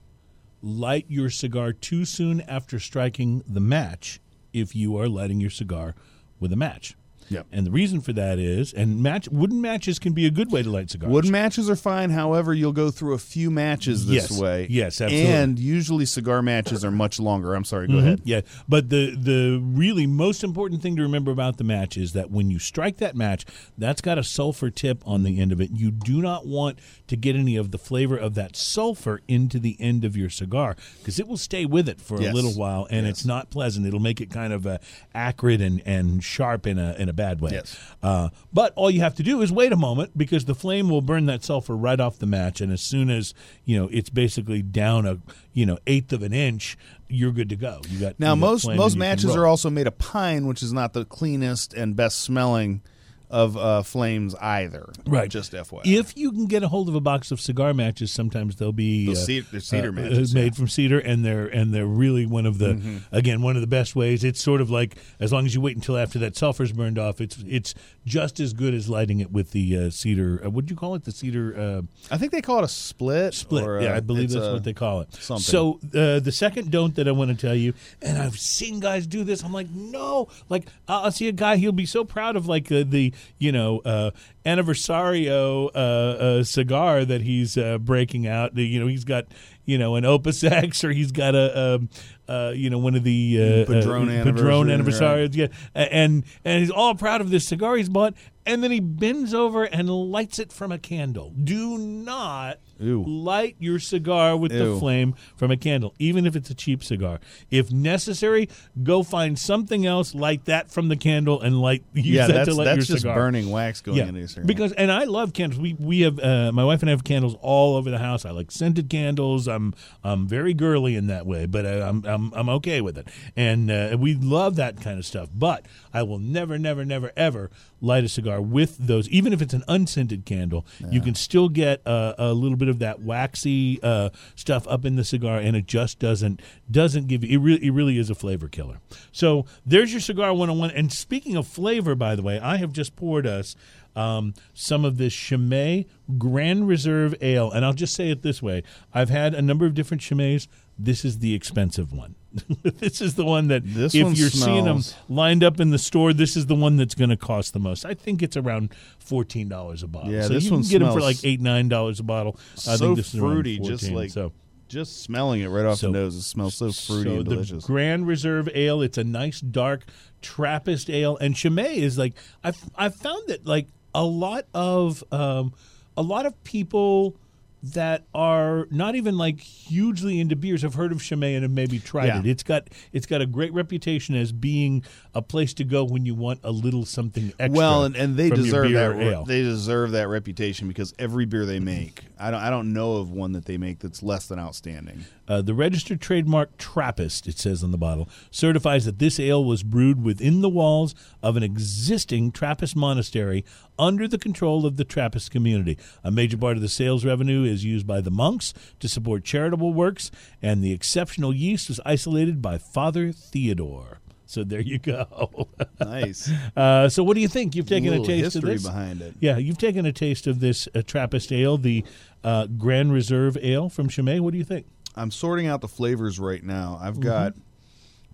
light 0.63 1.07
your 1.09 1.31
cigar 1.31 1.73
too 1.73 2.05
soon 2.05 2.41
after 2.43 2.79
striking 2.79 3.43
the 3.47 3.61
match 3.61 4.21
if 4.53 4.75
you 4.75 4.99
are 4.99 5.09
lighting 5.09 5.41
your 5.41 5.51
cigar 5.51 5.95
with 6.39 6.53
a 6.53 6.57
match. 6.57 6.97
Yep. 7.31 7.47
And 7.53 7.67
the 7.67 7.71
reason 7.71 8.01
for 8.01 8.13
that 8.13 8.39
is, 8.39 8.73
and 8.73 9.03
match 9.03 9.29
wooden 9.29 9.61
matches 9.61 9.99
can 9.99 10.13
be 10.13 10.27
a 10.27 10.31
good 10.31 10.51
way 10.53 10.63
to 10.63 10.71
light 10.71 10.91
cigars. 10.91 11.11
Wooden 11.11 11.31
matches 11.31 11.71
are 11.71 11.77
fine. 11.77 12.11
However, 12.11 12.53
you'll 12.53 12.73
go 12.73 12.91
through 12.91 13.15
a 13.15 13.19
few 13.19 13.51
matches 13.51 14.07
this 14.07 14.31
Yes. 14.31 14.39
way. 14.41 14.67
Yes, 14.69 15.01
absolutely. 15.01 15.33
And 15.33 15.59
usually 15.59 16.05
cigar 16.07 16.43
matches 16.43 16.85
are 16.85 16.91
much 16.91 17.19
longer. 17.21 17.55
I'm 17.55 17.65
sorry. 17.65 17.87
Go 17.87 17.95
Mhm. 17.95 17.99
ahead. 18.01 18.21
Yeah, 18.25 18.41
but 18.69 18.91
the 18.91 19.15
the 19.17 19.61
really 19.63 20.07
most 20.07 20.43
important 20.45 20.83
thing 20.83 20.97
to 20.97 21.03
remember 21.03 21.31
about 21.31 21.57
the 21.57 21.65
match 21.65 21.97
is 21.97 22.13
that 22.13 22.31
when 22.31 22.51
you 22.51 22.59
strike 22.59 22.97
that 22.99 23.15
match, 23.17 23.45
that's 23.79 24.01
got 24.01 24.19
a 24.19 24.25
sulfur 24.25 24.69
tip 24.71 25.03
on 25.07 25.23
the 25.23 25.39
end 25.39 25.53
of 25.53 25.61
it. 25.61 25.71
You 25.73 25.91
do 25.91 26.21
not 26.21 26.47
want 26.47 26.79
to 27.07 27.17
get 27.17 27.37
any 27.37 27.55
of 27.57 27.71
the 27.71 27.79
flavor 27.79 28.17
of 28.17 28.35
that 28.35 28.57
sulfur 28.57 29.21
into 29.29 29.59
the 29.61 29.77
end 29.79 30.05
of 30.05 30.17
your 30.17 30.31
cigar 30.31 30.75
because 30.99 31.21
it 31.21 31.29
will 31.29 31.37
stay 31.37 31.65
with 31.65 31.89
it 31.89 32.01
for 32.01 32.21
Yes. 32.21 32.33
a 32.33 32.35
little 32.35 32.55
while, 32.55 32.87
and 32.91 33.07
Yes. 33.07 33.19
it's 33.19 33.25
not 33.25 33.51
pleasant. 33.51 33.87
It'll 33.87 34.01
make 34.01 34.21
it 34.21 34.31
kind 34.31 34.53
of 34.53 34.67
uh, 34.67 34.79
acrid 35.15 35.61
and, 35.61 35.81
and 35.87 36.25
sharp 36.25 36.67
in 36.67 36.79
a 36.79 36.95
in 36.99 37.09
a 37.09 37.13
bad 37.21 37.41
way. 37.41 37.51
Yes. 37.53 37.79
Uh, 38.03 38.31
but 38.53 38.73
all 38.77 38.91
you 38.91 39.01
have 39.01 39.15
to 39.17 39.23
do 39.23 39.43
is 39.43 39.53
wait 39.53 39.73
a 39.73 39.77
moment 39.77 40.17
because 40.17 40.47
the 40.47 40.55
flame 40.55 40.89
will 40.89 41.03
burn 41.03 41.27
that 41.27 41.45
sulfur 41.45 41.77
right 41.77 42.01
off 42.01 42.19
the 42.19 42.27
match, 42.27 42.61
and 42.61 42.73
as 42.73 42.81
soon 42.81 43.11
as 43.11 43.35
you 43.65 43.79
know 43.79 43.89
it's 43.93 44.11
basically 44.11 44.63
down 44.63 45.07
a 45.07 45.19
you 45.53 45.67
know 45.67 45.79
eighth 45.87 46.13
of 46.13 46.23
an 46.23 46.33
inch, 46.33 46.79
you're 47.09 47.33
good 47.33 47.49
to 47.51 47.57
go. 47.57 47.81
You 47.89 48.01
got 48.01 48.19
Now 48.19 48.35
you 48.35 48.41
most 48.41 48.63
flame 48.63 48.77
most 48.79 48.95
and 48.95 49.03
you 49.03 49.05
can 49.05 49.09
matches 49.11 49.37
are 49.37 49.47
also 49.47 49.69
made 49.71 49.87
of 49.87 49.99
pine, 49.99 50.47
which 50.47 50.63
is 50.63 50.73
not 50.73 50.93
the 50.93 51.05
cleanest 51.05 51.75
and 51.75 51.95
best 51.95 52.21
smelling 52.21 52.83
of 53.31 53.57
uh, 53.57 53.83
flames 53.83 54.35
either. 54.37 54.91
Right. 55.07 55.31
Just 55.31 55.53
FYI. 55.53 55.83
If 55.85 56.17
you 56.17 56.33
can 56.33 56.47
get 56.47 56.63
a 56.63 56.69
hold 56.69 56.89
of 56.89 56.95
a 56.95 57.01
box 57.01 57.31
of 57.31 57.41
cigar 57.41 57.73
matches, 57.73 58.11
sometimes 58.11 58.57
they'll 58.57 58.73
be 58.73 59.07
Those 59.07 59.23
uh, 59.23 59.43
ce- 59.43 59.51
they're 59.51 59.61
cedar 59.61 59.89
uh, 59.91 59.93
matches, 59.93 60.35
made 60.35 60.41
yeah. 60.41 60.47
Mm-hmm. 60.49 60.57
from 60.57 60.69
cedar, 60.69 60.99
and 60.99 61.25
they're 61.25 61.47
and 61.47 61.73
they're 61.73 61.87
really 61.87 62.27
one 62.27 62.47
of 62.47 62.59
the 62.59 63.01
again 63.13 63.43
one 63.43 63.57
of 63.57 63.61
the 63.61 63.69
best 63.69 63.95
ways. 63.95 64.25
It's 64.25 64.43
sort 64.43 64.61
of 64.61 64.71
like 64.71 64.97
as 65.21 65.33
long 65.33 65.47
as 65.47 65.55
you 65.55 65.61
wait 65.61 65.77
until 65.77 65.97
after 65.97 66.19
that 66.21 66.35
sulfur's 66.35 66.73
burned 66.73 66.99
off, 66.99 67.21
it's 67.21 67.39
it's 67.47 67.75
just 68.05 68.41
as 68.41 68.53
good 68.53 68.75
as 68.75 68.89
lighting 68.89 69.21
it 69.21 69.31
with 69.31 69.53
the 69.53 69.77
uh, 69.77 69.91
cedar. 69.91 70.43
Uh, 70.45 70.51
what 70.51 70.67
do 70.67 70.73
you 70.73 70.77
call 70.77 70.95
it? 70.95 71.05
The 71.05 71.13
cedar. 71.13 71.57
Uh, 71.57 71.83
I 72.11 72.19
think 72.19 72.33
they 72.33 72.43
call 72.43 72.59
it 72.59 72.65
a 72.65 72.69
split. 72.69 73.35
split. 73.35 73.65
or, 73.65 73.81
yeah, 73.81 73.95
I 73.95 74.01
believe 74.01 74.31
that's 74.31 74.47
what 74.47 74.65
they 74.65 74.73
call 74.73 75.03
it. 75.03 75.15
something. 75.15 75.43
So 75.43 75.79
uh, 75.95 76.21
the 76.21 76.33
second 76.33 76.71
don't 76.71 76.95
that 76.97 77.07
I 77.07 77.13
want 77.13 77.31
to 77.31 77.37
tell 77.37 77.55
you, 77.55 77.75
and 78.03 78.19
I've 78.19 78.39
seen 78.39 78.81
guys 78.81 79.07
do 79.07 79.23
this. 79.23 79.45
I'm 79.45 79.53
like, 79.53 79.71
no, 79.71 80.29
like 80.49 80.67
I'll 80.89 81.05
I'll 81.05 81.13
see 81.13 81.29
a 81.29 81.33
guy. 81.33 81.57
He'll 81.57 81.73
be 81.73 81.87
so 81.87 82.05
proud 82.05 82.37
of 82.37 82.47
like 82.47 82.71
uh, 82.73 82.85
the 82.87 83.13
you 83.39 83.53
know 83.53 83.81
uh, 83.85 84.11
anniversario 84.45 85.71
uh, 85.75 85.79
uh, 85.79 86.43
cigar 86.45 87.05
that 87.05 87.23
he's 87.23 87.57
uh, 87.57 87.79
breaking 87.79 88.27
out. 88.27 88.57
You 88.57 88.81
know, 88.81 88.87
he's 88.87 89.05
got 89.05 89.27
you 89.65 89.79
know 89.79 89.97
an 89.97 90.05
Opus 90.05 90.43
X 90.45 90.85
or 90.85 90.93
he's 90.93 91.13
got 91.13 91.35
a. 91.35 91.75
Um, 91.77 91.89
uh, 92.29 92.53
you 92.55 92.71
know, 92.71 92.79
one 92.79 92.95
of 92.95 93.03
the 93.03 93.65
uh, 93.67 93.73
Padron 93.73 94.09
uh, 94.09 94.73
anniversary, 94.73 95.23
right. 95.23 95.35
yeah, 95.35 95.47
and 95.75 96.23
and 96.45 96.61
he's 96.61 96.71
all 96.71 96.95
proud 96.95 97.21
of 97.21 97.31
this 97.31 97.45
cigar 97.45 97.75
he's 97.77 97.89
bought, 97.89 98.15
and 98.47 98.63
then 98.63 98.71
he 98.71 98.79
bends 98.79 99.35
over 99.35 99.65
and 99.65 99.91
lights 99.91 100.39
it 100.39 100.53
from 100.53 100.71
a 100.71 100.79
candle. 100.79 101.31
Do 101.31 101.77
not 101.77 102.61
Ew. 102.79 103.03
light 103.05 103.57
your 103.59 103.81
cigar 103.81 104.37
with 104.37 104.53
the 104.53 104.77
flame 104.79 105.17
from 105.35 105.51
a 105.51 105.57
candle, 105.57 105.93
even 105.99 106.25
if 106.25 106.37
it's 106.37 106.49
a 106.51 106.55
cheap 106.55 106.85
cigar. 106.85 107.19
If 107.51 107.73
necessary, 107.73 108.49
go 108.81 109.03
find 109.03 109.37
something 109.37 109.85
else, 109.85 110.15
light 110.15 110.45
that 110.45 110.71
from 110.71 110.87
the 110.87 110.97
candle, 110.97 111.41
and 111.41 111.61
light 111.61 111.83
use 111.95 112.07
Yeah, 112.07 112.29
that 112.29 112.33
that's 112.33 112.49
to 112.51 112.55
light 112.55 112.65
that's 112.67 112.77
your 112.89 112.95
just 112.95 113.03
cigar. 113.03 113.17
burning 113.17 113.51
wax 113.51 113.81
going 113.81 113.99
Yeah, 113.99 114.07
into 114.07 114.21
cigar. 114.31 114.45
because 114.45 114.73
and 114.73 114.91
I 114.91 115.05
love 115.05 115.33
candles. 115.33 115.61
We 115.61 115.75
we 115.75 116.01
have 116.01 116.19
uh, 116.19 116.53
my 116.53 116.65
wife 116.65 116.81
and 116.83 116.91
I 116.91 116.93
have 116.93 117.05
candles 117.05 117.37
all 117.41 117.77
over 117.77 117.91
the 117.91 117.99
house. 117.99 118.25
I 118.25 118.31
like 118.31 118.51
scented 118.51 118.89
candles. 118.89 119.49
I'm 119.49 119.75
I'm 120.03 120.27
very 120.27 120.55
girly 120.55 120.97
in 120.97 121.07
that 121.09 121.27
way, 121.27 121.47
but 121.47 121.67
uh, 121.67 121.87
I'm 121.89 122.05
I'm 122.05 122.33
I'm 122.35 122.49
okay 122.49 122.81
with 122.81 122.97
it, 122.99 123.09
and 123.37 123.71
uh, 123.71 123.97
we 123.99 124.15
love 124.15 124.57
that 124.57 124.81
kind 124.81 124.99
of 124.99 125.05
stuff. 125.05 125.29
But 125.35 125.67
I 125.93 126.03
will 126.03 126.19
never, 126.19 126.59
never, 126.59 126.85
never, 126.85 127.13
ever 127.17 127.51
light 127.81 128.05
a 128.05 128.09
cigar 128.09 128.41
with 128.41 128.77
those, 128.79 129.09
even 129.09 129.33
if 129.33 129.41
it's 129.43 129.55
an 129.55 129.65
unscented 129.69 130.25
candle. 130.25 130.67
You 130.91 131.01
can 131.01 131.15
still 131.15 131.49
get 131.49 131.83
a, 131.87 132.15
a 132.19 132.33
little 132.33 132.57
bit 132.57 132.69
of 132.69 132.79
that 132.81 133.01
waxy 133.01 133.81
uh, 133.83 134.11
stuff 134.35 134.67
up 134.69 134.85
in 134.85 134.97
the 134.97 135.05
cigar, 135.05 135.39
and 135.39 135.57
it 135.57 135.67
just 135.67 135.99
doesn't 135.99 136.41
doesn't 136.71 137.09
give 137.09 137.25
you. 137.25 137.39
It 137.39 137.43
really 137.43 137.67
it 137.67 137.71
really 137.71 137.99
is 137.99 138.11
a 138.11 138.15
flavor 138.15 138.49
killer. 138.49 138.81
So 139.13 139.47
there's 139.65 139.93
your 139.93 140.01
cigar 140.01 140.33
101. 140.33 140.71
And 140.71 140.93
speaking 140.93 141.37
of 141.37 141.47
flavor, 141.47 141.95
by 141.95 142.15
the 142.17 142.23
way, 142.23 142.39
I 142.39 142.57
have 142.57 142.73
just 142.73 142.97
poured 142.97 143.27
us 143.27 143.57
um, 143.97 144.35
some 144.55 144.85
of 144.85 144.97
this 144.99 145.13
Chimay 145.15 145.87
Grand 146.19 146.69
Reserve 146.69 147.15
Ale. 147.21 147.51
And 147.51 147.65
I'll 147.65 147.73
just 147.73 147.95
say 147.95 148.11
it 148.11 148.23
this 148.23 148.43
way 148.43 148.63
I've 148.95 149.11
had 149.11 149.35
a 149.35 149.43
number 149.43 149.67
of 149.67 149.75
different 149.75 150.03
Chimays. 150.03 150.47
This 150.79 151.05
is 151.05 151.19
the 151.19 151.35
expensive 151.35 151.93
one. 151.93 152.15
this 152.63 153.01
is 153.03 153.15
the 153.17 153.25
one 153.25 153.49
that, 153.49 153.63
This 153.67 153.95
if 153.95 154.05
one 154.05 154.15
you're 154.15 154.31
seeing 154.31 154.65
them 154.65 154.81
lined 155.11 155.45
up 155.45 155.61
in 155.61 155.71
the 155.71 155.79
store, 155.79 156.13
this 156.15 156.37
is 156.37 156.47
the 156.47 156.55
one 156.55 156.77
that's 156.77 156.95
going 156.95 157.11
to 157.11 157.17
cost 157.19 157.53
the 157.53 157.59
most. 157.59 157.85
I 157.85 157.93
think 157.93 158.23
it's 158.23 158.37
around 158.37 158.73
$14 159.05 159.83
a 159.83 159.87
bottle. 159.87 160.11
Yeah, 160.11 160.23
so 160.23 160.29
this 160.29 160.45
you 160.45 160.53
one 160.53 160.63
can 160.63 160.71
get 160.71 160.79
them 160.79 160.93
for 160.93 161.01
like 161.01 161.23
8 161.23 161.43
$9 161.43 162.01
a 162.01 162.03
bottle. 162.03 162.39
I 162.55 162.59
so 162.59 162.77
think 162.79 162.97
this 162.97 163.13
is 163.15 163.21
around 163.21 163.33
fruity, 163.33 163.59
just 163.59 163.91
like 163.91 164.11
so. 164.11 164.33
just 164.69 165.03
smelling 165.03 165.43
it 165.43 165.49
right 165.49 165.67
off 165.67 165.79
So- 165.81 165.89
the 165.89 165.93
nose. 165.93 166.15
It 166.17 166.23
smells 166.23 166.55
so 166.55 166.71
fruity 166.73 167.11
so 167.11 167.17
and 167.17 167.27
the 167.27 167.31
delicious. 167.35 167.65
Grand 167.67 168.07
Reserve 168.07 168.49
Ale, 168.55 168.81
it's 168.81 168.97
a 168.97 169.05
nice 169.05 169.41
dark 169.41 169.85
Trappist 170.23 170.89
ale, 170.91 171.17
and 171.19 171.35
Chimay 171.35 171.77
is 171.79 171.99
like 171.99 172.15
I've 172.45 172.59
I've 172.77 172.95
found 172.95 173.23
that 173.29 173.47
like 173.47 173.69
a 173.95 174.05
lot 174.05 174.47
of 174.55 175.05
um, 175.13 175.53
a 175.97 176.03
lot 176.03 176.27
of 176.27 176.43
people 176.45 177.17
that 177.63 178.05
are 178.15 178.67
not 178.71 178.95
even 178.95 179.19
like 179.19 179.39
hugely 179.41 180.19
into 180.19 180.35
beers 180.35 180.63
have 180.63 180.75
heard 180.75 180.93
of 180.93 181.03
Chimay 181.03 181.35
and 181.35 181.43
have 181.43 181.53
maybe 181.53 181.79
tried 181.79 182.07
Yeah. 182.07 182.21
it. 182.21 182.27
It's 182.27 182.43
got 182.43 182.69
it's 182.93 183.07
got 183.07 183.21
a 183.21 183.27
great 183.27 183.53
reputation 183.53 184.15
as 184.15 184.33
being 184.33 184.83
a 185.15 185.21
place 185.21 185.53
to 185.55 185.65
go 185.65 185.85
when 185.85 186.07
you 186.07 186.15
want 186.15 186.41
a 186.43 186.51
little 186.53 186.87
something 186.87 187.33
extra. 187.39 187.51
well, 187.51 187.85
and, 187.85 187.97
and 187.97 188.17
they 188.17 188.31
deserve 188.31 188.73
that. 188.73 188.97
re- 188.97 189.23
They 189.27 189.43
deserve 189.43 189.91
that 189.93 190.09
reputation 190.09 190.69
because 190.69 190.95
every 190.99 191.27
beer 191.27 191.45
they 191.45 191.61
make, 191.61 192.05
I 192.19 192.31
don't 192.31 192.41
I 192.41 192.49
don't 192.49 192.73
know 192.73 192.97
of 192.97 193.11
one 193.11 193.33
that 193.33 193.45
they 193.45 193.59
make 193.59 193.81
that's 193.81 194.03
less 194.03 194.27
than 194.27 194.39
outstanding. 194.39 195.05
Uh, 195.29 195.41
the 195.43 195.55
registered 195.55 196.01
trademark 196.01 196.57
Trappist, 196.59 197.29
it 197.29 197.39
says 197.39 197.63
on 197.63 197.71
the 197.71 197.79
bottle, 197.79 198.09
certifies 198.33 198.85
that 198.85 198.99
this 198.99 199.21
ale 199.21 199.45
was 199.45 199.63
brewed 199.63 200.03
within 200.03 200.41
the 200.41 200.49
walls 200.49 200.93
of 201.23 201.37
an 201.37 201.43
existing 201.45 202.33
Trappist 202.33 202.75
monastery 202.75 203.45
under 203.79 204.09
the 204.09 204.19
control 204.19 204.67
of 204.67 204.77
the 204.77 204.85
Trappist 204.85 205.31
community. 205.31 205.79
A 206.03 206.11
major 206.11 206.37
part 206.37 206.57
of 206.57 206.63
the 206.63 206.69
sales 206.69 207.05
revenue 207.05 207.45
is 207.51 207.65
used 207.65 207.87
by 207.87 208.01
the 208.01 208.11
monks 208.11 208.55
to 208.79 208.89
support 208.89 209.25
charitable 209.25 209.75
works, 209.75 210.11
and 210.41 210.63
the 210.63 210.73
exceptional 210.73 211.35
yeast 211.35 211.69
was 211.69 211.81
isolated 211.85 212.41
by 212.41 212.59
Father 212.59 213.13
Theodore. 213.13 214.01
So 214.31 214.45
there 214.45 214.61
you 214.61 214.79
go. 214.79 215.49
Nice. 215.81 216.31
uh, 216.57 216.89
so 216.89 217.03
what 217.03 217.15
do 217.15 217.21
you 217.21 217.27
think? 217.27 217.57
You've 217.57 217.67
taken 217.67 217.89
a 217.89 217.91
little 217.91 218.07
taste 218.07 218.37
of 218.37 218.45
history 218.45 218.53
this. 218.55 218.63
behind 218.63 219.03
it. 219.03 219.15
Yeah, 219.19 219.39
you've 219.39 219.59
taken 219.59 219.87
a 219.87 219.93
taste 219.93 220.29
of 220.29 220.39
this 220.39 220.69
uh, 220.73 220.83
Trappist 220.87 221.33
ale, 221.33 221.59
the 221.59 221.85
uh, 222.23 222.47
Grand 222.47 222.93
Reserve 222.93 223.37
ale 223.43 223.69
from 223.69 223.89
Chimay. 223.89 224.21
What 224.21 224.31
do 224.31 224.39
you 224.39 224.45
think? 224.45 224.67
I'm 224.95 225.11
sorting 225.11 225.49
out 225.49 225.61
the 225.61 225.69
flavors 225.69 226.21
right 226.21 226.45
now. 226.45 226.79
I've 226.81 227.01
got 227.01 227.35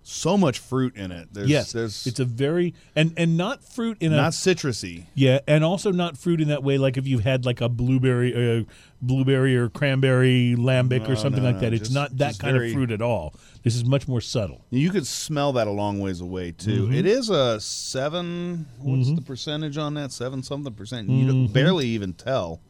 so 0.09 0.37
much 0.37 0.59
fruit 0.59 0.95
in 0.95 1.11
it. 1.11 1.27
There's, 1.33 1.45
Mm-hmm. 1.47 1.51
yes, 1.51 1.71
there's 1.73 2.07
it's 2.07 2.19
a 2.21 2.25
very 2.25 2.73
and 2.95 3.13
and 3.17 3.35
not 3.35 3.61
fruit 3.63 3.97
in 3.99 4.13
a 4.13 4.15
not 4.15 4.31
citrusy. 4.31 5.05
yeah, 5.15 5.39
and 5.47 5.63
also 5.65 5.91
not 5.91 6.17
fruit 6.17 6.39
in 6.39 6.47
that 6.47 6.63
way. 6.63 6.77
Like 6.77 6.95
if 6.97 7.05
you've 7.05 7.23
had 7.25 7.45
like 7.45 7.59
a 7.59 7.67
blueberry, 7.67 8.59
uh, 8.59 8.63
blueberry 9.01 9.55
or 9.57 9.67
cranberry 9.69 10.55
lambic 10.57 11.03
No, 11.03 11.09
or 11.13 11.15
something 11.17 11.43
no, 11.43 11.49
like 11.49 11.55
no, 11.55 11.61
that. 11.61 11.73
It's 11.73 11.89
just- 11.89 11.93
not 11.93 12.17
that 12.19 12.39
kind 12.39 12.53
very- 12.55 12.67
of 12.69 12.73
fruit 12.73 12.91
at 12.91 13.01
all. 13.01 13.33
This 13.63 13.75
is 13.75 13.83
much 13.83 14.07
more 14.07 14.21
subtle. 14.21 14.63
You 14.69 14.89
could 14.91 15.05
smell 15.05 15.51
that 15.53 15.67
a 15.67 15.71
long 15.71 15.99
ways 15.99 16.21
away 16.21 16.51
too. 16.53 16.83
Mm-hmm. 16.85 16.93
It 16.93 17.05
is 17.05 17.29
a 17.29 17.59
seven. 17.59 18.65
What's 18.79 19.11
the 19.13 19.21
percentage 19.21 19.77
on 19.77 19.95
that? 19.95 20.13
Seven 20.13 20.41
something 20.41 20.73
percent. 20.73 21.09
You 21.09 21.17
Mm-hmm. 21.25 21.27
don't 21.27 21.47
barely 21.47 21.87
even 21.87 22.13
tell. 22.13 22.61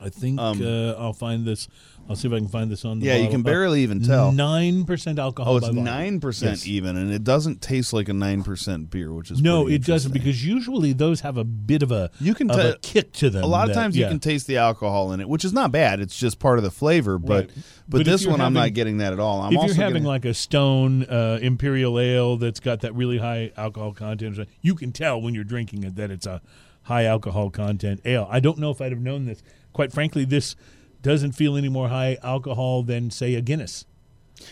I 0.00 0.08
think 0.10 0.38
Um, 0.38 0.60
uh, 0.62 0.92
I'll 0.92 1.14
find 1.14 1.44
this. 1.46 1.68
I'll 2.08 2.14
see 2.14 2.28
if 2.28 2.34
I 2.34 2.38
can 2.38 2.46
find 2.48 2.70
this 2.70 2.84
on 2.84 3.00
the. 3.00 3.06
Yeah, 3.06 3.14
you 3.16 3.24
bottle. 3.24 3.32
can 3.32 3.40
Uh, 3.40 3.44
barely 3.44 3.82
even 3.82 4.00
tell. 4.00 4.30
Nine 4.30 4.84
percent 4.84 5.18
alcohol. 5.18 5.54
Oh, 5.54 5.56
it's 5.56 5.66
by 5.66 5.70
volume. 5.72 5.84
nine 5.84 6.20
percent 6.20 6.52
Yes. 6.58 6.66
even, 6.68 6.96
and 6.96 7.12
it 7.12 7.24
doesn't 7.24 7.60
taste 7.60 7.92
like 7.92 8.08
a 8.08 8.12
nine 8.12 8.42
percent 8.44 8.90
beer, 8.90 9.12
which 9.12 9.30
is 9.32 9.42
No, 9.42 9.62
pretty 9.64 9.76
it 9.76 9.78
doesn't 9.84 10.12
interesting. 10.12 10.12
because 10.12 10.44
usually 10.46 10.92
those 10.92 11.22
have 11.22 11.36
a 11.36 11.42
bit 11.44 11.82
of 11.82 11.90
a 11.90 12.10
You 12.20 12.34
can 12.34 12.48
of 12.50 12.58
a 12.58 12.62
tell- 12.62 12.74
kick 12.82 13.12
to 13.14 13.28
them. 13.30 13.42
a 13.42 13.46
lot 13.46 13.68
of 13.68 13.74
that- 13.74 13.80
times 13.80 13.96
you 13.96 14.06
can 14.06 14.20
taste 14.20 14.46
the 14.46 14.56
alcohol 14.58 15.12
in 15.12 15.20
it, 15.20 15.28
which 15.28 15.44
is 15.44 15.52
not 15.52 15.72
bad. 15.72 15.98
It's 16.00 16.16
just 16.16 16.38
part 16.38 16.58
of 16.58 16.64
the 16.64 16.70
flavor. 16.70 17.18
But 17.18 17.28
Right. 17.34 17.50
but, 17.56 17.64
But 17.88 18.00
if 18.02 18.06
this 18.06 18.22
you're 18.22 18.30
one 18.30 18.40
I'm 18.40 18.52
not 18.52 18.60
having- 18.60 18.74
getting 18.74 18.98
that 18.98 19.12
at 19.12 19.18
all. 19.18 19.42
I'm 19.42 19.52
if 19.52 19.58
also 19.58 19.74
you're 19.74 19.82
having 19.82 19.94
getting, 19.94 20.06
like 20.06 20.24
a 20.24 20.34
stone 20.34 21.04
uh, 21.04 21.38
imperial 21.42 21.98
ale 21.98 22.36
that's 22.36 22.60
got 22.60 22.82
that 22.82 22.94
really 22.94 23.18
high 23.18 23.50
alcohol 23.56 23.92
content, 23.92 24.38
you 24.62 24.74
can 24.76 24.92
tell 24.92 25.20
when 25.20 25.34
you're 25.34 25.44
drinking 25.44 25.82
it 25.82 25.96
that 25.96 26.10
it's 26.12 26.26
a 26.26 26.40
high 26.82 27.04
alcohol 27.04 27.50
content 27.50 28.00
ale. 28.04 28.28
I 28.30 28.38
don't 28.38 28.58
know 28.58 28.70
if 28.70 28.80
I'd 28.80 28.92
have 28.92 29.00
known 29.00 29.24
this. 29.24 29.42
Quite 29.72 29.92
frankly, 29.92 30.24
this 30.24 30.54
doesn't 31.02 31.32
feel 31.32 31.56
any 31.56 31.68
more 31.68 31.88
high 31.88 32.18
alcohol 32.22 32.82
than 32.82 33.10
say 33.10 33.34
a 33.34 33.40
Guinness. 33.40 33.84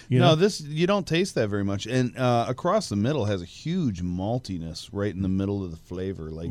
You 0.09 0.19
no, 0.19 0.29
know? 0.31 0.35
this 0.35 0.61
you 0.63 0.87
don't 0.87 1.07
taste 1.07 1.35
that 1.35 1.49
very 1.49 1.65
much, 1.65 1.87
and 1.87 2.17
uh, 2.17 2.47
across 2.49 2.89
the 2.89 2.97
middle 2.97 3.27
has 3.27 3.43
a 3.43 3.47
huge 3.47 4.03
maltiness 4.03 4.89
right 4.93 5.15
in 5.15 5.21
the 5.23 5.29
middle 5.29 5.63
of 5.63 5.71
the 5.71 5.77
flavor, 5.77 6.31
like 6.31 6.51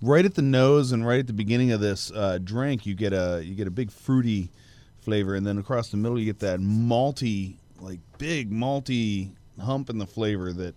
right 0.00 0.24
at 0.24 0.34
the 0.34 0.42
nose 0.42 0.92
and 0.92 1.06
right 1.06 1.20
at 1.20 1.26
the 1.26 1.32
beginning 1.34 1.70
of 1.72 1.80
this 1.80 2.10
uh, 2.12 2.38
drink. 2.42 2.86
You 2.86 2.94
get 2.94 3.12
a 3.12 3.42
you 3.44 3.54
get 3.54 3.66
a 3.66 3.70
big 3.70 3.90
fruity 3.90 4.50
flavor, 5.00 5.34
and 5.34 5.46
then 5.46 5.58
across 5.58 5.90
the 5.90 5.98
middle 5.98 6.18
you 6.18 6.24
get 6.24 6.38
that 6.40 6.58
malty, 6.60 7.56
like 7.78 8.00
big 8.16 8.50
malty 8.50 9.32
hump 9.60 9.90
in 9.90 9.98
the 9.98 10.06
flavor 10.06 10.52
that 10.54 10.74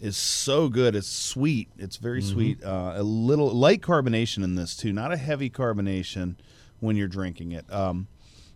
is 0.00 0.16
so 0.16 0.68
good. 0.68 0.94
It's 0.94 1.08
sweet. 1.08 1.68
It's 1.76 1.96
very 1.96 2.20
Mm-hmm. 2.22 2.32
sweet. 2.32 2.64
Uh, 2.64 2.92
a 2.96 3.02
little 3.02 3.48
light 3.52 3.80
carbonation 3.82 4.44
in 4.44 4.54
this 4.54 4.76
too, 4.76 4.92
not 4.92 5.12
a 5.12 5.16
heavy 5.16 5.50
carbonation 5.50 6.36
when 6.80 6.96
you're 6.96 7.08
drinking 7.08 7.52
it. 7.52 7.70
Um, 7.72 8.08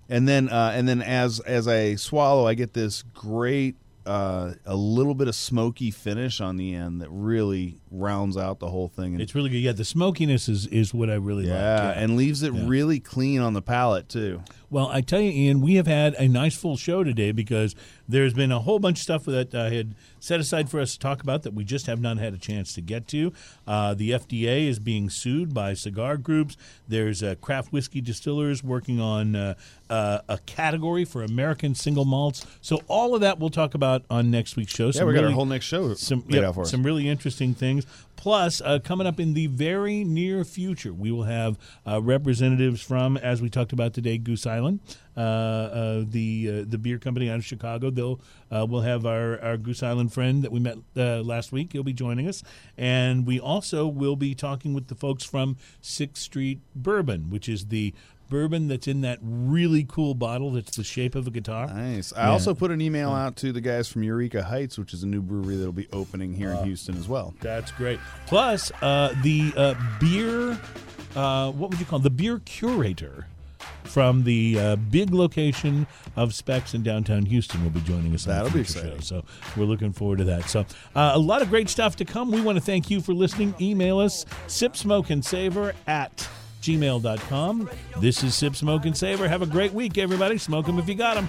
and 0.09 0.29
then 0.29 0.49
uh, 0.49 0.73
and 0.75 0.89
then 0.89 1.01
as 1.01 1.41
as 1.41 1.67
I 1.67 1.95
swallow, 1.95 2.47
I 2.47 2.55
get 2.55 2.75
this 2.75 3.03
great 3.15 3.77
uh, 4.07 4.53
a 4.67 4.77
little 4.77 5.15
bit 5.15 5.29
of 5.29 5.35
smoky 5.35 5.91
finish 5.91 6.41
on 6.41 6.57
the 6.57 6.75
end 6.75 7.01
that 7.01 7.09
really 7.11 7.79
rounds 7.95 8.37
out 8.37 8.59
the 8.59 8.69
whole 8.69 8.89
thing. 8.89 9.15
And, 9.15 9.21
It's 9.23 9.35
really 9.35 9.51
good. 9.51 9.59
Yeah, 9.59 9.73
the 9.73 9.85
smokiness 9.85 10.49
is, 10.49 10.67
is 10.67 10.93
what 10.93 11.09
I 11.11 11.15
really 11.15 11.47
yeah, 11.47 11.89
like. 11.89 11.97
and 11.97 12.17
leaves 12.17 12.43
it 12.43 12.53
Yeah. 12.53 12.65
really 12.67 13.01
clean 13.01 13.41
on 13.41 13.53
the 13.55 13.63
palate 13.63 14.09
too. 14.09 14.43
Well, 14.71 14.89
I 14.89 15.03
tell 15.03 15.21
you, 15.21 15.31
Ian, 15.31 15.61
we 15.61 15.77
have 15.77 15.87
had 15.87 16.15
a 16.15 16.27
nice 16.27 16.57
full 16.57 16.77
show 16.77 17.05
today 17.05 17.31
because 17.31 17.77
there's 18.09 18.35
been 18.35 18.51
a 18.51 18.59
whole 18.59 18.81
bunch 18.81 18.99
of 18.99 19.03
stuff 19.03 19.25
that 19.27 19.55
I 19.55 19.71
had 19.71 19.95
set 20.19 20.41
aside 20.41 20.69
for 20.69 20.81
us 20.81 20.95
to 20.95 20.99
talk 20.99 21.23
about 21.23 21.45
that 21.45 21.55
we 21.55 21.63
just 21.65 21.87
have 21.87 22.01
not 22.01 22.19
had 22.19 22.35
a 22.35 22.39
chance 22.39 22.73
to 22.75 22.81
get 22.81 23.07
to. 23.09 23.33
Uh, 23.69 23.95
the 23.95 24.11
FDA 24.11 24.67
is 24.67 24.81
being 24.81 25.11
sued 25.11 25.55
by 25.55 25.75
cigar 25.75 26.17
groups. 26.17 26.57
There's 26.89 27.23
uh, 27.23 27.37
craft 27.41 27.73
whiskey 27.73 28.01
distillers 28.01 28.65
working 28.65 29.01
on 29.01 29.37
uh, 29.37 29.55
uh, 29.89 30.21
a 30.29 30.39
category 30.39 31.05
for 31.05 31.23
American 31.23 31.75
single 31.77 32.05
malts. 32.05 32.45
So 32.61 32.81
all 32.89 33.15
of 33.15 33.21
that 33.21 33.39
we'll 33.39 33.51
talk 33.51 33.75
about 33.75 34.03
on 34.11 34.31
next 34.33 34.57
week's 34.57 34.75
show. 34.75 34.87
Yeah, 34.87 34.93
Some 34.93 35.07
we 35.09 35.15
got 35.15 35.25
our 35.25 35.31
whole 35.31 35.47
next 35.47 35.67
show 35.67 35.95
some 35.95 36.25
yep, 36.29 36.43
out 36.45 36.55
for 36.57 36.63
us. 36.63 36.71
some 36.73 36.83
really 36.83 37.09
interesting 37.09 37.55
things. 37.55 37.84
Plus, 38.17 38.63
uh, 38.65 38.79
coming 38.79 39.07
up 39.07 39.21
in 39.21 39.35
the 39.35 39.49
very 39.49 40.03
near 40.03 40.45
future, 40.45 40.93
we 40.93 41.11
will 41.11 41.25
have 41.25 41.59
uh, 41.87 42.01
representatives 42.01 42.81
from, 42.81 43.17
as 43.17 43.43
we 43.43 43.51
talked 43.51 43.73
about 43.73 43.93
today, 43.93 44.17
Goose 44.17 44.47
Island, 44.47 44.81
uh, 45.17 45.21
uh, 45.21 46.05
the 46.09 46.49
uh, 46.49 46.65
the 46.67 46.79
beer 46.79 46.99
company 46.99 47.29
out 47.31 47.37
of 47.37 47.45
Chicago. 47.45 47.91
They'll 47.91 48.21
uh, 48.51 48.67
we'll 48.69 48.81
have 48.81 49.05
our, 49.05 49.41
our 49.41 49.57
Goose 49.57 49.83
Island 49.83 50.13
friend 50.13 50.43
that 50.43 50.51
we 50.51 50.61
met 50.61 50.79
last 50.97 51.53
week. 51.53 51.73
He'll 51.73 51.83
be 51.83 51.93
joining 51.93 52.27
us, 52.27 52.43
and 52.79 53.27
we 53.27 53.39
also 53.39 53.87
will 53.87 54.17
be 54.17 54.35
talking 54.35 54.75
with 54.75 54.89
the 54.89 54.95
folks 54.95 55.25
from 55.25 55.57
Sixth 55.81 56.23
Street 56.23 56.61
Bourbon, 56.75 57.31
which 57.31 57.49
is 57.49 57.67
the 57.67 57.95
bourbon 58.29 58.69
that's 58.69 58.87
in 58.89 59.01
that 59.03 59.19
really 59.23 59.85
cool 59.89 60.15
bottle 60.15 60.51
that's 60.53 60.77
the 60.77 60.85
shape 60.85 61.15
of 61.15 61.27
a 61.27 61.31
guitar. 61.31 61.67
Nice. 61.67 62.13
I 62.13 62.25
Yeah. 62.27 62.31
also 62.31 62.55
put 62.55 62.71
an 62.71 62.81
email 62.81 63.11
out 63.11 63.37
to 63.37 63.53
the 63.53 63.61
guys 63.61 63.89
from 63.89 64.03
Eureka 64.03 64.43
Heights, 64.45 64.79
which 64.79 64.93
is 64.95 65.03
a 65.03 65.07
new 65.07 65.21
brewery 65.23 65.57
that'll 65.57 65.73
be 65.73 65.89
opening 65.93 66.35
here 66.35 66.53
Uh, 66.55 66.61
in 66.61 66.65
Houston 66.67 66.97
as 66.97 67.09
well. 67.09 67.35
That's 67.41 67.71
great. 67.73 68.01
Plus, 68.27 68.71
uh, 68.83 69.15
the 69.23 69.53
uh, 69.57 69.75
beer, 70.01 70.59
uh, 71.17 71.53
what 71.53 71.71
would 71.71 71.79
you 71.81 71.87
call 71.87 71.99
it? 72.01 72.03
the 72.03 72.11
beer 72.11 72.41
curator 72.45 73.27
from 73.85 74.25
the 74.25 74.59
uh, 74.59 74.77
big 74.77 75.13
location 75.13 75.87
of 76.17 76.35
Spec's 76.35 76.75
in 76.75 76.83
downtown 76.83 77.27
Houston 77.27 77.63
will 77.63 77.71
be 77.71 77.81
joining 77.83 78.15
us. 78.15 78.25
That'll 78.25 78.51
be 78.51 78.61
exciting. 78.61 78.97
Show. 79.01 79.21
So 79.21 79.25
we're 79.57 79.65
looking 79.67 79.93
forward 79.93 80.19
to 80.19 80.25
that. 80.25 80.49
So 80.49 80.61
uh, 80.97 81.13
a 81.15 81.19
lot 81.19 81.43
of 81.43 81.51
great 81.51 81.69
stuff 81.69 81.95
to 81.97 82.05
come. 82.05 82.31
We 82.31 82.41
want 82.41 82.57
to 82.57 82.65
thank 82.65 82.91
you 82.91 83.01
for 83.01 83.13
listening. 83.15 83.55
Email 83.61 83.99
us 84.01 84.25
sip 84.47 84.77
smoke 84.77 85.11
and 85.11 85.25
savor 85.25 85.75
at 85.87 86.29
gmail.com. 86.65 87.69
This 88.01 88.23
is 88.23 88.35
Sip 88.35 88.57
Smoke 88.57 88.87
and 88.87 88.97
Savor. 88.97 89.29
Have 89.29 89.43
a 89.43 89.47
great 89.47 89.73
week, 89.73 89.99
everybody. 89.99 90.39
Smoke 90.39 90.67
them 90.67 90.79
if 90.79 90.89
you 90.89 90.95
got 90.95 91.17
'em. 91.17 91.29